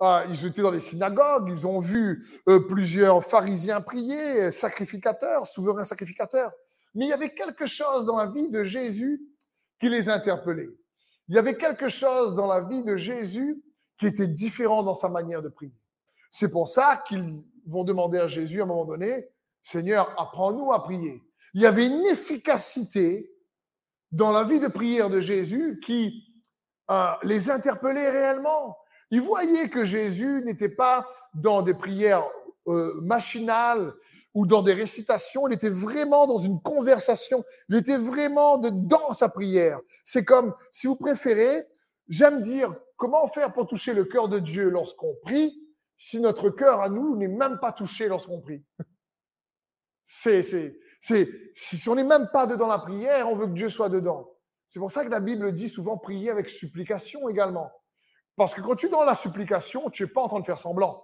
ah, 0.00 0.24
ils 0.28 0.46
étaient 0.46 0.62
dans 0.62 0.70
les 0.70 0.80
synagogues, 0.80 1.48
ils 1.48 1.66
ont 1.66 1.80
vu 1.80 2.24
euh, 2.48 2.60
plusieurs 2.60 3.24
pharisiens 3.24 3.80
prier, 3.80 4.50
sacrificateurs, 4.52 5.46
souverains 5.46 5.84
sacrificateurs. 5.84 6.52
Mais 6.98 7.04
il 7.04 7.10
y 7.10 7.12
avait 7.12 7.32
quelque 7.32 7.68
chose 7.68 8.06
dans 8.06 8.16
la 8.16 8.26
vie 8.26 8.48
de 8.48 8.64
Jésus 8.64 9.22
qui 9.78 9.88
les 9.88 10.08
interpellait. 10.08 10.68
Il 11.28 11.36
y 11.36 11.38
avait 11.38 11.56
quelque 11.56 11.88
chose 11.88 12.34
dans 12.34 12.48
la 12.48 12.60
vie 12.62 12.82
de 12.82 12.96
Jésus 12.96 13.62
qui 13.96 14.08
était 14.08 14.26
différent 14.26 14.82
dans 14.82 14.96
sa 14.96 15.08
manière 15.08 15.40
de 15.40 15.48
prier. 15.48 15.72
C'est 16.32 16.50
pour 16.50 16.66
ça 16.66 17.00
qu'ils 17.06 17.40
vont 17.68 17.84
demander 17.84 18.18
à 18.18 18.26
Jésus 18.26 18.60
à 18.60 18.64
un 18.64 18.66
moment 18.66 18.84
donné, 18.84 19.28
Seigneur, 19.62 20.12
apprends-nous 20.20 20.72
à 20.72 20.82
prier. 20.82 21.22
Il 21.54 21.60
y 21.60 21.66
avait 21.66 21.86
une 21.86 22.04
efficacité 22.06 23.30
dans 24.10 24.32
la 24.32 24.42
vie 24.42 24.58
de 24.58 24.66
prière 24.66 25.08
de 25.08 25.20
Jésus 25.20 25.78
qui 25.78 26.24
euh, 26.90 27.12
les 27.22 27.48
interpellait 27.48 28.10
réellement. 28.10 28.76
Ils 29.12 29.22
voyaient 29.22 29.68
que 29.68 29.84
Jésus 29.84 30.42
n'était 30.44 30.68
pas 30.68 31.08
dans 31.32 31.62
des 31.62 31.74
prières 31.74 32.26
euh, 32.66 33.00
machinales 33.02 33.94
ou 34.34 34.46
dans 34.46 34.62
des 34.62 34.74
récitations, 34.74 35.48
il 35.48 35.54
était 35.54 35.70
vraiment 35.70 36.26
dans 36.26 36.38
une 36.38 36.60
conversation, 36.60 37.44
il 37.68 37.76
était 37.76 37.96
vraiment 37.96 38.58
dans 38.58 39.12
sa 39.12 39.28
prière. 39.28 39.80
C'est 40.04 40.24
comme, 40.24 40.54
si 40.70 40.86
vous 40.86 40.96
préférez, 40.96 41.66
j'aime 42.08 42.40
dire, 42.40 42.74
comment 42.96 43.26
faire 43.26 43.52
pour 43.52 43.66
toucher 43.66 43.94
le 43.94 44.04
cœur 44.04 44.28
de 44.28 44.38
Dieu 44.38 44.68
lorsqu'on 44.68 45.14
prie 45.22 45.58
si 45.96 46.20
notre 46.20 46.50
cœur 46.50 46.80
à 46.80 46.88
nous 46.88 47.16
n'est 47.16 47.28
même 47.28 47.58
pas 47.58 47.72
touché 47.72 48.08
lorsqu'on 48.08 48.40
prie? 48.40 48.64
C'est, 50.04 50.42
c'est, 50.42 50.78
c'est, 51.00 51.28
si 51.52 51.88
on 51.88 51.94
n'est 51.94 52.04
même 52.04 52.28
pas 52.32 52.46
dedans 52.46 52.66
la 52.66 52.78
prière, 52.78 53.28
on 53.30 53.36
veut 53.36 53.46
que 53.46 53.52
Dieu 53.52 53.68
soit 53.68 53.88
dedans. 53.88 54.30
C'est 54.66 54.80
pour 54.80 54.90
ça 54.90 55.04
que 55.04 55.10
la 55.10 55.20
Bible 55.20 55.52
dit 55.52 55.68
souvent 55.68 55.96
prier 55.96 56.30
avec 56.30 56.48
supplication 56.48 57.28
également. 57.28 57.70
Parce 58.36 58.54
que 58.54 58.60
quand 58.60 58.76
tu 58.76 58.86
es 58.86 58.90
dans 58.90 59.04
la 59.04 59.14
supplication, 59.14 59.90
tu 59.90 60.02
n'es 60.04 60.08
pas 60.08 60.22
en 60.22 60.28
train 60.28 60.40
de 60.40 60.44
faire 60.46 60.58
semblant. 60.58 61.02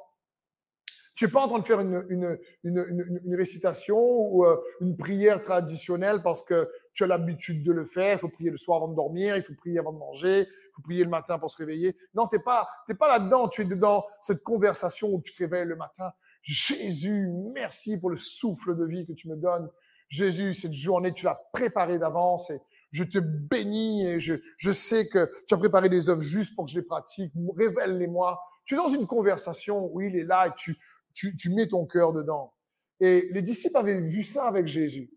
Tu 1.15 1.25
n'es 1.25 1.31
pas 1.31 1.43
en 1.43 1.49
train 1.49 1.61
de 1.61 1.65
faire 1.65 1.81
une, 1.81 2.05
une, 2.09 2.39
une, 2.65 3.21
une 3.25 3.35
récitation 3.37 3.99
ou 3.99 4.45
euh, 4.45 4.57
une 4.81 4.97
prière 4.97 5.41
traditionnelle 5.43 6.23
parce 6.23 6.43
que 6.43 6.69
tu 6.93 7.05
as 7.05 7.07
l'habitude 7.07 7.63
de 7.63 7.73
le 7.73 7.85
faire. 7.85 8.15
Il 8.17 8.19
faut 8.19 8.29
prier 8.29 8.51
le 8.51 8.57
soir 8.57 8.79
avant 8.79 8.89
de 8.89 8.97
dormir, 8.97 9.37
il 9.37 9.43
faut 9.43 9.55
prier 9.55 9.79
avant 9.79 9.93
de 9.93 9.99
manger, 9.99 10.41
il 10.41 10.73
faut 10.75 10.83
prier 10.83 11.05
le 11.05 11.11
matin 11.11 11.39
pour 11.39 11.51
se 11.51 11.59
réveiller. 11.59 11.97
Non, 12.15 12.27
tu 12.27 12.37
n'es 12.37 12.43
pas, 12.43 12.69
pas 12.99 13.09
là-dedans. 13.09 13.49
Tu 13.49 13.63
es 13.63 13.65
dans 13.65 14.05
cette 14.21 14.43
conversation 14.43 15.09
où 15.13 15.21
tu 15.21 15.33
te 15.33 15.39
réveilles 15.39 15.67
le 15.67 15.77
matin. 15.77 16.13
Jésus, 16.43 17.31
merci 17.55 17.97
pour 17.97 18.11
le 18.11 18.17
souffle 18.17 18.77
de 18.77 18.85
vie 18.85 19.07
que 19.07 19.13
tu 19.13 19.29
me 19.29 19.37
donnes. 19.37 19.71
Jésus, 20.09 20.55
cette 20.55 20.73
journée, 20.73 21.13
tu 21.13 21.25
l'as 21.25 21.41
préparée 21.53 21.99
d'avance 21.99 22.51
et 22.51 22.61
je 22.93 23.03
te 23.03 23.19
bénis 23.19 24.07
et 24.07 24.21
je, 24.21 24.35
je 24.57 24.71
sais 24.71 25.09
que 25.09 25.29
tu 25.47 25.55
as 25.55 25.57
préparé 25.57 25.89
des 25.89 26.09
œuvres 26.09 26.23
juste 26.23 26.55
pour 26.55 26.67
que 26.67 26.71
je 26.71 26.77
les 26.77 26.85
pratique. 26.85 27.33
Révèle-les-moi. 27.57 28.41
Tu 28.67 28.75
es 28.75 28.77
dans 28.77 28.89
une 28.89 29.07
conversation 29.07 29.91
où 29.93 30.01
il 30.01 30.17
est 30.17 30.25
là 30.25 30.47
et 30.49 30.51
tu, 30.57 30.77
tu, 31.15 31.51
mets 31.51 31.69
ton 31.69 31.87
cœur 31.87 32.13
dedans. 32.13 32.53
Et 33.01 33.29
les 33.33 33.43
disciples 33.43 33.77
avaient 33.77 34.01
vu 34.01 34.23
ça 34.23 34.45
avec 34.45 34.67
Jésus. 34.67 35.11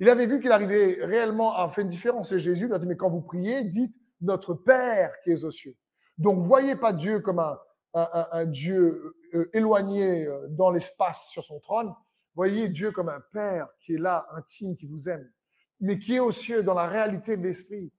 Il 0.00 0.08
avait 0.08 0.26
vu 0.26 0.40
qu'il 0.40 0.52
arrivait 0.52 0.98
réellement 1.02 1.54
à 1.54 1.68
faire 1.68 1.82
une 1.82 1.88
différence. 1.88 2.32
Et 2.32 2.38
Jésus 2.38 2.66
lui 2.66 2.74
a 2.74 2.78
dit, 2.78 2.86
mais 2.86 2.96
quand 2.96 3.10
vous 3.10 3.22
priez, 3.22 3.64
dites 3.64 3.94
notre 4.20 4.54
Père 4.54 5.12
qui 5.22 5.30
est 5.30 5.44
aux 5.44 5.50
cieux. 5.50 5.76
Donc, 6.16 6.40
voyez 6.40 6.76
pas 6.76 6.92
Dieu 6.92 7.20
comme 7.20 7.38
un, 7.38 8.44
Dieu 8.46 9.14
euh, 9.34 9.48
éloigné 9.52 10.26
euh, 10.26 10.46
dans 10.50 10.70
l'espace 10.70 11.26
sur 11.30 11.44
son 11.44 11.58
trône. 11.60 11.92
Voyez 12.34 12.68
Dieu 12.68 12.92
comme 12.92 13.08
un 13.08 13.22
Père 13.32 13.68
qui 13.80 13.94
est 13.94 13.98
là, 13.98 14.26
intime, 14.34 14.76
qui 14.76 14.86
vous 14.86 15.08
aime 15.08 15.28
mais 15.80 15.98
qui 15.98 16.16
est 16.16 16.20
aux 16.20 16.32
cieux 16.32 16.62
dans 16.62 16.74
la 16.74 16.86
réalité 16.86 17.36
de 17.36 17.42
l'esprit. 17.42 17.92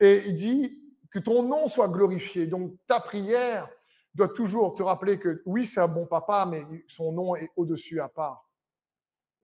Et 0.00 0.22
il 0.26 0.34
dit 0.34 0.94
que 1.10 1.18
ton 1.18 1.42
nom 1.42 1.66
soit 1.68 1.88
glorifié. 1.88 2.46
Donc 2.46 2.74
ta 2.86 3.00
prière 3.00 3.68
doit 4.14 4.28
toujours 4.28 4.74
te 4.74 4.82
rappeler 4.82 5.18
que 5.18 5.42
oui, 5.46 5.66
c'est 5.66 5.80
un 5.80 5.88
bon 5.88 6.06
papa, 6.06 6.46
mais 6.50 6.64
son 6.86 7.12
nom 7.12 7.36
est 7.36 7.50
au-dessus 7.56 8.00
à 8.00 8.08
part. 8.08 8.48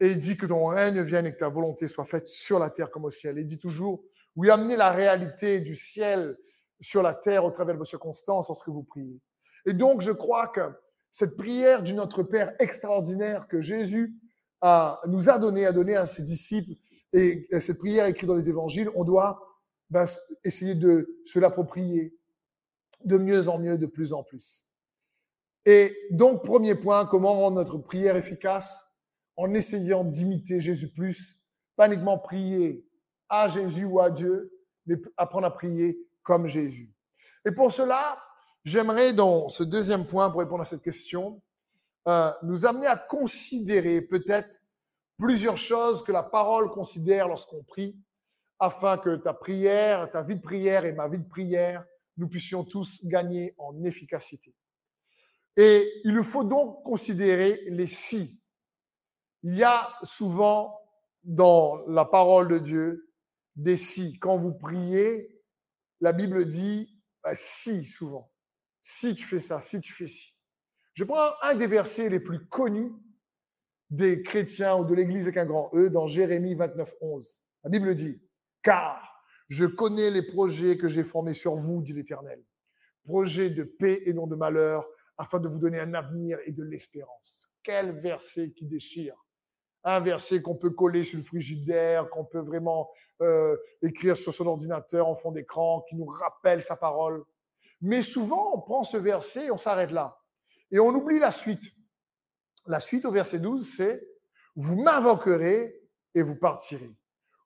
Et 0.00 0.12
il 0.12 0.18
dit 0.18 0.36
que 0.36 0.46
ton 0.46 0.66
règne 0.66 1.02
vienne 1.02 1.26
et 1.26 1.32
que 1.32 1.38
ta 1.38 1.48
volonté 1.48 1.88
soit 1.88 2.04
faite 2.04 2.28
sur 2.28 2.58
la 2.58 2.70
terre 2.70 2.90
comme 2.90 3.04
au 3.04 3.10
ciel. 3.10 3.38
il 3.38 3.46
dit 3.46 3.58
toujours, 3.58 4.04
oui, 4.36 4.50
amenez 4.50 4.76
la 4.76 4.90
réalité 4.90 5.60
du 5.60 5.74
ciel 5.74 6.36
sur 6.80 7.02
la 7.02 7.14
terre 7.14 7.44
au 7.44 7.50
travers 7.50 7.74
de 7.74 7.78
vos 7.78 7.84
circonstances 7.84 8.48
lorsque 8.48 8.68
vous 8.68 8.84
priez. 8.84 9.20
Et 9.66 9.72
donc, 9.72 10.02
je 10.02 10.12
crois 10.12 10.48
que 10.48 10.60
cette 11.10 11.36
prière 11.36 11.82
du 11.82 11.94
Notre 11.94 12.22
Père 12.22 12.54
extraordinaire 12.60 13.48
que 13.48 13.60
Jésus 13.60 14.14
a, 14.60 15.00
nous 15.06 15.30
a 15.30 15.38
donné, 15.38 15.66
a 15.66 15.72
donné 15.72 15.96
à 15.96 16.06
ses 16.06 16.22
disciples, 16.22 16.74
et 17.12 17.48
cette 17.58 17.78
prière 17.78 18.06
écrite 18.06 18.28
dans 18.28 18.36
les 18.36 18.50
évangiles, 18.50 18.90
on 18.94 19.02
doit 19.02 19.40
ben, 19.90 20.04
essayer 20.44 20.74
de 20.74 21.18
se 21.24 21.38
l'approprier 21.38 22.17
de 23.04 23.16
mieux 23.16 23.48
en 23.48 23.58
mieux, 23.58 23.78
de 23.78 23.86
plus 23.86 24.12
en 24.12 24.22
plus. 24.22 24.66
Et 25.64 25.96
donc, 26.10 26.44
premier 26.44 26.74
point, 26.74 27.04
comment 27.04 27.34
rendre 27.34 27.56
notre 27.56 27.78
prière 27.78 28.16
efficace? 28.16 28.90
En 29.36 29.54
essayant 29.54 30.02
d'imiter 30.02 30.58
Jésus 30.58 30.88
plus, 30.88 31.38
pas 31.76 31.86
uniquement 31.86 32.18
prier 32.18 32.84
à 33.28 33.48
Jésus 33.48 33.84
ou 33.84 34.00
à 34.00 34.10
Dieu, 34.10 34.52
mais 34.86 34.96
apprendre 35.16 35.46
à 35.46 35.54
prier 35.54 35.98
comme 36.22 36.46
Jésus. 36.46 36.92
Et 37.44 37.52
pour 37.52 37.70
cela, 37.70 38.18
j'aimerais, 38.64 39.12
dans 39.12 39.48
ce 39.48 39.62
deuxième 39.62 40.06
point, 40.06 40.30
pour 40.30 40.40
répondre 40.40 40.62
à 40.62 40.66
cette 40.66 40.82
question, 40.82 41.40
euh, 42.08 42.32
nous 42.42 42.66
amener 42.66 42.86
à 42.86 42.96
considérer 42.96 44.00
peut-être 44.00 44.60
plusieurs 45.18 45.56
choses 45.56 46.02
que 46.02 46.12
la 46.12 46.22
parole 46.22 46.70
considère 46.70 47.28
lorsqu'on 47.28 47.62
prie, 47.62 47.96
afin 48.58 48.98
que 48.98 49.16
ta 49.16 49.34
prière, 49.34 50.10
ta 50.10 50.22
vie 50.22 50.36
de 50.36 50.40
prière 50.40 50.84
et 50.84 50.92
ma 50.92 51.08
vie 51.08 51.18
de 51.18 51.28
prière, 51.28 51.84
nous 52.18 52.28
puissions 52.28 52.64
tous 52.64 53.04
gagner 53.04 53.54
en 53.58 53.82
efficacité. 53.84 54.54
Et 55.56 55.90
il 56.04 56.22
faut 56.22 56.44
donc 56.44 56.84
considérer 56.84 57.64
les 57.68 57.86
si. 57.86 58.42
Il 59.42 59.56
y 59.56 59.62
a 59.62 59.88
souvent 60.02 60.78
dans 61.24 61.84
la 61.86 62.04
parole 62.04 62.48
de 62.48 62.58
Dieu 62.58 63.12
des 63.56 63.76
si. 63.76 64.18
Quand 64.18 64.36
vous 64.36 64.54
priez, 64.54 65.42
la 66.00 66.12
Bible 66.12 66.44
dit 66.46 67.02
bah, 67.22 67.34
si 67.34 67.84
souvent. 67.84 68.30
Si 68.82 69.14
tu 69.14 69.26
fais 69.26 69.40
ça, 69.40 69.60
si 69.60 69.80
tu 69.80 69.92
fais 69.92 70.06
ci. 70.06 70.36
Je 70.94 71.04
prends 71.04 71.30
un 71.42 71.54
des 71.54 71.66
versets 71.66 72.08
les 72.08 72.20
plus 72.20 72.46
connus 72.48 72.92
des 73.90 74.22
chrétiens 74.22 74.76
ou 74.76 74.84
de 74.84 74.94
l'Église 74.94 75.24
avec 75.24 75.38
un 75.38 75.46
grand 75.46 75.70
E 75.74 75.88
dans 75.88 76.06
Jérémie 76.06 76.54
29, 76.54 76.94
11. 77.00 77.42
La 77.64 77.70
Bible 77.70 77.94
dit, 77.94 78.20
car 78.62 79.17
je 79.48 79.64
connais 79.64 80.10
les 80.10 80.22
projets 80.22 80.76
que 80.76 80.88
j'ai 80.88 81.04
formés 81.04 81.34
sur 81.34 81.54
vous, 81.54 81.82
dit 81.82 81.94
l'Éternel. 81.94 82.42
Projets 83.04 83.50
de 83.50 83.64
paix 83.64 84.02
et 84.04 84.12
non 84.12 84.26
de 84.26 84.36
malheur, 84.36 84.86
afin 85.16 85.40
de 85.40 85.48
vous 85.48 85.58
donner 85.58 85.80
un 85.80 85.94
avenir 85.94 86.38
et 86.44 86.52
de 86.52 86.62
l'espérance. 86.62 87.48
Quel 87.62 87.98
verset 88.00 88.52
qui 88.52 88.66
déchire. 88.66 89.14
Un 89.84 90.00
verset 90.00 90.42
qu'on 90.42 90.56
peut 90.56 90.70
coller 90.70 91.02
sur 91.04 91.16
le 91.16 91.24
frigidaire, 91.24 92.08
qu'on 92.10 92.24
peut 92.24 92.40
vraiment 92.40 92.90
euh, 93.22 93.56
écrire 93.82 94.16
sur 94.16 94.34
son 94.34 94.46
ordinateur 94.46 95.08
en 95.08 95.14
fond 95.14 95.32
d'écran, 95.32 95.84
qui 95.88 95.96
nous 95.96 96.06
rappelle 96.06 96.62
sa 96.62 96.76
parole. 96.76 97.24
Mais 97.80 98.02
souvent, 98.02 98.52
on 98.54 98.60
prend 98.60 98.82
ce 98.82 98.96
verset 98.96 99.46
et 99.46 99.50
on 99.50 99.58
s'arrête 99.58 99.90
là. 99.90 100.20
Et 100.70 100.78
on 100.78 100.88
oublie 100.88 101.18
la 101.18 101.30
suite. 101.30 101.62
La 102.66 102.80
suite 102.80 103.06
au 103.06 103.10
verset 103.10 103.38
12, 103.38 103.66
c'est 103.76 104.06
Vous 104.56 104.76
m'invoquerez 104.76 105.74
et 106.14 106.22
vous 106.22 106.36
partirez. 106.36 106.94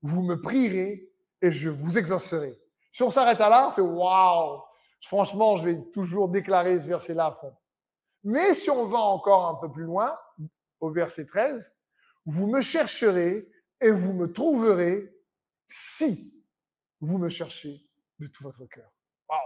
Vous 0.02 0.22
me 0.22 0.40
prierez 0.40 1.11
et 1.42 1.50
je 1.50 1.68
vous 1.68 1.98
exaucerai. 1.98 2.58
Si 2.92 3.02
on 3.02 3.10
s'arrête 3.10 3.40
à 3.40 3.48
là, 3.48 3.68
on 3.68 3.72
fait 3.72 3.82
Waouh 3.82 4.62
Franchement, 5.04 5.56
je 5.56 5.64
vais 5.64 5.82
toujours 5.90 6.28
déclarer 6.28 6.78
ce 6.78 6.86
verset-là 6.86 7.26
à 7.26 7.32
fond. 7.32 7.52
Mais 8.22 8.54
si 8.54 8.70
on 8.70 8.86
va 8.86 8.98
encore 8.98 9.48
un 9.48 9.56
peu 9.56 9.70
plus 9.70 9.82
loin, 9.82 10.16
au 10.78 10.90
verset 10.90 11.26
13, 11.26 11.74
vous 12.24 12.46
me 12.46 12.60
chercherez 12.60 13.50
et 13.80 13.90
vous 13.90 14.12
me 14.12 14.32
trouverez 14.32 15.12
si 15.66 16.32
vous 17.00 17.18
me 17.18 17.28
cherchez 17.28 17.84
de 18.20 18.28
tout 18.28 18.44
votre 18.44 18.64
cœur. 18.66 18.88
Waouh 19.28 19.38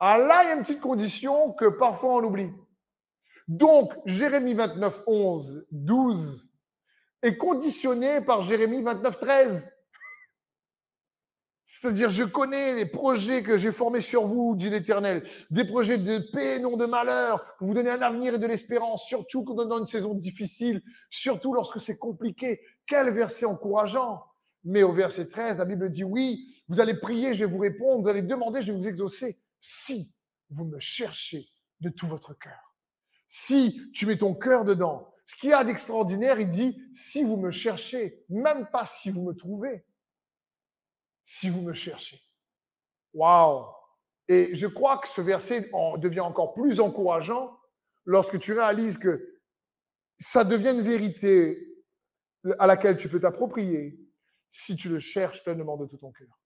Alors 0.00 0.26
là, 0.26 0.44
il 0.44 0.48
y 0.48 0.52
a 0.52 0.54
une 0.54 0.62
petite 0.62 0.80
condition 0.80 1.52
que 1.52 1.66
parfois 1.66 2.14
on 2.14 2.24
oublie. 2.24 2.50
Donc, 3.46 3.92
Jérémie 4.06 4.54
29, 4.54 5.02
11, 5.06 5.66
12 5.70 6.48
est 7.22 7.36
conditionné 7.36 8.22
par 8.22 8.40
Jérémie 8.40 8.82
29, 8.82 9.20
13. 9.20 9.75
C'est-à-dire, 11.68 12.10
je 12.10 12.22
connais 12.22 12.76
les 12.76 12.86
projets 12.86 13.42
que 13.42 13.58
j'ai 13.58 13.72
formés 13.72 14.00
sur 14.00 14.24
vous, 14.24 14.54
dit 14.54 14.70
l'Éternel, 14.70 15.24
des 15.50 15.64
projets 15.64 15.98
de 15.98 16.18
paix, 16.18 16.60
non 16.60 16.76
de 16.76 16.86
malheur, 16.86 17.56
pour 17.58 17.66
vous 17.66 17.74
donner 17.74 17.90
un 17.90 18.02
avenir 18.02 18.34
et 18.34 18.38
de 18.38 18.46
l'espérance, 18.46 19.04
surtout 19.04 19.42
dans 19.42 19.78
une 19.78 19.86
saison 19.86 20.14
difficile, 20.14 20.80
surtout 21.10 21.52
lorsque 21.52 21.80
c'est 21.80 21.98
compliqué. 21.98 22.60
Quel 22.86 23.12
verset 23.12 23.46
encourageant. 23.46 24.22
Mais 24.62 24.84
au 24.84 24.92
verset 24.92 25.26
13, 25.26 25.58
la 25.58 25.64
Bible 25.64 25.90
dit, 25.90 26.04
oui, 26.04 26.54
vous 26.68 26.78
allez 26.78 26.94
prier, 26.94 27.34
je 27.34 27.44
vais 27.44 27.50
vous 27.50 27.58
répondre, 27.58 28.02
vous 28.02 28.08
allez 28.08 28.22
demander, 28.22 28.62
je 28.62 28.70
vais 28.70 28.78
vous 28.78 28.86
exaucer, 28.86 29.40
si 29.60 30.14
vous 30.50 30.66
me 30.66 30.78
cherchez 30.78 31.48
de 31.80 31.88
tout 31.88 32.06
votre 32.06 32.38
cœur. 32.38 32.76
Si 33.26 33.90
tu 33.92 34.06
mets 34.06 34.18
ton 34.18 34.34
cœur 34.34 34.64
dedans, 34.64 35.12
ce 35.24 35.34
qu'il 35.34 35.50
y 35.50 35.52
a 35.52 35.64
d'extraordinaire, 35.64 36.38
il 36.38 36.48
dit, 36.48 36.80
si 36.94 37.24
vous 37.24 37.36
me 37.36 37.50
cherchez, 37.50 38.24
même 38.28 38.68
pas 38.70 38.86
si 38.86 39.10
vous 39.10 39.22
me 39.22 39.32
trouvez 39.32 39.84
si 41.26 41.50
vous 41.50 41.60
me 41.60 41.74
cherchez. 41.74 42.22
Waouh 43.12 43.66
Et 44.28 44.54
je 44.54 44.66
crois 44.66 44.96
que 44.98 45.08
ce 45.08 45.20
verset 45.20 45.70
devient 45.98 46.20
encore 46.20 46.54
plus 46.54 46.80
encourageant 46.80 47.58
lorsque 48.04 48.38
tu 48.38 48.52
réalises 48.52 48.96
que 48.96 49.40
ça 50.18 50.44
devient 50.44 50.70
une 50.70 50.82
vérité 50.82 51.58
à 52.58 52.66
laquelle 52.66 52.96
tu 52.96 53.08
peux 53.08 53.18
t'approprier 53.18 53.98
si 54.50 54.76
tu 54.76 54.88
le 54.88 55.00
cherches 55.00 55.42
pleinement 55.42 55.76
de 55.76 55.86
tout 55.86 55.98
ton 55.98 56.12
cœur. 56.12 56.40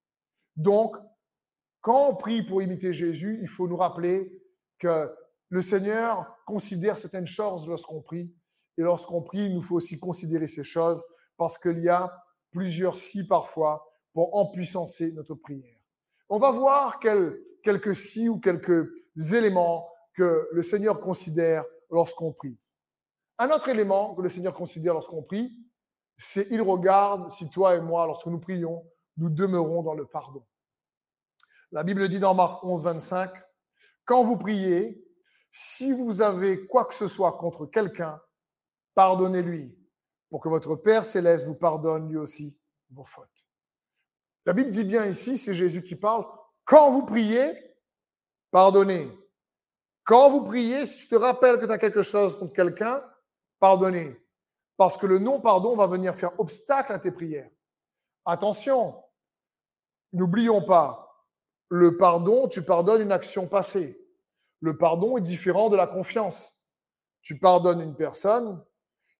Donc, 0.55 0.97
quand 1.81 2.09
on 2.09 2.15
prie 2.15 2.43
pour 2.43 2.61
imiter 2.61 2.91
Jésus, 2.91 3.37
il 3.41 3.47
faut 3.47 3.67
nous 3.67 3.77
rappeler 3.77 4.41
que 4.79 5.13
le 5.49 5.61
Seigneur 5.61 6.35
considère 6.47 6.97
certaines 6.97 7.27
choses 7.27 7.67
lorsqu'on 7.67 8.01
prie. 8.01 8.33
Et 8.77 8.81
lorsqu'on 8.81 9.21
prie, 9.21 9.45
il 9.45 9.53
nous 9.53 9.61
faut 9.61 9.75
aussi 9.75 9.99
considérer 9.99 10.47
ces 10.47 10.63
choses 10.63 11.03
parce 11.37 11.57
qu'il 11.57 11.79
y 11.79 11.89
a 11.89 12.11
plusieurs 12.49 12.95
si 12.95 13.27
parfois 13.27 13.90
pour 14.13 14.35
empuissancer 14.35 15.11
notre 15.13 15.35
prière. 15.35 15.77
On 16.29 16.39
va 16.39 16.51
voir 16.51 16.99
quelques 16.99 17.95
si 17.95 18.29
ou 18.29 18.39
quelques 18.39 18.89
éléments 19.33 19.89
que 20.13 20.47
le 20.51 20.63
Seigneur 20.63 20.99
considère 20.99 21.65
lorsqu'on 21.89 22.31
prie. 22.31 22.57
Un 23.37 23.49
autre 23.49 23.69
élément 23.69 24.13
que 24.15 24.21
le 24.21 24.29
Seigneur 24.29 24.53
considère 24.53 24.93
lorsqu'on 24.93 25.23
prie, 25.23 25.57
c'est 26.17 26.47
il 26.51 26.61
regarde 26.61 27.31
si 27.31 27.49
toi 27.49 27.75
et 27.75 27.81
moi, 27.81 28.05
lorsque 28.05 28.27
nous 28.27 28.39
prions, 28.39 28.85
nous 29.17 29.29
demeurons 29.29 29.81
dans 29.81 29.93
le 29.93 30.05
pardon. 30.05 30.45
La 31.71 31.83
Bible 31.83 32.07
dit 32.09 32.19
dans 32.19 32.35
Marc 32.35 32.63
11, 32.63 32.83
25, 32.83 33.31
quand 34.05 34.23
vous 34.23 34.37
priez, 34.37 35.03
si 35.51 35.91
vous 35.93 36.21
avez 36.21 36.65
quoi 36.67 36.85
que 36.85 36.93
ce 36.93 37.07
soit 37.07 37.33
contre 37.33 37.65
quelqu'un, 37.65 38.21
pardonnez-lui, 38.93 39.75
pour 40.29 40.41
que 40.41 40.49
votre 40.49 40.75
Père 40.75 41.03
céleste 41.03 41.47
vous 41.47 41.55
pardonne 41.55 42.09
lui 42.09 42.17
aussi 42.17 42.57
vos 42.91 43.05
fautes. 43.05 43.30
La 44.45 44.53
Bible 44.53 44.69
dit 44.69 44.83
bien 44.83 45.05
ici, 45.05 45.37
c'est 45.37 45.53
Jésus 45.53 45.83
qui 45.83 45.95
parle, 45.95 46.25
quand 46.65 46.91
vous 46.91 47.05
priez, 47.05 47.53
pardonnez. 48.49 49.07
Quand 50.03 50.31
vous 50.31 50.43
priez, 50.43 50.85
si 50.85 50.99
tu 50.99 51.07
te 51.07 51.15
rappelles 51.15 51.59
que 51.59 51.65
tu 51.65 51.71
as 51.71 51.77
quelque 51.77 52.01
chose 52.01 52.37
contre 52.37 52.53
quelqu'un, 52.53 53.03
pardonnez. 53.59 54.17
Parce 54.77 54.97
que 54.97 55.05
le 55.05 55.19
non-pardon 55.19 55.75
va 55.75 55.85
venir 55.85 56.15
faire 56.15 56.37
obstacle 56.39 56.91
à 56.91 56.99
tes 56.99 57.11
prières. 57.11 57.49
Attention, 58.25 58.95
n'oublions 60.11 60.63
pas, 60.63 61.27
le 61.69 61.97
pardon, 61.97 62.47
tu 62.47 62.63
pardonnes 62.63 63.01
une 63.01 63.11
action 63.11 63.47
passée. 63.47 64.03
Le 64.59 64.77
pardon 64.77 65.17
est 65.17 65.21
différent 65.21 65.69
de 65.69 65.77
la 65.77 65.87
confiance. 65.87 66.53
Tu 67.21 67.37
pardonnes 67.37 67.81
une 67.81 67.95
personne, 67.95 68.63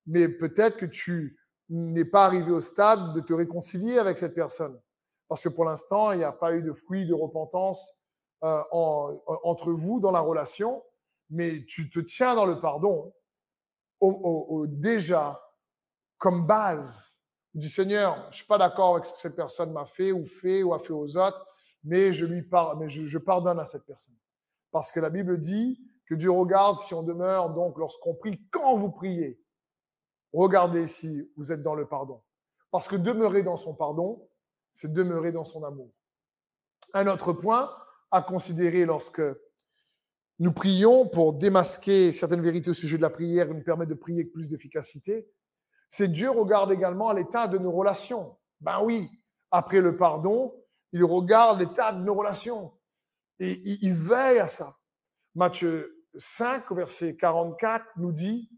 mais 0.07 0.27
peut-être 0.27 0.77
que 0.77 0.85
tu 0.85 1.39
n'es 1.69 2.05
pas 2.05 2.25
arrivé 2.25 2.51
au 2.51 2.61
stade 2.61 3.13
de 3.13 3.19
te 3.19 3.33
réconcilier 3.33 3.99
avec 3.99 4.17
cette 4.17 4.33
personne 4.33 4.79
parce 5.31 5.43
que 5.43 5.47
pour 5.47 5.63
l'instant, 5.63 6.11
il 6.11 6.17
n'y 6.17 6.25
a 6.25 6.33
pas 6.33 6.53
eu 6.53 6.61
de 6.61 6.73
fruit 6.73 7.05
de 7.05 7.13
repentance 7.13 7.95
euh, 8.43 8.61
entre 9.45 9.71
vous 9.71 10.01
dans 10.01 10.11
la 10.11 10.19
relation, 10.19 10.83
mais 11.29 11.63
tu 11.63 11.89
te 11.89 12.01
tiens 12.01 12.35
dans 12.35 12.45
le 12.45 12.59
pardon 12.59 13.13
déjà 14.67 15.41
comme 16.17 16.45
base 16.45 17.17
du 17.53 17.69
Seigneur. 17.69 18.23
Je 18.23 18.27
ne 18.27 18.31
suis 18.33 18.45
pas 18.45 18.57
d'accord 18.57 18.95
avec 18.95 19.05
ce 19.05 19.13
que 19.13 19.21
cette 19.21 19.37
personne 19.37 19.71
m'a 19.71 19.85
fait 19.85 20.11
ou 20.11 20.25
fait 20.25 20.63
ou 20.63 20.73
a 20.73 20.79
fait 20.79 20.91
aux 20.91 21.15
autres, 21.15 21.47
mais 21.85 22.11
je 22.11 22.25
lui 22.25 22.45
mais 22.77 22.89
je 22.89 23.17
pardonne 23.17 23.61
à 23.61 23.65
cette 23.65 23.85
personne. 23.85 24.17
Parce 24.69 24.91
que 24.91 24.99
la 24.99 25.09
Bible 25.09 25.39
dit 25.39 25.81
que 26.07 26.15
Dieu 26.15 26.31
regarde 26.31 26.77
si 26.79 26.93
on 26.93 27.03
demeure, 27.03 27.51
donc 27.51 27.77
lorsqu'on 27.77 28.15
prie, 28.15 28.37
quand 28.51 28.75
vous 28.75 28.91
priez, 28.91 29.41
regardez 30.33 30.87
si 30.87 31.31
vous 31.37 31.53
êtes 31.53 31.63
dans 31.63 31.75
le 31.75 31.87
pardon. 31.87 32.21
Parce 32.69 32.89
que 32.89 32.97
demeurer 32.97 33.43
dans 33.43 33.55
son 33.55 33.73
pardon, 33.73 34.27
c'est 34.73 34.93
demeurer 34.93 35.31
dans 35.31 35.45
son 35.45 35.63
amour. 35.63 35.91
Un 36.93 37.07
autre 37.07 37.33
point 37.33 37.71
à 38.11 38.21
considérer 38.21 38.85
lorsque 38.85 39.21
nous 40.39 40.51
prions 40.51 41.07
pour 41.07 41.33
démasquer 41.33 42.11
certaines 42.11 42.41
vérités 42.41 42.71
au 42.71 42.73
sujet 42.73 42.97
de 42.97 43.01
la 43.01 43.09
prière 43.09 43.49
et 43.49 43.53
nous 43.53 43.63
permettre 43.63 43.91
de 43.91 43.95
prier 43.95 44.21
avec 44.21 44.33
plus 44.33 44.49
d'efficacité, 44.49 45.29
c'est 45.89 46.07
Dieu 46.07 46.31
regarde 46.31 46.71
également 46.71 47.11
l'état 47.11 47.47
de 47.47 47.57
nos 47.57 47.71
relations. 47.71 48.37
Ben 48.59 48.81
oui, 48.81 49.09
après 49.51 49.81
le 49.81 49.97
pardon, 49.97 50.53
il 50.93 51.03
regarde 51.03 51.59
l'état 51.59 51.91
de 51.91 52.01
nos 52.01 52.15
relations 52.15 52.73
et 53.39 53.61
il, 53.65 53.93
veille 53.93 54.39
à 54.39 54.47
ça. 54.47 54.77
Matthieu 55.35 56.05
5, 56.15 56.71
verset 56.71 57.15
44 57.15 57.85
nous 57.97 58.11
dit, 58.11 58.49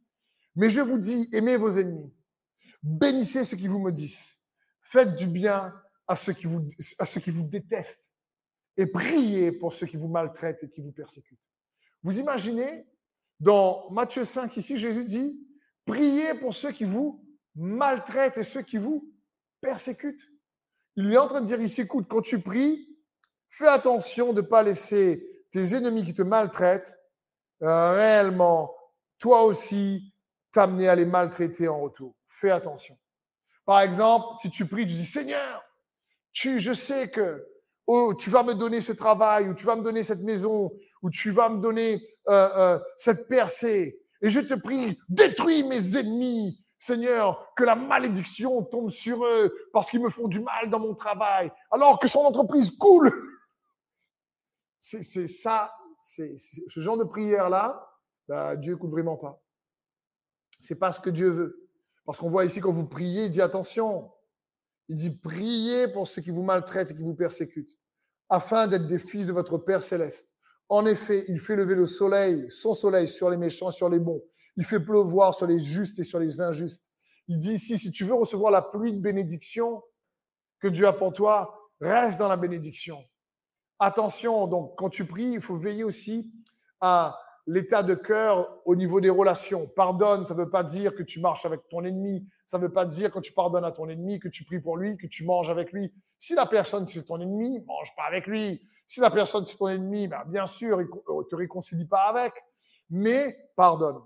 mais 0.55 0.69
je 0.69 0.81
vous 0.81 0.97
dis, 0.97 1.29
aimez 1.33 1.57
vos 1.57 1.71
ennemis, 1.71 2.13
bénissez 2.81 3.43
ceux 3.43 3.57
qui 3.57 3.67
vous 3.67 3.79
maudissent, 3.79 4.39
faites 4.81 5.15
du 5.15 5.27
bien 5.27 5.73
à 6.07 6.15
ceux 6.15 6.33
qui 6.33 6.45
vous, 6.45 6.67
à 6.99 7.05
ceux 7.05 7.21
qui 7.21 7.31
vous 7.31 7.43
détestent 7.43 8.09
et 8.77 8.85
priez 8.85 9.51
pour 9.51 9.73
ceux 9.73 9.85
qui 9.85 9.97
vous 9.97 10.07
maltraitent 10.07 10.63
et 10.63 10.69
qui 10.69 10.81
vous 10.81 10.91
persécutent. 10.91 11.39
Vous 12.01 12.19
imaginez, 12.19 12.85
dans 13.39 13.89
Matthieu 13.91 14.25
5, 14.25 14.55
ici, 14.57 14.77
Jésus 14.77 15.05
dit, 15.05 15.39
priez 15.85 16.33
pour 16.35 16.53
ceux 16.53 16.71
qui 16.71 16.83
vous 16.83 17.23
maltraitent 17.55 18.37
et 18.37 18.43
ceux 18.43 18.61
qui 18.61 18.77
vous 18.77 19.11
persécutent. 19.61 20.27
Il 20.95 21.11
est 21.11 21.17
en 21.17 21.27
train 21.27 21.41
de 21.41 21.45
dire 21.45 21.61
ici, 21.61 21.81
écoute, 21.81 22.07
quand 22.07 22.21
tu 22.21 22.39
pries, 22.39 22.87
fais 23.49 23.67
attention 23.67 24.33
de 24.33 24.41
ne 24.41 24.47
pas 24.47 24.63
laisser 24.63 25.45
tes 25.51 25.75
ennemis 25.75 26.03
qui 26.03 26.13
te 26.13 26.21
maltraitent 26.21 26.95
euh, 27.61 27.93
réellement, 27.93 28.75
toi 29.19 29.43
aussi, 29.43 30.13
t'amener 30.51 30.87
à 30.87 30.95
les 30.95 31.05
maltraiter 31.05 31.67
en 31.67 31.79
retour. 31.79 32.15
Fais 32.27 32.49
attention. 32.49 32.97
Par 33.65 33.79
exemple, 33.81 34.37
si 34.41 34.49
tu 34.49 34.65
pries, 34.65 34.85
tu 34.85 34.93
dis, 34.93 35.05
Seigneur, 35.05 35.63
tu, 36.33 36.59
je 36.59 36.73
sais 36.73 37.09
que 37.09 37.47
oh, 37.87 38.13
tu 38.15 38.29
vas 38.29 38.43
me 38.43 38.53
donner 38.53 38.81
ce 38.81 38.91
travail, 38.91 39.47
ou 39.47 39.53
tu 39.53 39.65
vas 39.65 39.75
me 39.75 39.83
donner 39.83 40.03
cette 40.03 40.21
maison, 40.21 40.71
ou 41.01 41.09
tu 41.09 41.31
vas 41.31 41.49
me 41.49 41.61
donner 41.61 42.01
euh, 42.29 42.49
euh, 42.55 42.79
cette 42.97 43.27
percée. 43.27 43.99
Et 44.21 44.29
je 44.29 44.39
te 44.39 44.53
prie, 44.53 44.97
détruis 45.09 45.63
mes 45.63 45.97
ennemis, 45.97 46.59
Seigneur, 46.79 47.53
que 47.55 47.63
la 47.63 47.75
malédiction 47.75 48.63
tombe 48.63 48.89
sur 48.89 49.25
eux 49.25 49.53
parce 49.71 49.89
qu'ils 49.89 50.01
me 50.01 50.09
font 50.09 50.27
du 50.27 50.39
mal 50.39 50.69
dans 50.69 50.79
mon 50.79 50.95
travail, 50.95 51.51
alors 51.71 51.99
que 51.99 52.07
son 52.07 52.21
entreprise 52.21 52.71
coule. 52.71 53.11
C'est 54.79 55.27
ça, 55.27 55.73
c'est 55.97 56.35
ce 56.35 56.79
genre 56.79 56.97
de 56.97 57.05
prière-là, 57.05 57.89
bah, 58.27 58.55
Dieu 58.57 58.73
écoute 58.73 58.91
vraiment 58.91 59.17
pas. 59.17 59.41
C'est 60.59 60.75
pas 60.75 60.91
ce 60.91 60.99
que 60.99 61.09
Dieu 61.09 61.29
veut. 61.29 61.69
Parce 62.05 62.19
qu'on 62.19 62.27
voit 62.27 62.45
ici, 62.45 62.59
quand 62.59 62.71
vous 62.71 62.85
priez, 62.85 63.25
il 63.25 63.29
dit 63.29 63.41
attention, 63.41 64.11
il 64.89 64.97
dit, 64.97 65.11
priez 65.11 65.87
pour 65.87 66.07
ceux 66.07 66.21
qui 66.21 66.31
vous 66.31 66.43
maltraitent 66.43 66.91
et 66.91 66.95
qui 66.95 67.03
vous 67.03 67.15
persécutent, 67.15 67.77
afin 68.29 68.67
d'être 68.67 68.87
des 68.87 68.99
fils 68.99 69.27
de 69.27 69.33
votre 69.33 69.57
Père 69.57 69.81
céleste. 69.81 70.27
En 70.69 70.85
effet, 70.85 71.25
il 71.27 71.39
fait 71.39 71.55
lever 71.55 71.75
le 71.75 71.85
soleil, 71.85 72.49
son 72.49 72.73
soleil, 72.73 73.07
sur 73.07 73.29
les 73.29 73.37
méchants 73.37 73.71
sur 73.71 73.89
les 73.89 73.99
bons. 73.99 74.21
Il 74.55 74.65
fait 74.65 74.79
pleuvoir 74.79 75.33
sur 75.33 75.47
les 75.47 75.59
justes 75.59 75.99
et 75.99 76.03
sur 76.03 76.19
les 76.19 76.41
injustes. 76.41 76.91
Il 77.27 77.37
dit 77.37 77.53
ici, 77.53 77.77
si 77.77 77.91
tu 77.91 78.03
veux 78.03 78.15
recevoir 78.15 78.51
la 78.51 78.61
pluie 78.61 78.93
de 78.93 78.99
bénédiction 78.99 79.83
que 80.59 80.67
Dieu 80.67 80.87
a 80.87 80.93
pour 80.93 81.13
toi, 81.13 81.69
reste 81.79 82.19
dans 82.19 82.27
la 82.27 82.37
bénédiction. 82.37 82.97
Attention, 83.79 84.47
donc, 84.47 84.77
quand 84.77 84.89
tu 84.89 85.05
pries, 85.05 85.31
il 85.33 85.41
faut 85.41 85.57
veiller 85.57 85.83
aussi 85.83 86.31
à 86.79 87.17
l'état 87.45 87.83
de 87.83 87.93
cœur 87.93 88.61
au 88.65 88.75
niveau 88.75 89.01
des 89.01 89.09
relations. 89.09 89.67
Pardonne, 89.67 90.25
ça 90.25 90.33
ne 90.33 90.39
veut 90.39 90.49
pas 90.49 90.63
dire 90.63 90.95
que 90.95 91.03
tu 91.03 91.19
marches 91.19 91.45
avec 91.45 91.67
ton 91.69 91.83
ennemi. 91.83 92.25
Ça 92.45 92.57
ne 92.57 92.63
veut 92.63 92.71
pas 92.71 92.85
dire 92.85 93.11
quand 93.11 93.21
tu 93.21 93.33
pardonnes 93.33 93.65
à 93.65 93.71
ton 93.71 93.89
ennemi, 93.89 94.19
que 94.19 94.29
tu 94.29 94.43
pries 94.43 94.59
pour 94.59 94.77
lui, 94.77 94.97
que 94.97 95.07
tu 95.07 95.25
manges 95.25 95.49
avec 95.49 95.71
lui. 95.71 95.93
Si 96.19 96.35
la 96.35 96.45
personne 96.45 96.87
c'est 96.87 97.05
ton 97.05 97.19
ennemi, 97.19 97.59
mange 97.65 97.93
pas 97.95 98.03
avec 98.03 98.27
lui. 98.27 98.61
Si 98.87 98.99
la 98.99 99.09
personne 99.09 99.45
c'est 99.45 99.57
ton 99.57 99.67
ennemi, 99.67 100.07
ben 100.07 100.23
bien 100.25 100.45
sûr, 100.45 100.77
ne 100.77 100.83
euh, 100.83 101.23
te 101.23 101.35
réconcilie 101.35 101.85
pas 101.85 102.03
avec, 102.03 102.33
mais 102.89 103.35
pardonne. 103.55 104.01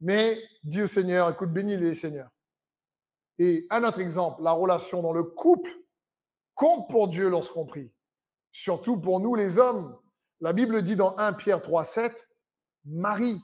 Mais 0.00 0.40
dis 0.62 0.82
au 0.82 0.86
Seigneur, 0.86 1.30
écoute, 1.30 1.52
bénis-les, 1.52 1.94
Seigneur. 1.94 2.30
Et 3.38 3.66
un 3.70 3.84
autre 3.84 4.00
exemple, 4.00 4.42
la 4.42 4.52
relation 4.52 5.02
dans 5.02 5.12
le 5.12 5.22
couple 5.22 5.70
compte 6.54 6.88
pour 6.88 7.08
Dieu 7.08 7.28
lorsqu'on 7.28 7.66
prie. 7.66 7.92
Surtout 8.50 9.00
pour 9.00 9.20
nous 9.20 9.34
les 9.34 9.58
hommes, 9.58 9.96
la 10.40 10.52
Bible 10.52 10.82
dit 10.82 10.96
dans 10.96 11.16
1 11.16 11.32
Pierre 11.34 11.60
3, 11.60 11.84
7, 11.84 12.28
Marie, 12.84 13.40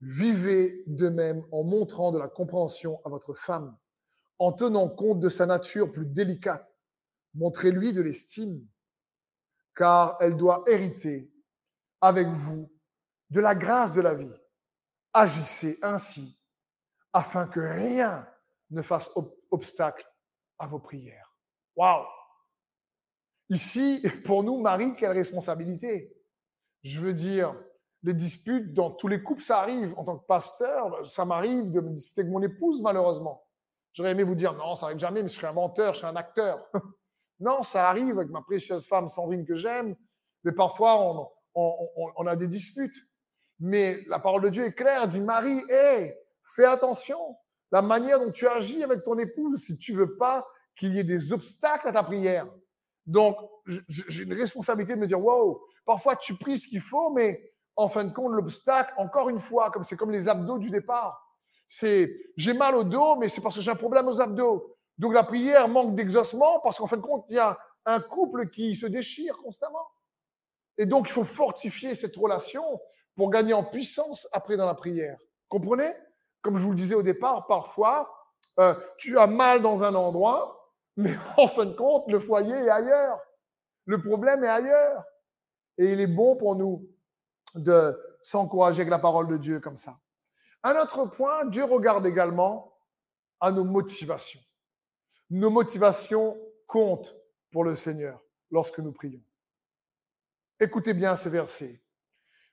Vivez 0.00 0.82
de 0.86 1.08
même 1.08 1.46
en 1.50 1.64
montrant 1.64 2.12
de 2.12 2.18
la 2.18 2.28
compréhension 2.28 3.00
à 3.06 3.08
votre 3.08 3.32
femme, 3.32 3.74
en 4.38 4.52
tenant 4.52 4.86
compte 4.86 5.18
de 5.18 5.30
sa 5.30 5.46
nature 5.46 5.90
plus 5.90 6.04
délicate. 6.04 6.76
Montrez-lui 7.32 7.94
de 7.94 8.02
l'estime, 8.02 8.68
car 9.74 10.18
elle 10.20 10.36
doit 10.36 10.62
hériter 10.66 11.32
avec 12.02 12.28
vous 12.28 12.70
de 13.30 13.40
la 13.40 13.54
grâce 13.54 13.94
de 13.94 14.02
la 14.02 14.14
vie. 14.14 14.30
Agissez 15.14 15.78
ainsi 15.80 16.38
afin 17.14 17.46
que 17.46 17.60
rien 17.60 18.28
ne 18.68 18.82
fasse 18.82 19.10
obstacle 19.50 20.06
à 20.58 20.66
vos 20.66 20.80
prières. 20.80 21.34
Waouh 21.76 22.04
Ici, 23.54 24.04
pour 24.24 24.42
nous, 24.42 24.60
Marie, 24.60 24.96
quelle 24.96 25.12
responsabilité? 25.12 26.12
Je 26.82 26.98
veux 26.98 27.12
dire, 27.12 27.54
les 28.02 28.12
disputes 28.12 28.74
dans 28.74 28.90
tous 28.90 29.06
les 29.06 29.22
couples, 29.22 29.42
ça 29.42 29.60
arrive. 29.60 29.94
En 29.96 30.02
tant 30.02 30.18
que 30.18 30.26
pasteur, 30.26 31.06
ça 31.06 31.24
m'arrive 31.24 31.70
de 31.70 31.80
me 31.80 31.90
disputer 31.90 32.22
avec 32.22 32.32
mon 32.32 32.42
épouse, 32.42 32.82
malheureusement. 32.82 33.46
J'aurais 33.92 34.10
aimé 34.10 34.24
vous 34.24 34.34
dire, 34.34 34.54
non, 34.54 34.74
ça 34.74 34.86
arrive 34.86 34.98
jamais, 34.98 35.22
mais 35.22 35.28
je 35.28 35.34
suis 35.34 35.46
un 35.46 35.52
menteur, 35.52 35.94
je 35.94 35.98
suis 35.98 36.06
un 36.06 36.16
acteur. 36.16 36.66
non, 37.38 37.62
ça 37.62 37.88
arrive 37.88 38.18
avec 38.18 38.28
ma 38.28 38.42
précieuse 38.42 38.88
femme 38.88 39.06
Sandrine 39.06 39.46
que 39.46 39.54
j'aime, 39.54 39.94
mais 40.42 40.50
parfois 40.50 41.30
on, 41.54 42.26
a 42.26 42.34
des 42.34 42.48
disputes. 42.48 42.96
Mais 43.60 44.00
la 44.08 44.18
parole 44.18 44.42
de 44.42 44.48
Dieu 44.48 44.64
est 44.64 44.74
claire, 44.74 45.06
dit 45.06 45.20
Marie, 45.20 45.62
fais 46.56 46.64
attention, 46.64 47.36
la 47.70 47.82
manière 47.82 48.18
dont 48.18 48.32
tu 48.32 48.48
agis 48.48 48.82
avec 48.82 49.04
ton 49.04 49.16
épouse, 49.16 49.60
si 49.60 49.78
tu 49.78 49.92
veux 49.92 50.16
pas 50.16 50.44
qu'il 50.74 50.92
y 50.92 50.98
ait 50.98 51.04
des 51.04 51.32
obstacles 51.32 51.86
à 51.86 51.92
ta 51.92 52.02
prière. 52.02 52.48
Donc, 53.06 53.36
j'ai 53.66 54.22
une 54.22 54.32
responsabilité 54.32 54.94
de 54.94 55.00
me 55.00 55.06
dire, 55.06 55.22
wow, 55.22 55.62
parfois 55.84 56.16
tu 56.16 56.34
pries 56.34 56.58
ce 56.58 56.66
qu'il 56.66 56.80
faut, 56.80 57.10
mais 57.10 57.52
en 57.76 57.88
fin 57.88 58.04
de 58.04 58.12
compte, 58.12 58.32
l'obstacle, 58.32 58.92
encore 58.96 59.28
une 59.28 59.38
fois, 59.38 59.70
comme 59.70 59.84
c'est 59.84 59.96
comme 59.96 60.10
les 60.10 60.28
abdos 60.28 60.58
du 60.58 60.70
départ, 60.70 61.20
c'est 61.66 62.14
j'ai 62.36 62.52
mal 62.52 62.76
au 62.76 62.84
dos, 62.84 63.16
mais 63.16 63.28
c'est 63.28 63.40
parce 63.40 63.56
que 63.56 63.60
j'ai 63.60 63.70
un 63.70 63.76
problème 63.76 64.06
aux 64.08 64.20
abdos. 64.20 64.76
Donc 64.98 65.12
la 65.12 65.24
prière 65.24 65.68
manque 65.68 65.94
d'exaucement 65.94 66.60
parce 66.60 66.78
qu'en 66.78 66.86
fin 66.86 66.96
de 66.96 67.02
compte, 67.02 67.24
il 67.28 67.36
y 67.36 67.38
a 67.38 67.58
un 67.86 68.00
couple 68.00 68.48
qui 68.48 68.76
se 68.76 68.86
déchire 68.86 69.36
constamment. 69.38 69.88
Et 70.78 70.86
donc, 70.86 71.08
il 71.08 71.12
faut 71.12 71.24
fortifier 71.24 71.94
cette 71.94 72.16
relation 72.16 72.80
pour 73.16 73.30
gagner 73.30 73.54
en 73.54 73.64
puissance 73.64 74.28
après 74.32 74.56
dans 74.56 74.66
la 74.66 74.74
prière. 74.74 75.18
Comprenez? 75.48 75.92
Comme 76.42 76.56
je 76.56 76.62
vous 76.62 76.70
le 76.70 76.76
disais 76.76 76.94
au 76.94 77.02
départ, 77.02 77.46
parfois, 77.46 78.12
euh, 78.60 78.74
tu 78.98 79.18
as 79.18 79.26
mal 79.26 79.62
dans 79.62 79.82
un 79.82 79.94
endroit, 79.94 80.63
mais 80.96 81.16
en 81.36 81.48
fin 81.48 81.66
de 81.66 81.74
compte, 81.74 82.10
le 82.10 82.18
foyer 82.18 82.54
est 82.54 82.70
ailleurs. 82.70 83.20
Le 83.86 84.00
problème 84.00 84.44
est 84.44 84.48
ailleurs. 84.48 85.04
Et 85.78 85.92
il 85.92 86.00
est 86.00 86.06
bon 86.06 86.36
pour 86.36 86.56
nous 86.56 86.88
de 87.54 87.98
s'encourager 88.22 88.80
avec 88.80 88.90
la 88.90 88.98
parole 88.98 89.28
de 89.28 89.36
Dieu 89.36 89.60
comme 89.60 89.76
ça. 89.76 89.98
Un 90.62 90.80
autre 90.80 91.06
point, 91.06 91.44
Dieu 91.46 91.64
regarde 91.64 92.06
également 92.06 92.78
à 93.40 93.52
nos 93.52 93.64
motivations. 93.64 94.40
Nos 95.30 95.50
motivations 95.50 96.38
comptent 96.66 97.14
pour 97.50 97.64
le 97.64 97.74
Seigneur 97.74 98.24
lorsque 98.50 98.78
nous 98.78 98.92
prions. 98.92 99.22
Écoutez 100.60 100.94
bien 100.94 101.16
ce 101.16 101.28
verset. 101.28 101.82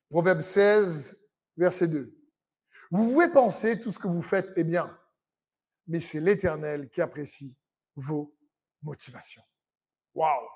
Proverbe 0.10 0.42
16, 0.42 1.18
verset 1.56 1.88
2. 1.88 2.14
Vous 2.92 3.12
pouvez 3.12 3.30
penser 3.30 3.80
tout 3.80 3.92
ce 3.92 4.00
que 4.00 4.08
vous 4.08 4.22
faites 4.22 4.58
est 4.58 4.66
bien, 4.66 4.98
mais 5.88 6.02
c'est 6.02 6.20
l'Éternel 6.20 6.90
qui 6.90 7.02
apprécie 7.02 7.56
vos 7.96 8.36
motivations. 8.82 9.44
Waouh! 10.14 10.48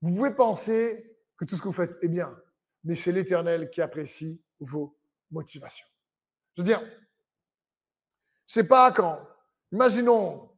Vous 0.00 0.14
pouvez 0.14 0.34
penser 0.34 1.16
que 1.36 1.44
tout 1.44 1.56
ce 1.56 1.62
que 1.62 1.68
vous 1.68 1.72
faites 1.74 1.96
est 2.02 2.08
bien, 2.08 2.36
mais 2.84 2.94
c'est 2.94 3.12
l'Éternel 3.12 3.70
qui 3.70 3.80
apprécie 3.80 4.42
vos 4.60 4.96
motivations. 5.30 5.86
Je 6.56 6.62
veux 6.62 6.66
dire, 6.66 6.82
sais 8.46 8.64
pas 8.64 8.90
quand, 8.92 9.20
imaginons 9.72 10.50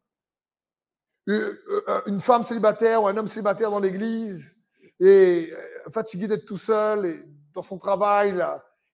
euh, 1.29 1.63
euh, 1.89 2.03
une 2.07 2.21
femme 2.21 2.43
célibataire 2.43 3.03
ou 3.03 3.09
un 3.09 3.17
homme 3.17 3.27
célibataire 3.27 3.71
dans 3.71 3.81
l'église 3.81 4.57
et 4.99 5.53
euh, 5.53 5.91
fatigué 5.91 6.27
d'être 6.27 6.47
tout 6.47 6.57
seul 6.57 7.07
et 7.07 7.25
dans 7.53 7.63
son 7.63 7.79
travail, 7.79 8.43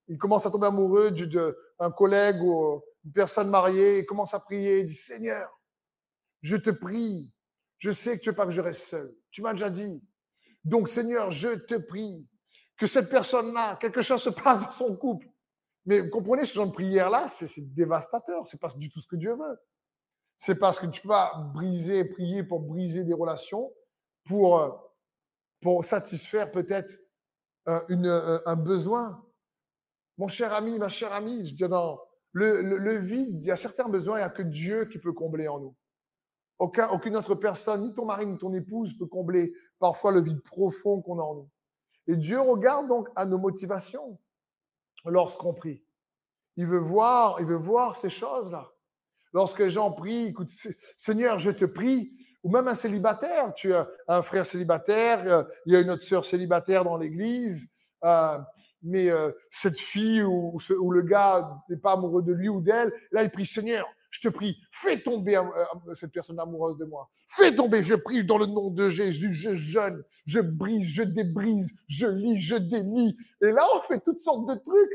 il 0.09 0.19
commence 0.19 0.47
à 0.47 0.51
tomber 0.51 0.67
amoureux 0.67 1.11
d'un 1.11 1.91
collègue 1.91 2.43
ou 2.43 2.83
une 3.05 3.13
personne 3.13 3.51
mariée, 3.51 3.99
il 3.99 4.07
commence 4.07 4.33
à 4.33 4.41
prier, 4.41 4.81
il 4.81 4.87
dit 4.87 4.95
Seigneur, 4.95 5.56
je 6.47 6.57
te 6.57 6.71
prie, 6.71 7.33
je 7.79 7.91
sais 7.91 8.17
que 8.17 8.23
tu 8.23 8.31
veux 8.31 8.37
pas 8.37 8.47
que 8.47 8.53
je 8.53 8.61
reste 8.61 8.83
seul. 8.83 9.13
Tu 9.33 9.43
m'as 9.43 9.53
déjà 9.53 9.69
dit. 9.69 10.01
Donc 10.63 10.89
Seigneur, 10.89 11.33
je 11.33 11.49
te 11.49 11.75
prie 11.75 12.25
que 12.77 12.87
cette 12.87 13.11
personne-là, 13.11 13.77
quelque 13.81 14.01
chose 14.01 14.23
se 14.23 14.31
passe 14.31 14.65
dans 14.65 14.71
son 14.71 14.97
couple. 14.97 15.27
Mais 15.87 15.99
vous 16.01 16.09
comprenez, 16.09 16.45
ce 16.45 16.55
genre 16.55 16.69
de 16.69 16.73
prière-là, 16.73 17.27
c'est 17.27 17.75
dévastateur. 17.75 18.47
C'est 18.47 18.61
pas 18.61 18.69
du 18.77 18.89
tout 18.89 19.01
ce 19.01 19.09
que 19.09 19.17
Dieu 19.17 19.35
veut. 19.35 19.59
C'est 20.39 20.55
parce 20.55 20.79
que 20.79 20.87
tu 20.87 21.01
peux 21.01 21.09
pas 21.09 21.33
briser, 21.53 22.05
prier 22.05 22.45
pour 22.45 22.61
briser 22.61 23.03
des 23.03 23.15
relations, 23.15 23.73
pour 24.25 24.61
euh, 24.61 24.71
pour 25.61 25.85
satisfaire 25.85 26.53
peut-être 26.53 26.95
un, 27.67 27.83
une, 27.89 28.07
un 28.07 28.57
besoin. 28.57 29.21
Mon 30.17 30.29
cher 30.29 30.53
ami, 30.53 30.79
ma 30.79 30.89
chère 30.89 31.13
amie, 31.13 31.45
je 31.45 31.55
dis 31.55 31.69
dans 31.69 32.01
le, 32.31 32.61
le, 32.61 32.99
vide, 32.99 33.41
il 33.41 33.47
y 33.47 33.51
a 33.51 33.57
certains 33.57 33.89
besoins, 33.89 34.19
il 34.19 34.21
n'y 34.21 34.27
a 34.27 34.31
que 34.31 34.43
Dieu 34.43 34.85
qui 34.85 34.99
peut 34.99 35.13
combler 35.13 35.49
en 35.49 35.59
nous. 35.59 35.77
Aucun, 36.59 36.89
aucune 36.89 37.17
autre 37.17 37.35
personne, 37.35 37.83
ni 37.83 37.95
ton 37.95 38.07
mari, 38.07 38.27
ni 38.27 38.39
ton 38.39 38.53
épouse 38.55 38.97
peut 38.97 39.07
combler 39.07 39.53
parfois 39.79 40.13
le 40.13 40.23
vide 40.23 40.43
profond 40.43 41.03
qu'on 41.03 41.19
a 41.19 41.23
en 41.23 41.35
nous. 41.35 41.51
Et 42.07 42.17
Dieu 42.17 42.41
regarde 42.41 42.89
donc 42.89 43.09
à 43.15 43.27
nos 43.27 43.39
motivations 43.39 44.19
lorsqu'on 45.05 45.53
prie. 45.53 45.85
Il 46.57 46.67
veut 46.67 46.79
voir, 46.79 47.41
il 47.41 47.47
veut 47.47 47.57
voir 47.57 47.97
ces 47.97 48.09
choses-là. 48.09 48.71
Lorsque 49.33 49.59
les 49.59 49.71
gens 49.71 49.93
prient, 49.93 50.29
écoute, 50.29 50.49
Seigneur, 50.97 51.39
je 51.39 51.51
te 51.51 51.67
prie, 51.67 52.17
ou 52.47 52.51
même 52.51 52.69
un 52.69 52.75
célibataire. 52.75 53.53
Tu 53.55 53.75
as 53.75 53.89
un 54.07 54.23
frère 54.23 54.47
célibataire, 54.47 55.21
euh, 55.27 55.43
il 55.67 55.73
y 55.73 55.77
a 55.77 55.81
une 55.81 55.91
autre 55.91 56.05
sœur 56.05 56.25
célibataire 56.25 56.85
dans 56.85 56.97
l'église, 56.97 57.69
euh, 58.05 58.39
mais 58.83 59.11
euh, 59.11 59.33
cette 59.51 59.79
fille 59.79 60.23
ou, 60.23 60.57
le 60.93 61.03
gars 61.03 61.51
n'est 61.69 61.77
pas 61.77 61.93
amoureux 61.93 62.23
de 62.23 62.33
lui 62.33 62.49
ou 62.49 62.61
d'elle, 62.61 62.93
là 63.11 63.25
il 63.25 63.31
prie 63.31 63.47
Seigneur, 63.47 63.85
je 64.17 64.29
te 64.29 64.33
prie, 64.33 64.57
fais 64.73 65.03
tomber 65.03 65.39
cette 65.95 66.13
personne 66.13 66.41
amoureuse 66.41 66.79
de 66.79 66.87
moi. 66.87 67.11
Fais 67.29 67.55
tomber, 67.55 67.83
je 67.83 67.95
prie 67.95 68.25
dans 68.25 68.39
le 68.39 68.47
nom 68.47 68.71
de 68.71 68.89
Jésus, 68.89 69.35
je 69.35 69.53
jeûne, 69.53 70.03
je 70.25 70.41
brise, 70.41 70.87
je 70.87 71.03
débrise, 71.03 71.71
je 71.87 72.07
lis, 72.07 72.41
je 72.41 72.57
délie. 72.57 73.15
Et 73.43 73.53
là, 73.53 73.67
on 73.77 73.83
fait 73.83 74.01
toutes 74.01 74.23
sortes 74.23 74.49
de 74.49 74.55
trucs. 74.55 74.91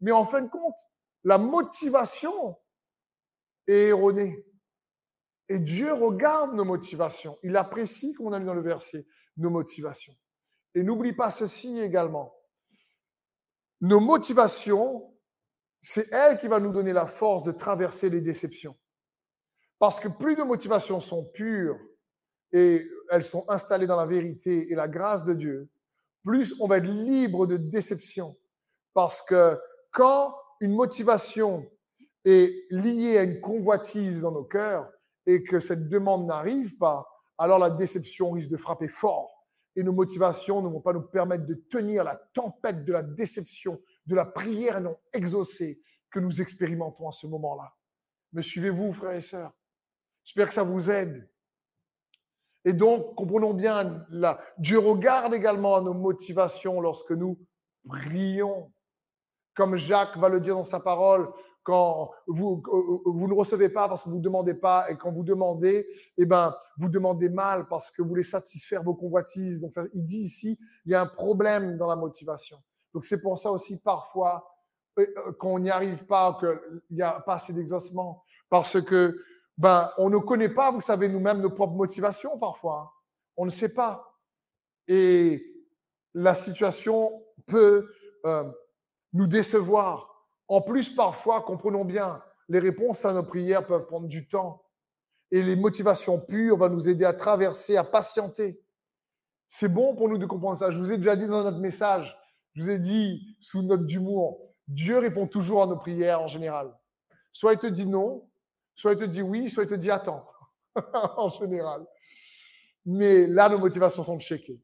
Mais 0.00 0.10
en 0.10 0.24
fin 0.24 0.40
de 0.40 0.48
compte, 0.48 0.74
la 1.22 1.38
motivation 1.38 2.56
est 3.68 3.88
erronée. 3.88 4.44
Et 5.48 5.60
Dieu 5.60 5.92
regarde 5.92 6.54
nos 6.54 6.64
motivations. 6.64 7.38
Il 7.44 7.56
apprécie, 7.56 8.14
comme 8.14 8.26
on 8.26 8.32
a 8.32 8.40
lu 8.40 8.46
dans 8.46 8.54
le 8.54 8.62
verset, 8.62 9.06
nos 9.36 9.50
motivations. 9.50 10.16
Et 10.74 10.82
n'oublie 10.82 11.12
pas 11.12 11.30
ceci 11.30 11.78
également. 11.80 12.34
Nos 13.80 14.00
motivations, 14.00 15.15
c'est 15.88 16.12
elle 16.12 16.36
qui 16.36 16.48
va 16.48 16.58
nous 16.58 16.72
donner 16.72 16.92
la 16.92 17.06
force 17.06 17.44
de 17.44 17.52
traverser 17.52 18.10
les 18.10 18.20
déceptions. 18.20 18.76
Parce 19.78 20.00
que 20.00 20.08
plus 20.08 20.34
nos 20.34 20.44
motivations 20.44 20.98
sont 20.98 21.22
pures 21.26 21.78
et 22.50 22.84
elles 23.08 23.22
sont 23.22 23.44
installées 23.46 23.86
dans 23.86 23.94
la 23.94 24.06
vérité 24.06 24.72
et 24.72 24.74
la 24.74 24.88
grâce 24.88 25.22
de 25.22 25.32
Dieu, 25.32 25.68
plus 26.24 26.56
on 26.58 26.66
va 26.66 26.78
être 26.78 26.88
libre 26.88 27.46
de 27.46 27.56
déception. 27.56 28.36
Parce 28.94 29.22
que 29.22 29.56
quand 29.92 30.34
une 30.60 30.74
motivation 30.74 31.64
est 32.24 32.52
liée 32.70 33.18
à 33.18 33.22
une 33.22 33.40
convoitise 33.40 34.22
dans 34.22 34.32
nos 34.32 34.42
cœurs, 34.42 34.90
et 35.24 35.44
que 35.44 35.60
cette 35.60 35.88
demande 35.88 36.26
n'arrive 36.26 36.76
pas, 36.78 37.06
alors 37.38 37.60
la 37.60 37.70
déception 37.70 38.32
risque 38.32 38.50
de 38.50 38.56
frapper 38.56 38.88
fort 38.88 39.36
et 39.76 39.84
nos 39.84 39.92
motivations 39.92 40.62
ne 40.62 40.68
vont 40.68 40.80
pas 40.80 40.94
nous 40.94 41.02
permettre 41.02 41.46
de 41.46 41.54
tenir 41.54 42.02
la 42.02 42.16
tempête 42.32 42.84
de 42.84 42.92
la 42.92 43.02
déception, 43.02 43.80
de 44.06 44.14
la 44.14 44.24
prière 44.24 44.80
non 44.80 44.96
exaucée 45.12 45.80
que 46.10 46.20
nous 46.20 46.40
expérimentons 46.40 47.08
à 47.08 47.12
ce 47.12 47.26
moment-là. 47.26 47.74
Me 48.32 48.42
suivez-vous, 48.42 48.92
frères 48.92 49.12
et 49.16 49.20
sœurs? 49.20 49.52
J'espère 50.24 50.48
que 50.48 50.54
ça 50.54 50.62
vous 50.62 50.90
aide. 50.90 51.28
Et 52.64 52.72
donc, 52.72 53.14
comprenons 53.14 53.54
bien, 53.54 54.04
là, 54.10 54.40
Dieu 54.58 54.78
regarde 54.78 55.34
également 55.34 55.76
à 55.76 55.80
nos 55.80 55.94
motivations 55.94 56.80
lorsque 56.80 57.12
nous 57.12 57.38
prions. 57.88 58.72
Comme 59.54 59.76
Jacques 59.76 60.16
va 60.16 60.28
le 60.28 60.40
dire 60.40 60.56
dans 60.56 60.64
sa 60.64 60.80
parole, 60.80 61.32
quand 61.62 62.10
vous, 62.26 62.62
vous 63.04 63.28
ne 63.28 63.34
recevez 63.34 63.68
pas 63.68 63.88
parce 63.88 64.04
que 64.04 64.08
vous 64.08 64.18
ne 64.18 64.22
demandez 64.22 64.54
pas, 64.54 64.90
et 64.90 64.96
quand 64.96 65.12
vous 65.12 65.22
demandez, 65.22 65.86
eh 66.16 66.26
ben, 66.26 66.54
vous 66.76 66.88
demandez 66.88 67.28
mal 67.28 67.66
parce 67.68 67.90
que 67.90 68.02
vous 68.02 68.08
voulez 68.08 68.22
satisfaire 68.22 68.82
vos 68.82 68.94
convoitises. 68.94 69.60
Donc, 69.60 69.72
il 69.94 70.02
dit 70.02 70.20
ici, 70.20 70.58
il 70.84 70.92
y 70.92 70.94
a 70.94 71.02
un 71.02 71.06
problème 71.06 71.76
dans 71.76 71.88
la 71.88 71.96
motivation. 71.96 72.58
Donc, 72.94 73.04
c'est 73.04 73.20
pour 73.20 73.38
ça 73.38 73.50
aussi, 73.50 73.80
parfois, 73.80 74.48
euh, 74.98 75.06
euh, 75.18 75.32
qu'on 75.32 75.58
n'y 75.58 75.70
arrive 75.70 76.04
pas, 76.06 76.36
qu'il 76.38 76.96
n'y 76.96 77.02
a 77.02 77.20
pas 77.20 77.34
assez 77.34 77.52
d'exaucement, 77.52 78.24
parce 78.48 78.80
que, 78.80 79.22
ben, 79.58 79.90
on 79.98 80.10
ne 80.10 80.18
connaît 80.18 80.48
pas, 80.48 80.70
vous 80.70 80.80
savez, 80.80 81.08
nous-mêmes, 81.08 81.40
nos 81.40 81.50
propres 81.50 81.74
motivations, 81.74 82.38
parfois. 82.38 82.92
On 83.36 83.44
ne 83.44 83.50
sait 83.50 83.68
pas. 83.68 84.14
Et 84.88 85.44
la 86.14 86.34
situation 86.34 87.22
peut 87.46 87.90
euh, 88.24 88.44
nous 89.12 89.26
décevoir 89.26 90.12
En 90.48 90.60
plus, 90.60 90.90
parfois, 90.90 91.42
comprenons 91.42 91.84
bien, 91.84 92.22
les 92.48 92.60
réponses 92.60 93.04
à 93.04 93.12
nos 93.12 93.24
prières 93.24 93.66
peuvent 93.66 93.86
prendre 93.86 94.06
du 94.06 94.28
temps. 94.28 94.62
Et 95.32 95.42
les 95.42 95.56
motivations 95.56 96.20
pures 96.20 96.56
vont 96.56 96.68
nous 96.68 96.88
aider 96.88 97.04
à 97.04 97.12
traverser, 97.12 97.76
à 97.76 97.82
patienter. 97.82 98.62
C'est 99.48 99.68
bon 99.68 99.96
pour 99.96 100.08
nous 100.08 100.18
de 100.18 100.26
comprendre 100.26 100.56
ça. 100.56 100.70
Je 100.70 100.78
vous 100.78 100.92
ai 100.92 100.96
déjà 100.96 101.16
dit 101.16 101.26
dans 101.26 101.42
notre 101.42 101.58
message, 101.58 102.16
je 102.56 102.62
vous 102.62 102.70
ai 102.70 102.78
dit 102.78 103.36
sous 103.38 103.62
note 103.62 103.84
d'humour, 103.84 104.40
Dieu 104.66 104.98
répond 104.98 105.26
toujours 105.26 105.62
à 105.62 105.66
nos 105.66 105.76
prières 105.76 106.22
en 106.22 106.26
général. 106.26 106.74
Soit 107.30 107.52
il 107.52 107.58
te 107.58 107.66
dit 107.66 107.84
non, 107.84 108.26
soit 108.74 108.92
il 108.94 108.98
te 108.98 109.04
dit 109.04 109.20
oui, 109.20 109.50
soit 109.50 109.64
il 109.64 109.68
te 109.68 109.74
dit 109.74 109.90
attends, 109.90 110.26
en 110.94 111.28
général. 111.28 111.86
Mais 112.86 113.26
là, 113.26 113.50
nos 113.50 113.58
motivations 113.58 114.04
sont 114.04 114.18
checkées. 114.18 114.58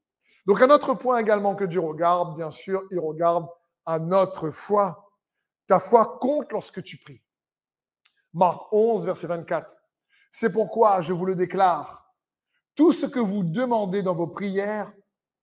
Donc, 0.47 0.63
un 0.63 0.71
autre 0.71 0.95
point 0.95 1.19
également 1.19 1.55
que 1.55 1.65
Dieu 1.65 1.81
regarde, 1.81 2.35
bien 2.37 2.51
sûr, 2.51 2.83
il 2.91 2.99
regarde 2.99 3.47
à 3.85 3.99
notre 3.99 4.51
foi. 4.51 5.13
Ta 5.67 5.79
foi 5.79 6.19
compte 6.19 6.51
lorsque 6.51 6.83
tu 6.83 6.97
pries. 6.97 7.23
Marc 8.33 8.73
11, 8.73 9.05
verset 9.05 9.27
24. 9.27 9.77
C'est 10.31 10.51
pourquoi 10.51 11.03
je 11.03 11.13
vous 11.13 11.27
le 11.27 11.35
déclare. 11.35 12.11
Tout 12.75 12.93
ce 12.93 13.05
que 13.05 13.21
vous 13.21 13.45
demandez 13.45 14.03
dans 14.03 14.15
vos 14.15 14.29
prières, 14.29 14.91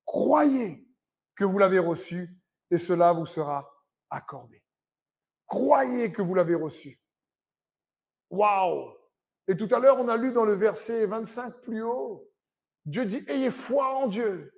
croyez 0.04 0.88
que 1.36 1.46
vous 1.46 1.60
l'avez 1.60 1.80
reçu 1.80 2.39
et 2.72 2.78
cela 2.78 3.14
vous 3.14 3.26
sera 3.26 3.70
accordé. 4.10 4.64
Croyez 5.46 6.12
que 6.12 6.22
vous 6.22 6.36
l'avez 6.36 6.56
reçu. 6.56 7.00
Waouh! 8.30 8.94
Et 9.48 9.58
tout 9.58 9.68
à 9.72 9.80
l'heure, 9.80 10.00
on 10.00 10.08
a 10.08 10.18
lu 10.18 10.32
dans 10.32 10.46
le 10.46 10.54
verset 10.54 11.08
25 11.08 11.62
plus 11.62 11.82
haut, 11.82 12.30
Dieu 12.86 13.06
dit, 13.06 13.24
ayez 13.28 13.52
foi 13.52 13.96
en 13.96 14.08
Dieu. 14.08 14.54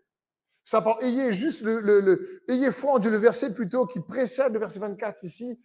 Ça 0.64 0.82
parle, 0.82 1.04
ayez 1.04 1.34
juste 1.34 1.62
le, 1.62 1.80
le, 1.80 2.44
ayez 2.50 2.72
foi 2.72 2.94
en 2.94 3.00
Dieu, 3.00 3.10
le 3.10 3.18
verset 3.18 3.54
plutôt 3.54 3.86
qui 3.86 4.00
précède 4.00 4.54
le 4.54 4.60
verset 4.60 4.80
24 4.80 5.24
ici. 5.24 5.60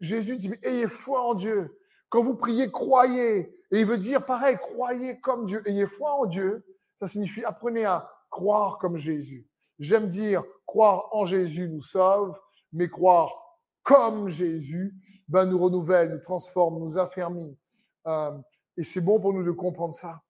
Jésus 0.00 0.36
dit, 0.36 0.52
ayez 0.62 0.88
foi 0.88 1.22
en 1.22 1.34
Dieu. 1.34 1.78
Quand 2.08 2.22
vous 2.22 2.34
priez, 2.34 2.70
croyez. 2.70 3.56
Et 3.70 3.80
il 3.80 3.86
veut 3.86 3.98
dire 3.98 4.26
pareil, 4.26 4.56
croyez 4.56 5.20
comme 5.20 5.46
Dieu. 5.46 5.62
Ayez 5.66 5.86
foi 5.86 6.12
en 6.12 6.26
Dieu. 6.26 6.64
Ça 6.98 7.06
signifie 7.06 7.44
apprenez 7.44 7.84
à 7.84 8.10
croire 8.30 8.78
comme 8.78 8.96
Jésus. 8.96 9.48
J'aime 9.82 10.06
dire 10.06 10.44
croire 10.64 11.08
en 11.10 11.24
Jésus 11.24 11.68
nous 11.68 11.82
sauve, 11.82 12.38
mais 12.72 12.88
croire 12.88 13.34
comme 13.82 14.28
Jésus 14.28 14.94
ben, 15.26 15.44
nous 15.44 15.58
renouvelle, 15.58 16.12
nous 16.12 16.20
transforme, 16.20 16.78
nous 16.78 16.98
affermit. 16.98 17.58
Euh, 18.06 18.30
et 18.76 18.84
c'est 18.84 19.00
bon 19.00 19.18
pour 19.18 19.32
nous 19.32 19.42
de 19.42 19.50
comprendre 19.50 19.92
ça. 19.92 20.22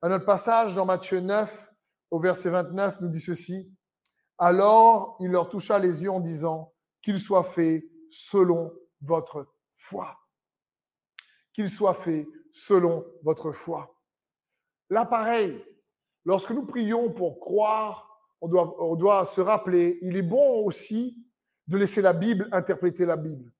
Un 0.00 0.14
autre 0.14 0.24
passage 0.24 0.76
dans 0.76 0.86
Matthieu 0.86 1.18
9, 1.18 1.72
au 2.12 2.20
verset 2.20 2.50
29, 2.50 3.00
nous 3.00 3.08
dit 3.08 3.18
ceci. 3.18 3.68
Alors 4.38 5.16
il 5.18 5.32
leur 5.32 5.48
toucha 5.48 5.80
les 5.80 6.04
yeux 6.04 6.12
en 6.12 6.20
disant, 6.20 6.72
qu'il 7.02 7.18
soit 7.18 7.42
fait 7.42 7.90
selon 8.10 8.72
votre 9.00 9.52
foi. 9.72 10.16
Qu'il 11.52 11.68
soit 11.68 11.94
fait 11.94 12.28
selon 12.52 13.04
votre 13.24 13.50
foi. 13.50 13.98
Là, 14.88 15.04
pareil, 15.04 15.64
lorsque 16.24 16.52
nous 16.52 16.64
prions 16.64 17.10
pour 17.10 17.40
croire, 17.40 18.03
on 18.44 18.96
doit, 18.96 19.24
se 19.24 19.40
rappeler, 19.40 19.98
il 20.02 20.16
est 20.16 20.22
bon 20.22 20.64
aussi 20.64 21.16
de 21.66 21.78
laisser 21.78 22.02
la 22.02 22.12
Bible 22.12 22.48
interpréter 22.52 23.06
la 23.06 23.16
Bible, 23.16 23.50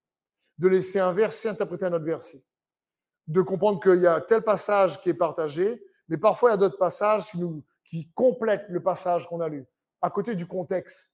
de 0.59 0.69
laisser 0.69 0.99
un 0.99 1.13
verset 1.13 1.49
interpréter 1.49 1.87
un 1.87 1.93
autre 1.93 2.05
verset, 2.05 2.45
de 3.27 3.41
comprendre 3.41 3.81
qu'il 3.81 4.03
y 4.03 4.07
a 4.07 4.21
tel 4.21 4.43
passage 4.43 5.01
qui 5.01 5.09
est 5.09 5.15
partagé, 5.15 5.83
mais 6.09 6.19
parfois 6.19 6.51
il 6.51 6.53
y 6.53 6.55
a 6.55 6.59
d'autres 6.59 6.79
passages 6.79 7.33
qui 7.85 8.11
complètent 8.13 8.67
le 8.69 8.83
passage 8.83 9.27
qu'on 9.27 9.41
a 9.41 9.49
lu, 9.49 9.65
à 10.03 10.11
côté 10.11 10.35
du 10.35 10.47
contexte. 10.47 11.13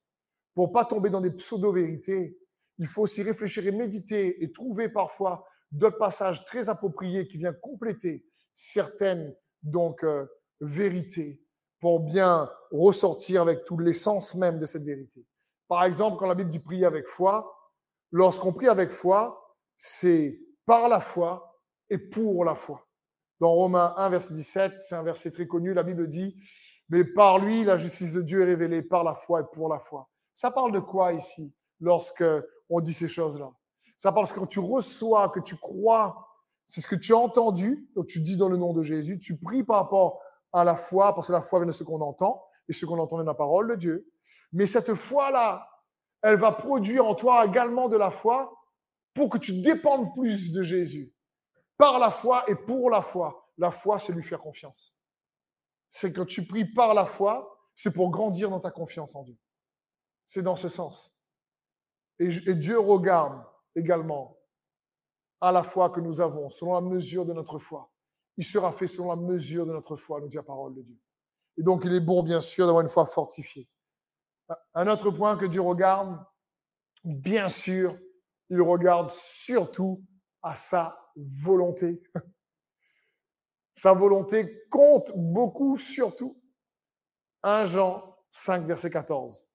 Pour 0.53 0.73
pas 0.73 0.83
tomber 0.83 1.09
dans 1.09 1.21
des 1.21 1.31
pseudo-vérités, 1.31 2.37
il 2.77 2.87
faut 2.87 3.03
aussi 3.03 3.23
réfléchir 3.23 3.65
et 3.65 3.71
méditer 3.71 4.43
et 4.43 4.51
trouver 4.51 4.89
parfois 4.89 5.45
d'autres 5.71 5.97
passages 5.97 6.43
très 6.43 6.67
appropriés 6.69 7.25
qui 7.27 7.37
viennent 7.37 7.57
compléter 7.61 8.25
certaines 8.53 9.33
donc 9.63 10.03
euh, 10.03 10.25
vérités 10.59 11.40
pour 11.81 11.99
bien 11.99 12.49
ressortir 12.71 13.41
avec 13.41 13.65
tout 13.65 13.77
l'essence 13.77 14.35
même 14.35 14.59
de 14.59 14.65
cette 14.65 14.83
vérité. 14.83 15.25
Par 15.67 15.83
exemple, 15.83 16.17
quand 16.17 16.27
la 16.27 16.35
Bible 16.35 16.49
dit 16.49 16.59
prier 16.59 16.85
avec 16.85 17.07
foi, 17.07 17.53
lorsqu'on 18.11 18.53
prie 18.53 18.67
avec 18.67 18.91
foi, 18.91 19.57
c'est 19.75 20.39
par 20.65 20.87
la 20.87 21.01
foi 21.01 21.59
et 21.89 21.97
pour 21.97 22.45
la 22.45 22.55
foi. 22.55 22.87
Dans 23.39 23.51
Romains 23.51 23.93
1, 23.97 24.09
verset 24.09 24.33
17, 24.35 24.73
c'est 24.81 24.95
un 24.95 25.01
verset 25.01 25.31
très 25.31 25.47
connu, 25.47 25.73
la 25.73 25.81
Bible 25.83 26.07
dit, 26.07 26.37
mais 26.89 27.03
par 27.03 27.39
lui, 27.39 27.63
la 27.63 27.77
justice 27.77 28.13
de 28.13 28.21
Dieu 28.21 28.41
est 28.41 28.45
révélée 28.45 28.83
par 28.83 29.03
la 29.03 29.15
foi 29.15 29.41
et 29.41 29.45
pour 29.51 29.67
la 29.67 29.79
foi. 29.79 30.07
Ça 30.35 30.51
parle 30.51 30.71
de 30.71 30.79
quoi 30.79 31.13
ici, 31.13 31.51
lorsque 31.79 32.23
on 32.69 32.79
dit 32.79 32.93
ces 32.93 33.07
choses-là? 33.07 33.51
Ça 33.97 34.11
parle 34.11 34.27
que 34.27 34.39
quand 34.39 34.45
tu 34.45 34.59
reçois, 34.59 35.29
que 35.29 35.39
tu 35.39 35.55
crois, 35.55 36.27
c'est 36.67 36.81
ce 36.81 36.87
que 36.87 36.95
tu 36.95 37.13
as 37.13 37.17
entendu, 37.17 37.89
donc 37.95 38.07
tu 38.07 38.19
dis 38.19 38.37
dans 38.37 38.49
le 38.49 38.57
nom 38.57 38.73
de 38.73 38.83
Jésus, 38.83 39.17
tu 39.19 39.39
pries 39.39 39.63
par 39.63 39.77
rapport 39.77 40.21
à 40.53 40.63
la 40.63 40.75
foi, 40.75 41.13
parce 41.15 41.27
que 41.27 41.31
la 41.31 41.41
foi 41.41 41.59
vient 41.59 41.67
de 41.67 41.71
ce 41.71 41.83
qu'on 41.83 42.01
entend, 42.01 42.43
et 42.67 42.73
ce 42.73 42.85
qu'on 42.85 42.99
entend 42.99 43.17
de 43.17 43.23
la 43.23 43.33
parole 43.33 43.69
de 43.69 43.75
Dieu. 43.75 44.11
Mais 44.53 44.65
cette 44.65 44.93
foi-là, 44.93 45.69
elle 46.21 46.37
va 46.37 46.51
produire 46.51 47.05
en 47.05 47.15
toi 47.15 47.45
également 47.45 47.89
de 47.89 47.97
la 47.97 48.11
foi 48.11 48.53
pour 49.13 49.29
que 49.29 49.37
tu 49.37 49.61
dépendes 49.61 50.13
plus 50.13 50.51
de 50.51 50.63
Jésus. 50.63 51.13
Par 51.77 51.99
la 51.99 52.11
foi 52.11 52.43
et 52.47 52.55
pour 52.55 52.89
la 52.89 53.01
foi. 53.01 53.49
La 53.57 53.71
foi, 53.71 53.99
c'est 53.99 54.13
lui 54.13 54.23
faire 54.23 54.39
confiance. 54.39 54.95
C'est 55.89 56.13
quand 56.13 56.25
tu 56.25 56.45
pries 56.45 56.65
par 56.65 56.93
la 56.93 57.05
foi, 57.05 57.59
c'est 57.75 57.91
pour 57.91 58.09
grandir 58.11 58.49
dans 58.49 58.59
ta 58.59 58.71
confiance 58.71 59.15
en 59.15 59.23
Dieu. 59.23 59.37
C'est 60.25 60.43
dans 60.43 60.55
ce 60.55 60.69
sens. 60.69 61.13
Et 62.19 62.53
Dieu 62.53 62.79
regarde 62.79 63.43
également 63.75 64.37
à 65.41 65.51
la 65.51 65.63
foi 65.63 65.89
que 65.89 65.99
nous 65.99 66.21
avons, 66.21 66.49
selon 66.49 66.75
la 66.75 66.81
mesure 66.81 67.25
de 67.25 67.33
notre 67.33 67.57
foi. 67.57 67.91
Il 68.37 68.45
sera 68.45 68.71
fait 68.71 68.87
selon 68.87 69.09
la 69.09 69.15
mesure 69.15 69.65
de 69.65 69.73
notre 69.73 69.95
foi, 69.95 70.19
nous 70.21 70.27
dit 70.27 70.37
la 70.37 70.43
parole 70.43 70.73
de 70.73 70.81
Dieu. 70.81 70.97
Et 71.57 71.63
donc, 71.63 71.83
il 71.85 71.93
est 71.93 71.99
bon, 71.99 72.23
bien 72.23 72.41
sûr, 72.41 72.65
d'avoir 72.65 72.81
une 72.81 72.89
foi 72.89 73.05
fortifiée. 73.05 73.69
Un 74.73 74.87
autre 74.87 75.11
point 75.11 75.37
que 75.37 75.45
Dieu 75.45 75.61
regarde, 75.61 76.17
bien 77.03 77.47
sûr, 77.47 77.97
il 78.49 78.61
regarde 78.61 79.09
surtout 79.09 80.03
à 80.41 80.55
sa 80.55 81.11
volonté. 81.15 82.01
Sa 83.73 83.93
volonté 83.93 84.67
compte 84.69 85.11
beaucoup 85.15 85.77
surtout. 85.77 86.39
1 87.43 87.65
Jean 87.65 88.15
5, 88.29 88.65
verset 88.65 88.89
14. 88.89 89.47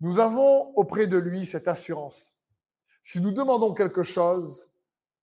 Nous 0.00 0.18
avons 0.18 0.74
auprès 0.76 1.06
de 1.06 1.16
lui 1.16 1.46
cette 1.46 1.68
assurance. 1.68 2.34
Si 3.00 3.20
nous 3.20 3.30
demandons 3.30 3.74
quelque 3.74 4.02
chose 4.02 4.70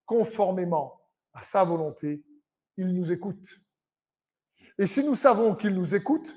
conformément 0.06 1.02
à 1.34 1.42
sa 1.42 1.64
volonté, 1.64 2.24
il 2.80 2.94
nous 2.94 3.12
écoute. 3.12 3.60
Et 4.78 4.86
si 4.86 5.04
nous 5.04 5.16
savons 5.16 5.56
qu'il 5.56 5.74
nous 5.74 5.96
écoute, 5.96 6.36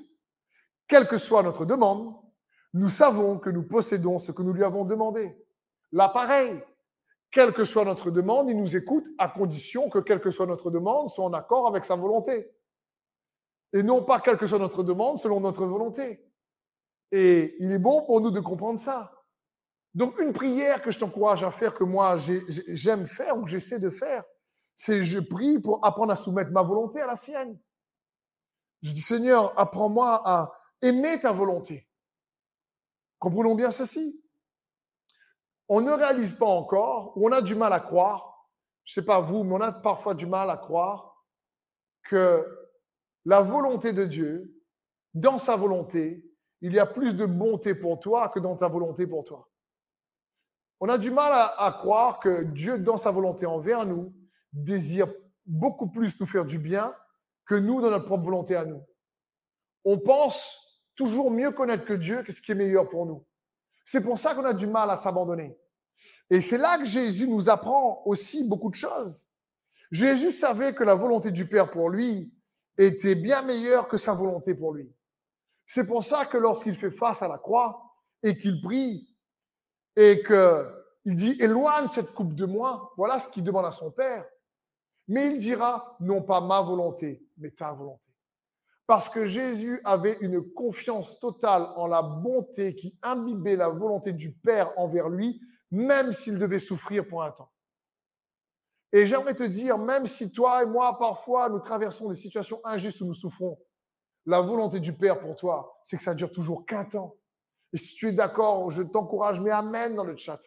quelle 0.87 1.07
que 1.07 1.17
soit 1.17 1.43
notre 1.43 1.65
demande, 1.65 2.13
nous 2.73 2.89
savons 2.89 3.39
que 3.39 3.49
nous 3.49 3.63
possédons 3.63 4.19
ce 4.19 4.31
que 4.31 4.41
nous 4.41 4.51
lui 4.51 4.63
avons 4.63 4.83
demandé. 4.83 5.37
Là, 5.91 6.09
pareil, 6.09 6.61
quelle 7.31 7.53
que 7.53 7.63
soit 7.63 7.85
notre 7.85 8.11
demande, 8.11 8.49
il 8.49 8.57
nous 8.57 8.75
écoute 8.75 9.07
à 9.17 9.29
condition 9.29 9.89
que, 9.89 9.99
quelle 9.99 10.19
que 10.19 10.31
soit 10.31 10.45
notre 10.45 10.69
demande, 10.69 11.09
soit 11.09 11.25
en 11.25 11.33
accord 11.33 11.67
avec 11.67 11.85
sa 11.85 11.95
volonté. 11.95 12.51
Et 13.71 13.83
non 13.83 14.03
pas 14.03 14.19
quelle 14.19 14.37
que 14.37 14.47
soit 14.47 14.59
notre 14.59 14.83
demande 14.83 15.19
selon 15.19 15.39
notre 15.39 15.65
volonté. 15.65 16.23
Et 17.11 17.55
il 17.59 17.71
est 17.71 17.79
bon 17.79 18.03
pour 18.03 18.21
nous 18.21 18.31
de 18.31 18.39
comprendre 18.39 18.77
ça. 18.77 19.11
Donc, 19.93 20.19
une 20.19 20.33
prière 20.33 20.81
que 20.81 20.91
je 20.91 20.99
t'encourage 20.99 21.43
à 21.43 21.51
faire, 21.51 21.73
que 21.75 21.83
moi 21.83 22.17
j'aime 22.17 23.05
faire 23.05 23.37
ou 23.37 23.43
que 23.43 23.49
j'essaie 23.49 23.79
de 23.79 23.91
faire, 23.91 24.23
c'est 24.75 25.03
je 25.03 25.19
prie 25.19 25.59
pour 25.59 25.85
apprendre 25.85 26.13
à 26.13 26.15
soumettre 26.15 26.51
ma 26.51 26.63
volonté 26.63 27.01
à 27.01 27.07
la 27.07 27.15
sienne. 27.15 27.59
Je 28.81 28.91
dis, 28.91 29.01
Seigneur, 29.01 29.57
apprends-moi 29.57 30.21
à 30.25 30.51
aimer 30.81 31.19
ta 31.19 31.31
volonté. 31.31 31.87
Comprenons 33.19 33.55
bien 33.55 33.71
ceci. 33.71 34.21
On 35.69 35.81
ne 35.81 35.91
réalise 35.91 36.33
pas 36.33 36.45
encore, 36.45 37.17
ou 37.17 37.29
on 37.29 37.31
a 37.31 37.41
du 37.41 37.55
mal 37.55 37.71
à 37.71 37.79
croire, 37.79 38.49
je 38.83 38.91
ne 38.91 39.01
sais 39.01 39.05
pas 39.05 39.21
vous, 39.21 39.43
mais 39.43 39.55
on 39.55 39.61
a 39.61 39.71
parfois 39.71 40.13
du 40.13 40.25
mal 40.25 40.49
à 40.49 40.57
croire 40.57 41.25
que 42.03 42.45
la 43.25 43.41
volonté 43.41 43.93
de 43.93 44.03
Dieu, 44.03 44.61
dans 45.13 45.37
sa 45.37 45.55
volonté, 45.55 46.25
il 46.61 46.73
y 46.73 46.79
a 46.79 46.85
plus 46.85 47.15
de 47.15 47.25
bonté 47.25 47.75
pour 47.75 47.99
toi 47.99 48.29
que 48.29 48.39
dans 48.39 48.55
ta 48.55 48.67
volonté 48.67 49.07
pour 49.07 49.23
toi. 49.23 49.49
On 50.79 50.89
a 50.89 50.97
du 50.97 51.11
mal 51.11 51.31
à, 51.31 51.71
croire 51.71 52.19
que 52.19 52.43
Dieu, 52.43 52.77
dans 52.77 52.97
sa 52.97 53.11
volonté 53.11 53.45
envers 53.45 53.85
nous, 53.85 54.13
désire 54.53 55.07
beaucoup 55.45 55.89
plus 55.89 56.17
nous 56.19 56.25
faire 56.25 56.45
du 56.45 56.59
bien 56.59 56.95
que 57.45 57.55
nous, 57.55 57.81
dans 57.81 57.89
notre 57.89 58.05
propre 58.05 58.23
volonté 58.23 58.55
à 58.55 58.65
nous. 58.65 58.81
On 59.83 59.99
pense 59.99 60.79
toujours 60.95 61.29
mieux 61.31 61.51
connaître 61.51 61.85
que 61.85 61.93
Dieu 61.93 62.23
qu'est-ce 62.23 62.41
qui 62.41 62.51
est 62.51 62.55
meilleur 62.55 62.87
pour 62.87 63.05
nous. 63.05 63.25
C'est 63.83 64.01
pour 64.01 64.17
ça 64.17 64.33
qu'on 64.33 64.45
a 64.45 64.53
du 64.53 64.67
mal 64.67 64.89
à 64.89 64.95
s'abandonner. 64.95 65.57
Et 66.29 66.41
c'est 66.41 66.57
là 66.57 66.77
que 66.77 66.85
Jésus 66.85 67.27
nous 67.27 67.49
apprend 67.49 68.01
aussi 68.05 68.47
beaucoup 68.47 68.69
de 68.69 68.75
choses. 68.75 69.27
Jésus 69.91 70.31
savait 70.31 70.73
que 70.73 70.83
la 70.83 70.95
volonté 70.95 71.31
du 71.31 71.47
Père 71.47 71.69
pour 71.69 71.89
lui 71.89 72.33
était 72.77 73.15
bien 73.15 73.41
meilleure 73.41 73.87
que 73.87 73.97
sa 73.97 74.13
volonté 74.13 74.55
pour 74.55 74.73
lui. 74.73 74.91
C'est 75.67 75.85
pour 75.85 76.03
ça 76.03 76.25
que 76.25 76.37
lorsqu'il 76.37 76.75
fait 76.75 76.91
face 76.91 77.21
à 77.21 77.27
la 77.27 77.37
croix 77.37 77.93
et 78.23 78.37
qu'il 78.37 78.61
prie 78.61 79.15
et 79.95 80.21
que 80.21 80.83
il 81.05 81.15
dit, 81.15 81.37
éloigne 81.39 81.89
cette 81.89 82.13
coupe 82.13 82.33
de 82.33 82.45
moi. 82.45 82.93
Voilà 82.95 83.19
ce 83.19 83.27
qu'il 83.27 83.43
demande 83.43 83.65
à 83.65 83.71
son 83.71 83.91
Père. 83.91 84.25
Mais 85.07 85.27
il 85.27 85.37
dira, 85.37 85.97
non 85.99 86.21
pas 86.21 86.41
ma 86.41 86.61
volonté, 86.61 87.25
mais 87.37 87.51
ta 87.51 87.71
volonté. 87.71 88.07
Parce 88.85 89.09
que 89.09 89.25
Jésus 89.25 89.79
avait 89.83 90.17
une 90.21 90.41
confiance 90.53 91.19
totale 91.19 91.69
en 91.75 91.87
la 91.87 92.01
bonté 92.01 92.75
qui 92.75 92.97
imbibait 93.01 93.55
la 93.55 93.69
volonté 93.69 94.11
du 94.11 94.33
Père 94.33 94.77
envers 94.77 95.09
lui, 95.09 95.41
même 95.71 96.11
s'il 96.11 96.37
devait 96.37 96.59
souffrir 96.59 97.07
pour 97.07 97.23
un 97.23 97.31
temps. 97.31 97.51
Et 98.91 99.07
j'aimerais 99.07 99.33
te 99.33 99.43
dire, 99.43 99.77
même 99.77 100.05
si 100.05 100.31
toi 100.31 100.61
et 100.61 100.65
moi, 100.65 100.97
parfois, 100.99 101.49
nous 101.49 101.59
traversons 101.59 102.09
des 102.09 102.15
situations 102.15 102.61
injustes 102.63 103.01
où 103.01 103.05
nous 103.05 103.13
souffrons, 103.13 103.57
la 104.25 104.39
volonté 104.39 104.79
du 104.79 104.93
Père 104.93 105.19
pour 105.19 105.35
toi, 105.35 105.79
c'est 105.83 105.97
que 105.97 106.03
ça 106.03 106.13
dure 106.13 106.31
toujours 106.31 106.65
qu'un 106.65 106.85
temps. 106.85 107.15
Et 107.73 107.77
si 107.77 107.95
tu 107.95 108.07
es 108.07 108.11
d'accord, 108.11 108.69
je 108.69 108.83
t'encourage, 108.83 109.41
mais 109.41 109.51
Amen 109.51 109.95
dans 109.95 110.03
le 110.03 110.15
chat. 110.15 110.39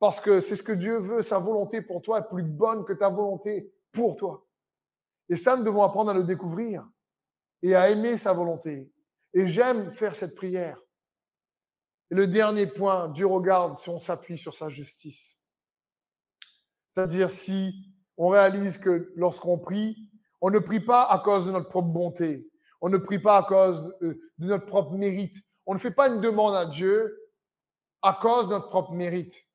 Parce 0.00 0.18
que 0.18 0.40
c'est 0.40 0.56
ce 0.56 0.62
que 0.62 0.72
Dieu 0.72 0.98
veut, 0.98 1.22
sa 1.22 1.38
volonté 1.38 1.82
pour 1.82 2.00
toi 2.00 2.20
est 2.20 2.28
plus 2.28 2.42
bonne 2.42 2.84
que 2.86 2.94
ta 2.94 3.10
volonté 3.10 3.70
pour 3.92 4.16
toi. 4.16 4.46
Et 5.28 5.36
ça, 5.36 5.56
nous 5.56 5.62
devons 5.62 5.82
apprendre 5.82 6.10
à 6.10 6.14
le 6.14 6.24
découvrir 6.24 6.88
et 7.62 7.74
à 7.74 7.90
aimer 7.90 8.16
sa 8.16 8.32
volonté. 8.32 8.90
Et 9.34 9.46
j'aime 9.46 9.90
faire 9.92 10.16
cette 10.16 10.34
prière. 10.34 10.82
Et 12.10 12.14
le 12.14 12.26
dernier 12.26 12.66
point, 12.66 13.08
Dieu 13.08 13.26
regarde 13.26 13.78
si 13.78 13.90
on 13.90 14.00
s'appuie 14.00 14.38
sur 14.38 14.54
sa 14.54 14.70
justice. 14.70 15.38
C'est-à-dire 16.88 17.28
si 17.30 17.94
on 18.16 18.28
réalise 18.28 18.78
que 18.78 19.12
lorsqu'on 19.14 19.58
prie, 19.58 20.08
on 20.40 20.50
ne 20.50 20.58
prie 20.58 20.80
pas 20.80 21.04
à 21.04 21.18
cause 21.18 21.46
de 21.46 21.52
notre 21.52 21.68
propre 21.68 21.88
bonté, 21.88 22.50
on 22.80 22.88
ne 22.88 22.96
prie 22.96 23.18
pas 23.18 23.36
à 23.36 23.42
cause 23.42 23.94
de 24.00 24.18
notre 24.38 24.66
propre 24.66 24.94
mérite, 24.94 25.36
on 25.66 25.74
ne 25.74 25.78
fait 25.78 25.90
pas 25.90 26.08
une 26.08 26.22
demande 26.22 26.56
à 26.56 26.64
Dieu 26.64 27.30
à 28.02 28.14
cause 28.14 28.48
de 28.48 28.54
notre 28.54 28.70
propre 28.70 28.92
mérite. 28.92 29.46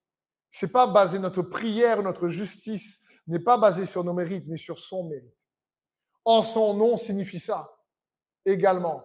C'est 0.57 0.71
pas 0.71 0.87
basé 0.87 1.19
notre 1.19 1.41
prière, 1.41 2.01
notre 2.01 2.29
justice 2.29 3.01
n'est 3.27 3.39
pas 3.39 3.57
basée 3.57 3.85
sur 3.85 4.05
nos 4.05 4.13
mérites, 4.13 4.45
mais 4.47 4.55
sur 4.55 4.79
son 4.79 5.03
mérite. 5.03 5.35
En 6.23 6.43
son 6.43 6.73
nom 6.73 6.97
signifie 6.97 7.41
ça 7.41 7.75
également. 8.45 9.03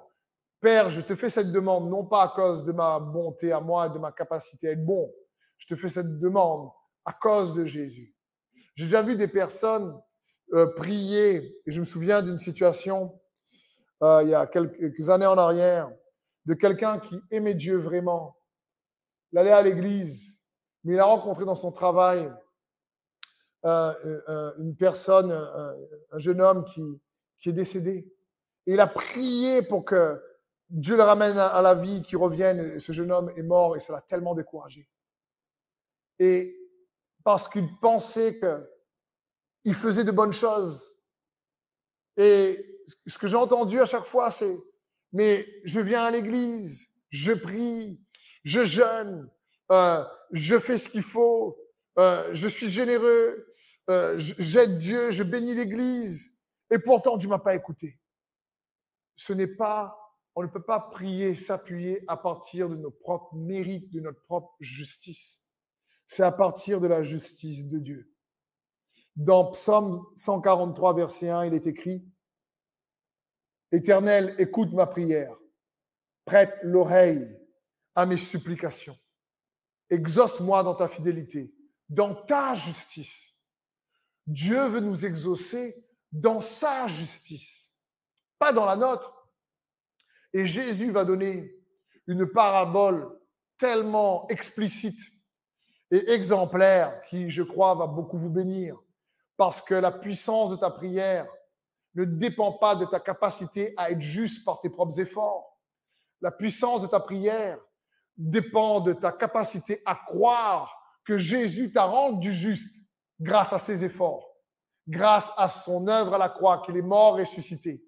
Père, 0.61 0.91
je 0.91 1.01
te 1.01 1.17
fais 1.17 1.29
cette 1.29 1.51
demande 1.51 1.91
non 1.91 2.05
pas 2.07 2.23
à 2.23 2.29
cause 2.29 2.65
de 2.65 2.71
ma 2.71 3.01
bonté 3.01 3.51
à 3.51 3.59
moi 3.59 3.89
et 3.89 3.91
de 3.91 3.99
ma 3.99 4.13
capacité 4.13 4.69
à 4.69 4.73
être 4.73 4.87
bon. 4.87 5.13
Je 5.59 5.67
te 5.67 5.75
fais 5.75 5.89
cette 5.89 6.21
demande 6.21 6.71
à 7.05 7.13
cause 7.13 7.53
de 7.53 7.65
Jésus. 7.65 8.15
J'ai 8.77 8.85
déjà 8.85 9.03
vu 9.03 9.17
des 9.17 9.27
personnes 9.27 10.01
euh, 10.55 10.67
prier, 10.77 11.35
et 11.67 11.73
je 11.73 11.81
me 11.81 11.85
souviens 11.85 12.23
d'une 12.23 12.39
situation 12.39 13.21
euh, 14.05 14.23
il 14.23 14.29
y 14.29 14.35
a 14.37 14.47
quelques 14.47 15.11
années 15.11 15.27
en 15.27 15.37
arrière, 15.37 15.91
de 16.47 16.55
quelqu'un 16.55 17.01
qui 17.01 17.21
aimait 17.33 17.55
Dieu 17.55 17.77
vraiment. 17.77 18.37
Il 19.33 19.39
allait 19.41 19.51
à 19.51 19.63
l'église, 19.63 20.40
mais 20.85 20.95
il 20.95 21.01
a 21.01 21.05
rencontré 21.05 21.45
dans 21.45 21.57
son 21.57 21.73
travail 21.73 22.33
euh, 23.65 24.53
une 24.59 24.75
personne, 24.77 25.31
un 25.33 26.19
jeune 26.19 26.41
homme 26.41 26.65
qui, 26.65 26.83
qui 27.39 27.51
est 27.51 27.53
décédé 27.53 28.11
il 28.67 28.81
a 28.81 28.87
prié 28.87 29.63
pour 29.63 29.85
que 29.85 30.23
Dieu 30.69 30.97
le 30.97 31.03
ramène 31.03 31.39
à 31.39 31.61
la 31.63 31.75
vie, 31.75 32.03
qu'il 32.03 32.19
revienne. 32.19 32.79
ce 32.79 32.93
jeune 32.93 33.11
homme 33.11 33.33
est 33.37 33.43
mort 33.43 33.77
et 33.77 33.81
ça 33.81 33.93
l'a 33.93 34.01
tellement 34.01 34.35
découragé. 34.35 34.89
Et 36.19 36.57
parce 37.25 37.49
qu'il 37.49 37.69
pensait 37.79 38.39
qu'il 38.39 39.75
faisait 39.75 40.05
de 40.05 40.13
bonnes 40.13 40.33
choses. 40.33 40.97
Et 42.17 42.81
ce 43.07 43.19
que 43.19 43.27
j'ai 43.27 43.37
entendu 43.37 43.81
à 43.81 43.87
chaque 43.87 44.05
fois, 44.05 44.31
c'est 44.31 44.57
mais 45.13 45.49
je 45.65 45.81
viens 45.81 46.05
à 46.05 46.11
l'église, 46.13 46.87
je 47.09 47.33
prie, 47.33 48.01
je 48.45 48.65
jeûne, 48.65 49.29
euh, 49.71 50.05
je 50.33 50.59
fais 50.59 50.79
ce 50.79 50.89
qu'il 50.89 51.03
faut, 51.03 51.59
euh, 51.99 52.29
je 52.33 52.49
suis 52.49 52.71
généreux, 52.71 53.53
euh, 53.89 54.15
j'aide 54.17 54.79
Dieu, 54.79 55.11
je 55.11 55.23
bénis 55.23 55.55
l'église, 55.55 56.37
et 56.71 56.79
pourtant 56.79 57.17
Dieu 57.17 57.29
m'a 57.29 57.39
pas 57.39 57.55
écouté. 57.55 57.99
Ce 59.17 59.33
n'est 59.33 59.47
pas, 59.47 59.99
on 60.35 60.43
ne 60.43 60.49
peut 60.49 60.63
pas 60.63 60.81
prier, 60.81 61.35
s'appuyer 61.35 62.05
à 62.09 62.17
partir 62.17 62.69
de 62.69 62.77
nos 62.77 62.91
propres 62.91 63.35
mérites, 63.35 63.91
de 63.93 64.01
notre 64.01 64.23
propre 64.23 64.55
justice. 64.61 65.43
C'est 66.07 66.23
à 66.23 66.33
partir 66.33 66.81
de 66.81 66.87
la 66.87 67.03
justice 67.03 67.67
de 67.67 67.79
Dieu. 67.79 68.13
Dans 69.17 69.51
Psaume 69.51 70.07
143, 70.17 70.95
verset 70.95 71.31
1, 71.31 71.47
il 71.47 71.55
est 71.55 71.67
écrit, 71.67 72.05
Éternel, 73.73 74.35
écoute 74.39 74.73
ma 74.73 74.87
prière, 74.87 75.37
prête 76.25 76.55
l'oreille 76.63 77.29
à 77.95 78.07
mes 78.07 78.17
supplications, 78.17 78.97
exauce-moi 79.91 80.63
dans 80.63 80.75
ta 80.75 80.89
fidélité, 80.89 81.53
dans 81.89 82.15
ta 82.15 82.55
justice. 82.55 83.35
Dieu 84.27 84.65
veut 84.67 84.81
nous 84.81 85.05
exaucer 85.05 85.85
dans 86.13 86.41
sa 86.41 86.87
justice 86.87 87.71
pas 88.41 88.53
dans 88.53 88.65
la 88.65 88.75
nôtre. 88.75 89.15
Et 90.33 90.47
Jésus 90.47 90.91
va 90.91 91.05
donner 91.05 91.55
une 92.09 92.27
parabole 92.27 93.21
tellement 93.59 94.27
explicite 94.29 94.99
et 95.93 96.11
exemplaire 96.11 97.03
qui, 97.03 97.31
je 97.31 97.43
crois, 97.43 97.75
va 97.75 97.87
beaucoup 97.87 98.17
vous 98.17 98.31
bénir. 98.31 98.77
Parce 99.37 99.61
que 99.61 99.75
la 99.75 99.93
puissance 99.93 100.51
de 100.51 100.57
ta 100.57 100.71
prière 100.71 101.27
ne 101.95 102.05
dépend 102.05 102.53
pas 102.53 102.75
de 102.75 102.87
ta 102.87 102.99
capacité 102.99 103.75
à 103.77 103.91
être 103.91 104.01
juste 104.01 104.45
par 104.45 104.61
tes 104.61 104.71
propres 104.71 104.99
efforts. 104.99 105.59
La 106.23 106.31
puissance 106.31 106.83
de 106.83 106.87
ta 106.87 107.01
prière 107.01 107.59
dépend 108.17 108.81
de 108.81 108.93
ta 108.93 109.13
capacité 109.13 109.83
à 109.87 109.95
croire 109.95 110.77
que 111.05 111.17
Jésus 111.17 111.73
t'a 111.73 111.85
rendu 111.85 112.33
juste 112.33 112.77
grâce 113.21 113.53
à 113.53 113.59
ses 113.59 113.85
efforts, 113.85 114.37
grâce 114.87 115.31
à 115.37 115.49
son 115.49 115.89
œuvre 115.89 116.15
à 116.15 116.19
la 116.19 116.29
croix, 116.29 116.63
qu'il 116.65 116.77
est 116.77 116.83
mort 116.83 117.17
ressuscité. 117.17 117.85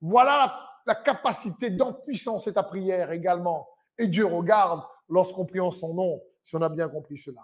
Voilà 0.00 0.58
la 0.86 0.94
capacité 0.94 1.70
d'empuissance 1.70 2.46
et 2.46 2.54
ta 2.54 2.62
prière 2.62 3.12
également. 3.12 3.68
Et 3.98 4.08
Dieu 4.08 4.26
regarde 4.26 4.82
lorsqu'on 5.08 5.46
prie 5.46 5.60
en 5.60 5.70
son 5.70 5.94
nom, 5.94 6.22
si 6.42 6.56
on 6.56 6.62
a 6.62 6.68
bien 6.68 6.88
compris 6.88 7.16
cela. 7.16 7.40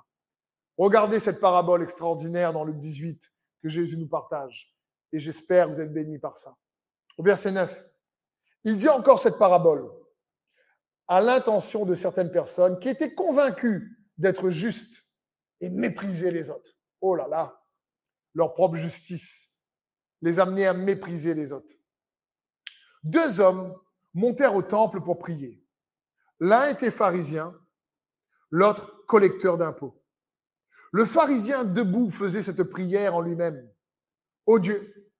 Regardez 0.77 1.21
cette 1.21 1.41
parabole 1.41 1.83
extraordinaire 1.83 2.53
dans 2.53 2.65
Luc 2.65 2.79
18 2.79 3.21
que 3.63 3.69
Jésus 3.69 3.97
nous 3.97 4.09
partage. 4.09 4.75
Et 5.13 5.19
j'espère 5.19 5.67
que 5.67 5.73
vous 5.73 5.81
êtes 5.81 5.93
bénis 5.93 6.19
par 6.19 6.37
ça. 6.37 6.57
Au 7.17 7.23
verset 7.23 7.53
9, 7.53 7.85
il 8.65 8.77
dit 8.77 8.89
encore 8.89 9.19
cette 9.19 9.39
parabole 9.39 9.91
à 11.09 11.21
l'intention 11.21 11.85
de 11.85 11.95
certaines 11.95 12.31
personnes 12.31 12.79
qui 12.79 12.89
étaient 12.89 13.15
convaincues 13.15 13.99
d'être 14.19 14.51
justes 14.51 15.07
et 15.61 15.71
mépriser 15.71 16.31
les 16.31 16.51
autres. 16.51 16.73
Oh 17.01 17.15
là 17.15 17.27
là, 17.29 17.65
leur 18.35 18.55
propre 18.55 18.77
justice 18.77 19.51
les 20.21 20.39
amenait 20.39 20.67
à 20.67 20.75
mépriser 20.75 21.35
les 21.35 21.53
autres. 21.53 21.75
Deux 23.03 23.41
hommes 23.41 23.75
montèrent 24.15 24.55
au 24.55 24.63
temple 24.63 25.01
pour 25.01 25.19
prier. 25.19 25.65
L'un 26.41 26.69
était 26.69 26.91
pharisien, 26.91 27.55
l'autre 28.51 29.05
collecteur 29.07 29.57
d'impôts. 29.57 30.03
Le 30.93 31.05
pharisien 31.05 31.65
debout 31.65 32.11
faisait 32.11 32.43
cette 32.43 32.63
prière 32.65 33.15
en 33.15 33.21
lui-même. 33.21 33.69
Ô 34.47 34.59
Dieu, 34.59 35.11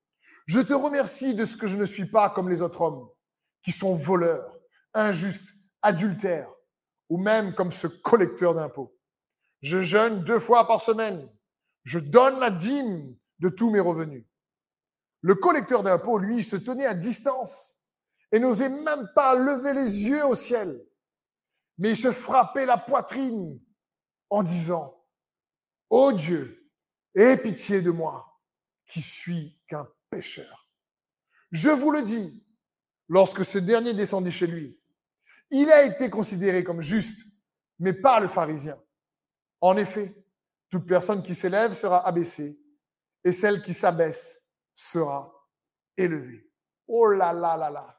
je 0.47 0.61
te 0.61 0.73
remercie 0.73 1.35
de 1.35 1.45
ce 1.45 1.57
que 1.57 1.67
je 1.67 1.77
ne 1.77 1.85
suis 1.85 2.07
pas 2.07 2.31
comme 2.31 2.49
les 2.49 2.63
autres 2.63 2.81
hommes, 2.81 3.09
qui 3.63 3.73
sont 3.73 3.95
voleurs, 3.95 4.59
injustes, 4.95 5.55
adultères, 5.83 6.51
ou 7.09 7.19
même 7.19 7.55
comme 7.55 7.73
ce 7.73 7.87
collecteur 7.87 8.55
d'impôts. 8.55 8.97
Je 9.61 9.81
jeûne 9.81 10.23
deux 10.25 10.39
fois 10.39 10.67
par 10.67 10.81
semaine. 10.81 11.29
Je 11.85 11.99
donne 11.99 12.39
la 12.39 12.51
dîme 12.51 13.17
de 13.39 13.49
tous 13.49 13.71
mes 13.71 13.81
revenus. 13.81 14.25
Le 15.21 15.35
collecteur 15.35 15.83
d'impôts, 15.83 16.19
lui, 16.19 16.43
se 16.43 16.57
tenait 16.57 16.87
à 16.87 16.95
distance 16.95 17.79
et 18.31 18.39
n'osait 18.39 18.69
même 18.69 19.09
pas 19.15 19.35
lever 19.35 19.73
les 19.73 20.07
yeux 20.07 20.25
au 20.25 20.35
ciel. 20.35 20.85
Mais 21.79 21.91
il 21.91 21.97
se 21.97 22.13
frappait 22.13 22.67
la 22.67 22.77
poitrine 22.77 23.61
en 24.31 24.43
disant, 24.43 24.95
Ô 25.91 26.13
Dieu, 26.13 26.71
aie 27.15 27.37
pitié 27.37 27.81
de 27.81 27.91
moi, 27.91 28.41
qui 28.87 29.01
suis 29.01 29.59
qu'un 29.67 29.89
pécheur. 30.11 30.69
Je 31.51 31.71
vous 31.71 31.91
le 31.91 32.03
dis, 32.03 32.45
lorsque 33.09 33.45
ce 33.45 33.59
dernier 33.59 33.95
descendit 33.95 34.33
chez 34.33 34.47
lui, 34.47 34.79
il 35.51 35.71
a 35.71 35.85
été 35.85 36.11
considéré 36.11 36.65
comme 36.65 36.81
juste, 36.81 37.27
mais 37.79 37.93
pas 37.93 38.21
le 38.21 38.29
pharisien. 38.29 38.79
En 39.61 39.77
effet, 39.77 40.15
toute 40.69 40.87
personne 40.87 41.23
qui 41.23 41.35
s'élève 41.35 41.73
sera 41.73 42.07
abaissée, 42.07 42.59
et 43.25 43.33
celle 43.33 43.63
qui 43.63 43.75
s'abaisse 43.75 44.43
sera 44.75 45.33
élevé. 45.97 46.49
Oh 46.87 47.11
là 47.11 47.33
là 47.33 47.57
là 47.57 47.71
là. 47.71 47.99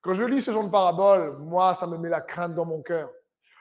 Quand 0.00 0.14
je 0.14 0.24
lis 0.24 0.42
ce 0.42 0.52
genre 0.52 0.64
de 0.64 0.70
parabole, 0.70 1.38
moi, 1.38 1.74
ça 1.74 1.86
me 1.86 1.98
met 1.98 2.08
la 2.08 2.20
crainte 2.20 2.54
dans 2.54 2.64
mon 2.64 2.82
cœur. 2.82 3.10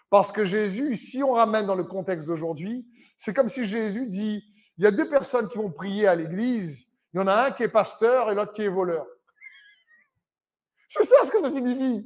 Parce 0.09 0.31
que 0.31 0.45
Jésus, 0.45 0.95
si 0.95 1.23
on 1.23 1.31
ramène 1.31 1.65
dans 1.65 1.75
le 1.75 1.83
contexte 1.83 2.27
d'aujourd'hui, 2.27 2.87
c'est 3.17 3.33
comme 3.33 3.47
si 3.47 3.65
Jésus 3.65 4.07
dit, 4.07 4.43
il 4.77 4.83
y 4.83 4.87
a 4.87 4.91
deux 4.91 5.09
personnes 5.09 5.47
qui 5.49 5.57
vont 5.57 5.71
prier 5.71 6.07
à 6.07 6.15
l'église, 6.15 6.85
il 7.13 7.17
y 7.17 7.19
en 7.19 7.27
a 7.27 7.45
un 7.45 7.51
qui 7.51 7.63
est 7.63 7.69
pasteur 7.69 8.29
et 8.29 8.35
l'autre 8.35 8.53
qui 8.53 8.63
est 8.63 8.69
voleur. 8.69 9.05
C'est 10.87 11.03
ça 11.03 11.15
ce 11.23 11.31
que 11.31 11.41
ça 11.41 11.49
signifie. 11.49 12.05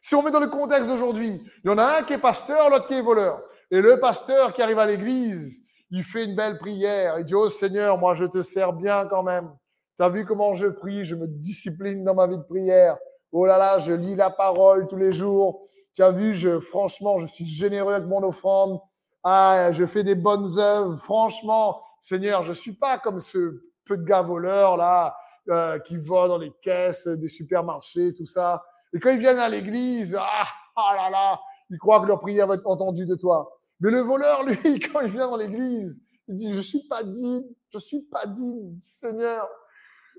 Si 0.00 0.14
on 0.14 0.22
met 0.22 0.30
dans 0.30 0.40
le 0.40 0.48
contexte 0.48 0.88
d'aujourd'hui, 0.88 1.42
il 1.64 1.68
y 1.68 1.72
en 1.72 1.78
a 1.78 1.98
un 1.98 2.02
qui 2.02 2.14
est 2.14 2.18
pasteur, 2.18 2.70
l'autre 2.70 2.86
qui 2.86 2.94
est 2.94 3.02
voleur. 3.02 3.42
Et 3.70 3.80
le 3.80 4.00
pasteur 4.00 4.52
qui 4.52 4.62
arrive 4.62 4.78
à 4.78 4.86
l'église, 4.86 5.62
il 5.90 6.02
fait 6.02 6.24
une 6.24 6.36
belle 6.36 6.58
prière. 6.58 7.18
Il 7.18 7.24
dit, 7.24 7.34
oh 7.34 7.48
Seigneur, 7.48 7.98
moi 7.98 8.14
je 8.14 8.24
te 8.24 8.42
sers 8.42 8.72
bien 8.72 9.06
quand 9.08 9.22
même. 9.22 9.50
Tu 9.96 10.02
as 10.02 10.08
vu 10.08 10.24
comment 10.24 10.54
je 10.54 10.66
prie, 10.66 11.04
je 11.04 11.14
me 11.14 11.26
discipline 11.26 12.04
dans 12.04 12.14
ma 12.14 12.26
vie 12.26 12.38
de 12.38 12.42
prière. 12.42 12.96
Oh 13.32 13.46
là 13.46 13.58
là, 13.58 13.78
je 13.78 13.92
lis 13.92 14.14
la 14.14 14.30
parole 14.30 14.86
tous 14.86 14.96
les 14.96 15.12
jours. 15.12 15.66
Tu 15.94 16.02
as 16.02 16.10
vu, 16.10 16.34
je, 16.34 16.60
franchement, 16.60 17.18
je 17.18 17.26
suis 17.26 17.44
généreux 17.44 17.94
avec 17.94 18.08
mon 18.08 18.22
offrande. 18.22 18.80
Ah, 19.24 19.70
je 19.72 19.84
fais 19.84 20.04
des 20.04 20.14
bonnes 20.14 20.58
œuvres. 20.58 20.96
Franchement, 20.96 21.82
Seigneur, 22.00 22.44
je 22.44 22.52
suis 22.52 22.74
pas 22.74 22.98
comme 22.98 23.20
ce 23.20 23.60
peu 23.84 23.98
de 23.98 24.04
gars 24.04 24.22
voleurs 24.22 24.76
là 24.76 25.16
euh, 25.48 25.78
qui 25.80 25.96
volent 25.96 26.28
dans 26.28 26.38
les 26.38 26.52
caisses 26.62 27.08
des 27.08 27.28
supermarchés, 27.28 28.14
tout 28.14 28.26
ça. 28.26 28.62
Et 28.94 29.00
quand 29.00 29.10
ils 29.10 29.18
viennent 29.18 29.38
à 29.38 29.48
l'église, 29.48 30.16
ah, 30.18 30.46
ah 30.76 30.94
là 30.94 31.10
là, 31.10 31.40
ils 31.70 31.78
croient 31.78 32.00
que 32.00 32.06
leur 32.06 32.20
prière 32.20 32.46
va 32.46 32.54
être 32.54 32.66
entendue 32.66 33.06
de 33.06 33.14
toi. 33.14 33.60
Mais 33.80 33.90
le 33.90 33.98
voleur, 33.98 34.42
lui, 34.44 34.80
quand 34.80 35.00
il 35.00 35.10
vient 35.10 35.28
dans 35.28 35.36
l'église, 35.36 36.02
il 36.28 36.36
dit, 36.36 36.52
je 36.52 36.60
suis 36.60 36.86
pas 36.88 37.02
digne, 37.02 37.42
je 37.70 37.78
suis 37.78 38.02
pas 38.02 38.26
digne, 38.26 38.76
Seigneur, 38.80 39.48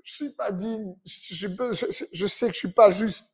je 0.04 0.14
suis 0.14 0.30
pas 0.30 0.52
digne, 0.52 0.94
je, 1.04 1.46
je, 2.12 2.26
sais 2.26 2.48
que 2.48 2.54
je 2.54 2.58
suis 2.58 2.72
pas 2.72 2.90
juste. 2.90 3.26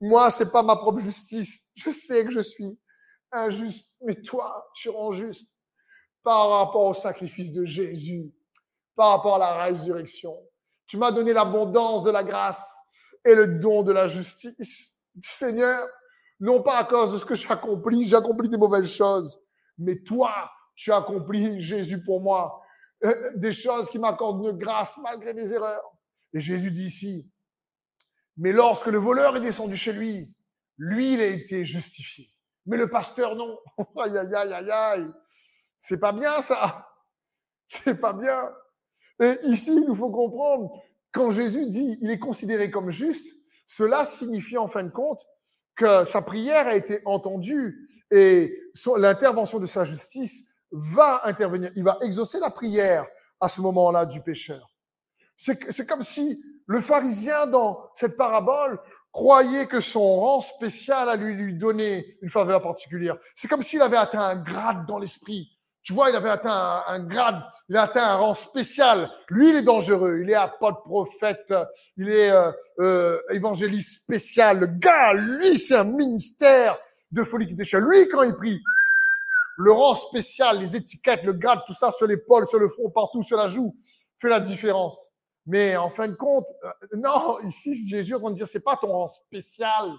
Moi, 0.00 0.30
c'est 0.30 0.50
pas 0.50 0.62
ma 0.62 0.76
propre 0.76 1.00
justice. 1.00 1.66
Je 1.74 1.90
sais 1.90 2.24
que 2.24 2.30
je 2.30 2.40
suis 2.40 2.78
injuste, 3.32 3.94
mais 4.00 4.14
toi, 4.22 4.70
tu 4.74 4.88
rends 4.88 5.12
juste 5.12 5.50
par 6.22 6.48
rapport 6.50 6.84
au 6.84 6.94
sacrifice 6.94 7.52
de 7.52 7.64
Jésus, 7.64 8.32
par 8.96 9.10
rapport 9.10 9.36
à 9.36 9.38
la 9.38 9.64
résurrection. 9.64 10.34
Tu 10.86 10.96
m'as 10.96 11.10
donné 11.10 11.32
l'abondance 11.32 12.02
de 12.02 12.10
la 12.10 12.22
grâce 12.22 12.64
et 13.24 13.34
le 13.34 13.46
don 13.46 13.82
de 13.82 13.92
la 13.92 14.06
justice. 14.06 15.00
Seigneur, 15.20 15.86
non 16.40 16.62
pas 16.62 16.78
à 16.78 16.84
cause 16.84 17.12
de 17.12 17.18
ce 17.18 17.24
que 17.24 17.34
j'ai 17.34 17.48
accompli, 17.48 18.06
j'ai 18.06 18.16
accompli 18.16 18.48
des 18.48 18.58
mauvaises 18.58 18.90
choses, 18.90 19.40
mais 19.78 19.96
toi, 20.00 20.50
tu 20.74 20.92
as 20.92 20.96
accompli, 20.96 21.60
Jésus, 21.60 22.02
pour 22.02 22.20
moi, 22.20 22.60
euh, 23.04 23.30
des 23.36 23.52
choses 23.52 23.88
qui 23.90 23.98
m'accordent 23.98 24.44
une 24.44 24.58
grâce 24.58 24.96
malgré 24.98 25.34
mes 25.34 25.50
erreurs. 25.52 25.84
Et 26.32 26.40
Jésus 26.40 26.70
dit 26.70 26.84
ici, 26.84 27.30
mais 28.36 28.52
lorsque 28.52 28.88
le 28.88 28.98
voleur 28.98 29.36
est 29.36 29.40
descendu 29.40 29.76
chez 29.76 29.92
lui, 29.92 30.34
lui, 30.76 31.14
il 31.14 31.20
a 31.20 31.26
été 31.26 31.64
justifié. 31.64 32.28
Mais 32.66 32.76
le 32.76 32.88
pasteur, 32.88 33.36
non. 33.36 33.58
aïe, 33.96 34.16
aïe, 34.18 34.34
aïe, 34.34 34.52
aïe, 34.52 34.70
aïe. 34.70 35.10
C'est 35.76 35.98
pas 35.98 36.12
bien 36.12 36.40
ça. 36.40 36.88
C'est 37.66 37.94
pas 37.94 38.12
bien. 38.12 38.50
Et 39.20 39.36
ici, 39.44 39.72
il 39.72 39.84
nous 39.86 39.94
faut 39.94 40.10
comprendre, 40.10 40.72
quand 41.14 41.30
Jésus 41.30 41.66
dit 41.66 41.96
il 42.02 42.10
est 42.10 42.18
considéré 42.18 42.70
comme 42.70 42.90
juste, 42.90 43.34
cela 43.66 44.04
signifie 44.04 44.58
en 44.58 44.66
fin 44.66 44.82
de 44.82 44.90
compte 44.90 45.24
que 45.76 46.04
sa 46.04 46.20
prière 46.20 46.66
a 46.66 46.74
été 46.74 47.00
entendue 47.04 47.88
et 48.10 48.54
l'intervention 48.96 49.58
de 49.58 49.66
sa 49.66 49.84
justice 49.84 50.44
va 50.70 51.22
intervenir. 51.24 51.70
Il 51.76 51.84
va 51.84 51.98
exaucer 52.02 52.38
la 52.40 52.50
prière 52.50 53.06
à 53.40 53.48
ce 53.48 53.60
moment-là 53.60 54.06
du 54.06 54.20
pécheur. 54.20 54.70
C'est 55.36 55.86
comme 55.86 56.04
si 56.04 56.42
le 56.66 56.80
pharisien 56.80 57.46
dans 57.46 57.90
cette 57.94 58.16
parabole 58.16 58.80
croyait 59.12 59.66
que 59.66 59.80
son 59.80 60.20
rang 60.20 60.40
spécial 60.40 61.08
allait 61.08 61.34
lui 61.34 61.54
donner 61.54 62.16
une 62.22 62.28
faveur 62.28 62.62
particulière. 62.62 63.16
C'est 63.34 63.48
comme 63.48 63.62
s'il 63.62 63.82
avait 63.82 63.96
atteint 63.96 64.22
un 64.22 64.36
grade 64.36 64.86
dans 64.86 64.98
l'esprit. 64.98 65.48
Tu 65.82 65.92
vois, 65.92 66.10
il 66.10 66.16
avait 66.16 66.30
atteint 66.30 66.82
un, 66.86 67.00
grade, 67.00 67.42
il 67.68 67.76
a 67.76 67.84
atteint 67.84 68.04
un 68.04 68.16
rang 68.16 68.34
spécial. 68.34 69.10
Lui, 69.30 69.50
il 69.50 69.56
est 69.56 69.62
dangereux. 69.62 70.20
Il 70.22 70.30
est 70.30 70.34
apôtre, 70.34 70.82
prophète, 70.82 71.52
il 71.96 72.10
est 72.10 72.30
euh, 72.30 72.52
euh, 72.80 73.20
évangéliste 73.30 74.02
spécial. 74.02 74.58
Le 74.60 74.66
gars, 74.66 75.14
lui, 75.14 75.58
c'est 75.58 75.76
un 75.76 75.84
ministère 75.84 76.78
de 77.10 77.22
folie 77.24 77.46
qui 77.46 77.54
déchire. 77.54 77.80
Lui, 77.80 78.06
quand 78.08 78.22
il 78.22 78.34
prie, 78.34 78.60
le 79.56 79.72
rang 79.72 79.94
spécial, 79.94 80.58
les 80.58 80.76
étiquettes, 80.76 81.22
le 81.22 81.32
grade, 81.32 81.60
tout 81.66 81.74
ça 81.74 81.90
sur 81.90 82.06
l'épaule, 82.06 82.44
sur 82.44 82.58
le 82.58 82.68
front, 82.68 82.90
partout, 82.90 83.22
sur 83.22 83.36
la 83.36 83.46
joue, 83.46 83.74
fait 84.18 84.28
la 84.28 84.40
différence. 84.40 84.98
Mais 85.46 85.76
en 85.76 85.90
fin 85.90 86.08
de 86.08 86.14
compte, 86.14 86.46
euh, 86.64 86.96
non, 86.96 87.40
ici, 87.40 87.88
Jésus 87.88 88.12
de 88.12 88.32
dire, 88.32 88.46
c'est 88.46 88.60
pas 88.60 88.76
ton 88.76 88.88
rang 88.88 89.08
spécial 89.08 89.90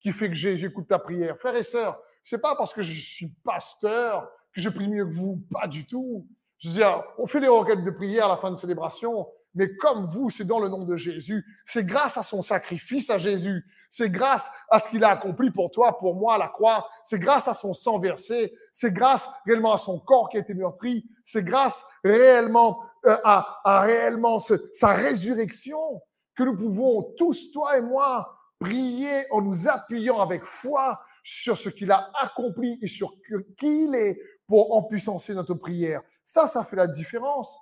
qui 0.00 0.12
fait 0.12 0.28
que 0.28 0.34
Jésus 0.34 0.66
écoute 0.66 0.88
ta 0.88 0.98
prière. 0.98 1.36
Frères 1.38 1.56
et 1.56 1.62
sœurs, 1.62 2.00
c'est 2.24 2.38
pas 2.38 2.54
parce 2.56 2.72
que 2.72 2.82
je 2.82 3.00
suis 3.00 3.28
pasteur 3.44 4.30
que 4.54 4.60
je 4.60 4.68
prie 4.68 4.88
mieux 4.88 5.06
que 5.06 5.14
vous, 5.14 5.42
pas 5.50 5.66
du 5.66 5.86
tout. 5.86 6.26
Je 6.62 6.68
veux 6.68 6.74
dire, 6.74 7.02
on 7.18 7.26
fait 7.26 7.40
les 7.40 7.48
requêtes 7.48 7.82
de 7.82 7.90
prière 7.90 8.26
à 8.26 8.28
la 8.28 8.36
fin 8.36 8.50
de 8.52 8.56
célébration, 8.56 9.26
mais 9.54 9.74
comme 9.76 10.06
vous, 10.06 10.30
c'est 10.30 10.44
dans 10.44 10.60
le 10.60 10.68
nom 10.68 10.84
de 10.84 10.96
Jésus. 10.96 11.44
C'est 11.66 11.84
grâce 11.84 12.16
à 12.16 12.22
son 12.22 12.40
sacrifice 12.40 13.10
à 13.10 13.18
Jésus. 13.18 13.66
C'est 13.90 14.08
grâce 14.08 14.48
à 14.70 14.78
ce 14.78 14.88
qu'il 14.88 15.02
a 15.02 15.10
accompli 15.10 15.50
pour 15.50 15.72
toi, 15.72 15.98
pour 15.98 16.14
moi, 16.14 16.36
à 16.36 16.38
la 16.38 16.48
croix. 16.48 16.88
C'est 17.04 17.18
grâce 17.18 17.48
à 17.48 17.54
son 17.54 17.74
sang 17.74 17.98
versé. 17.98 18.54
C'est 18.72 18.92
grâce 18.92 19.28
réellement 19.44 19.72
à 19.72 19.78
son 19.78 19.98
corps 19.98 20.28
qui 20.30 20.36
a 20.36 20.40
été 20.40 20.54
meurtri. 20.54 21.04
C'est 21.24 21.42
grâce 21.42 21.84
réellement 22.04 22.80
euh, 23.06 23.16
à, 23.24 23.60
à, 23.64 23.80
réellement 23.80 24.38
sa 24.38 24.94
résurrection 24.94 26.00
que 26.36 26.44
nous 26.44 26.56
pouvons 26.56 27.02
tous, 27.18 27.50
toi 27.50 27.76
et 27.76 27.82
moi, 27.82 28.38
prier 28.60 29.26
en 29.32 29.42
nous 29.42 29.68
appuyant 29.68 30.20
avec 30.20 30.44
foi 30.44 31.00
sur 31.24 31.56
ce 31.56 31.68
qu'il 31.68 31.90
a 31.90 32.10
accompli 32.20 32.78
et 32.80 32.88
sur 32.88 33.12
qui 33.58 33.84
il 33.84 33.94
est 33.94 34.18
pour 34.52 34.76
empuissancer 34.76 35.32
notre 35.32 35.54
prière. 35.54 36.02
Ça, 36.26 36.46
ça 36.46 36.62
fait 36.62 36.76
la 36.76 36.86
différence. 36.86 37.58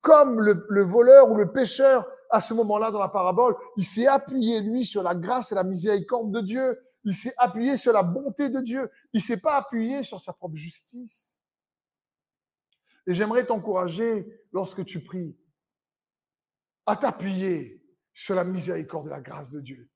Comme 0.00 0.40
le, 0.40 0.82
voleur 0.82 1.28
ou 1.32 1.34
le 1.34 1.50
pécheur, 1.50 2.06
à 2.30 2.40
ce 2.40 2.54
moment-là 2.54 2.92
dans 2.92 3.00
la 3.00 3.08
parabole, 3.08 3.56
il 3.76 3.84
s'est 3.84 4.06
appuyé, 4.06 4.60
lui, 4.60 4.84
sur 4.84 5.02
la 5.02 5.16
grâce 5.16 5.50
et 5.50 5.56
la 5.56 5.64
miséricorde 5.64 6.30
de 6.30 6.40
Dieu. 6.40 6.80
Il 7.02 7.12
s'est 7.12 7.34
appuyé 7.38 7.76
sur 7.76 7.92
la 7.92 8.04
bonté 8.04 8.50
de 8.50 8.60
Dieu. 8.60 8.88
Il 9.12 9.20
s'est 9.20 9.40
pas 9.40 9.56
appuyé 9.56 10.04
sur 10.04 10.20
sa 10.20 10.32
propre 10.32 10.54
justice. 10.54 11.36
Et 13.08 13.14
j'aimerais 13.14 13.44
t'encourager, 13.44 14.24
lorsque 14.52 14.84
tu 14.84 15.02
pries, 15.02 15.36
à 16.86 16.94
t'appuyer 16.94 17.84
sur 18.14 18.36
la 18.36 18.44
miséricorde 18.44 19.08
et 19.08 19.10
la 19.10 19.20
grâce 19.20 19.50
de 19.50 19.60
Dieu. 19.60 19.90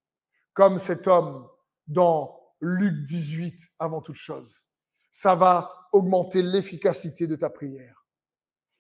Comme 0.55 0.81
cet 0.81 1.07
homme 1.07 1.49
dans 1.87 2.37
Luc 2.61 3.05
18, 3.05 3.57
avant 3.79 4.01
toute 4.01 4.17
chose. 4.17 4.66
Ça 5.19 5.35
va 5.35 5.89
augmenter 5.93 6.43
l'efficacité 6.43 7.27
de 7.27 7.37
ta 7.37 7.49
prière 7.49 7.97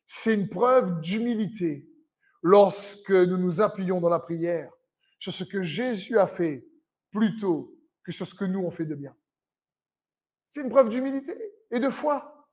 c'est 0.07 0.35
une 0.35 0.49
preuve 0.49 1.01
d'humilité 1.01 1.89
lorsque 2.43 3.11
nous 3.11 3.39
nous 3.39 3.61
appuyons 3.61 4.01
dans 4.01 4.09
la 4.09 4.21
prière 4.21 4.73
sur 5.19 5.33
ce 5.33 5.45
que 5.45 5.63
Jésus 5.63 6.19
a 6.19 6.27
fait 6.27 6.67
plutôt 7.11 7.77
que 8.05 8.13
sur 8.13 8.27
ce 8.27 8.35
que 8.35 8.45
nous 8.45 8.61
on 8.61 8.71
fait 8.71 8.87
de 8.87 8.95
bien. 8.95 9.17
C'est 10.51 10.63
une 10.63 10.69
preuve 10.69 10.89
d'humilité 10.89 11.35
et 11.71 11.81
de 11.81 11.91
foi. 11.91 12.49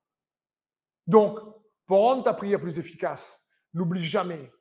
Donc, 1.06 1.40
pour 1.86 2.00
rendre 2.00 2.24
ta 2.24 2.34
prière 2.34 2.60
plus 2.60 2.80
efficace, 2.80 3.42
n'oublie 3.74 4.04
jamais 4.04 4.52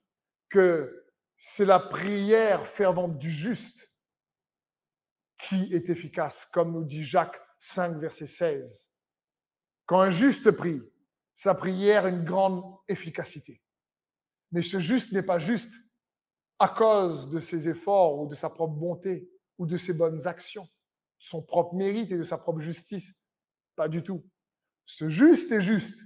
que 0.50 1.06
c'est 1.38 1.64
la 1.64 1.78
prière 1.78 2.66
fervente 2.66 3.18
du 3.18 3.30
juste 3.30 3.90
qui 5.46 5.72
est 5.72 5.88
efficace, 5.88 6.46
comme 6.52 6.72
nous 6.72 6.84
dit 6.84 7.04
Jacques 7.04 7.40
5, 7.58 7.96
verset 7.96 8.26
16. 8.26 8.91
Quand 9.92 10.00
un 10.00 10.08
juste 10.08 10.50
prie, 10.52 10.80
sa 11.34 11.54
prière 11.54 12.06
a 12.06 12.08
une 12.08 12.24
grande 12.24 12.64
efficacité. 12.88 13.62
Mais 14.50 14.62
ce 14.62 14.78
juste 14.78 15.12
n'est 15.12 15.22
pas 15.22 15.38
juste 15.38 15.70
à 16.58 16.70
cause 16.70 17.28
de 17.28 17.38
ses 17.40 17.68
efforts 17.68 18.18
ou 18.18 18.26
de 18.26 18.34
sa 18.34 18.48
propre 18.48 18.72
bonté 18.72 19.30
ou 19.58 19.66
de 19.66 19.76
ses 19.76 19.92
bonnes 19.92 20.26
actions, 20.26 20.62
de 20.62 20.68
son 21.18 21.42
propre 21.42 21.74
mérite 21.74 22.10
et 22.10 22.16
de 22.16 22.22
sa 22.22 22.38
propre 22.38 22.60
justice. 22.60 23.12
Pas 23.76 23.86
du 23.86 24.02
tout. 24.02 24.24
Ce 24.86 25.10
juste 25.10 25.52
est 25.52 25.60
juste 25.60 25.98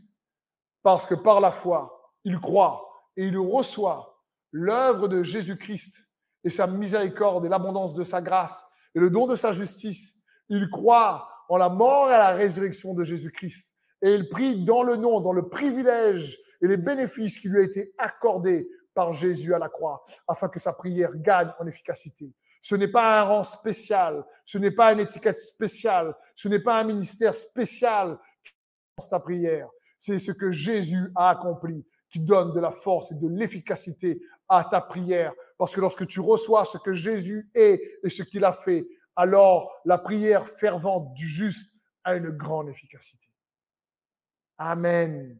parce 0.83 1.07
que 1.07 1.15
par 1.15 1.41
la 1.41 1.53
foi, 1.53 2.13
il 2.25 2.41
croit 2.41 2.91
et 3.17 3.25
il 3.29 3.39
reçoit 3.39 4.21
l'œuvre 4.51 5.07
de 5.07 5.23
Jésus-Christ 5.23 5.95
et 6.43 6.51
sa 6.51 6.67
miséricorde 6.67 7.47
et 7.47 7.49
l'abondance 7.49 7.95
de 7.95 8.03
sa 8.03 8.21
grâce 8.21 8.67
et 8.97 8.99
le 8.99 9.11
don 9.11 9.29
de 9.29 9.37
sa 9.37 9.53
justice. 9.53 10.17
Il 10.49 10.71
croit 10.71 11.31
en 11.49 11.57
la 11.57 11.69
mort 11.69 12.11
et 12.11 12.15
à 12.15 12.19
la 12.19 12.31
résurrection 12.33 12.93
de 12.93 13.05
Jésus-Christ 13.05 13.75
et 14.03 14.15
il 14.15 14.29
prie 14.29 14.65
dans 14.65 14.83
le 14.83 14.97
nom, 14.97 15.21
dans 15.21 15.33
le 15.33 15.49
privilège 15.49 16.39
et 16.63 16.69
les 16.69 16.77
bénéfices 16.77 17.39
qui 17.39 17.49
lui 17.49 17.61
ont 17.61 17.65
été 17.65 17.93
accordés 17.99 18.69
par 18.95 19.13
Jésus 19.13 19.55
à 19.55 19.59
la 19.59 19.69
croix, 19.69 20.05
afin 20.27 20.49
que 20.49 20.59
sa 20.59 20.73
prière 20.73 21.11
gagne 21.15 21.53
en 21.59 21.67
efficacité. 21.67 22.33
Ce 22.63 22.75
n'est 22.75 22.89
pas 22.89 23.21
un 23.21 23.25
rang 23.25 23.45
spécial, 23.45 24.25
ce 24.45 24.59
n'est 24.59 24.71
pas 24.71 24.93
une 24.93 25.01
étiquette 25.01 25.39
spéciale, 25.39 26.15
ce 26.35 26.49
n'est 26.49 26.59
pas 26.59 26.81
un 26.81 26.85
ministère 26.85 27.35
spécial 27.35 28.19
qui 28.43 29.09
ta 29.09 29.21
prière. 29.21 29.69
C'est 29.99 30.19
ce 30.19 30.33
que 30.33 30.51
Jésus 30.51 31.13
a 31.15 31.31
accompli 31.31 31.85
qui 32.09 32.21
donne 32.21 32.55
de 32.55 32.61
la 32.61 32.73
force 32.73 33.13
et 33.13 33.15
de 33.15 33.29
l'efficacité 33.29 34.23
à 34.49 34.67
ta 34.71 34.81
prière. 34.81 35.33
Parce 35.59 35.75
que 35.75 35.81
lorsque 35.81 36.07
tu 36.07 36.21
reçois 36.21 36.65
ce 36.65 36.79
que 36.79 36.95
Jésus 36.95 37.51
est 37.55 37.81
et 38.03 38.09
ce 38.09 38.23
qu'il 38.23 38.45
a 38.45 38.53
fait, 38.53 38.87
alors 39.15 39.71
la 39.85 39.99
prière 39.99 40.49
fervente 40.49 41.13
du 41.15 41.29
juste 41.29 41.71
a 42.05 42.17
une 42.17 42.31
grande 42.31 42.69
efficacité. 42.69 43.26
Amen. 44.59 45.35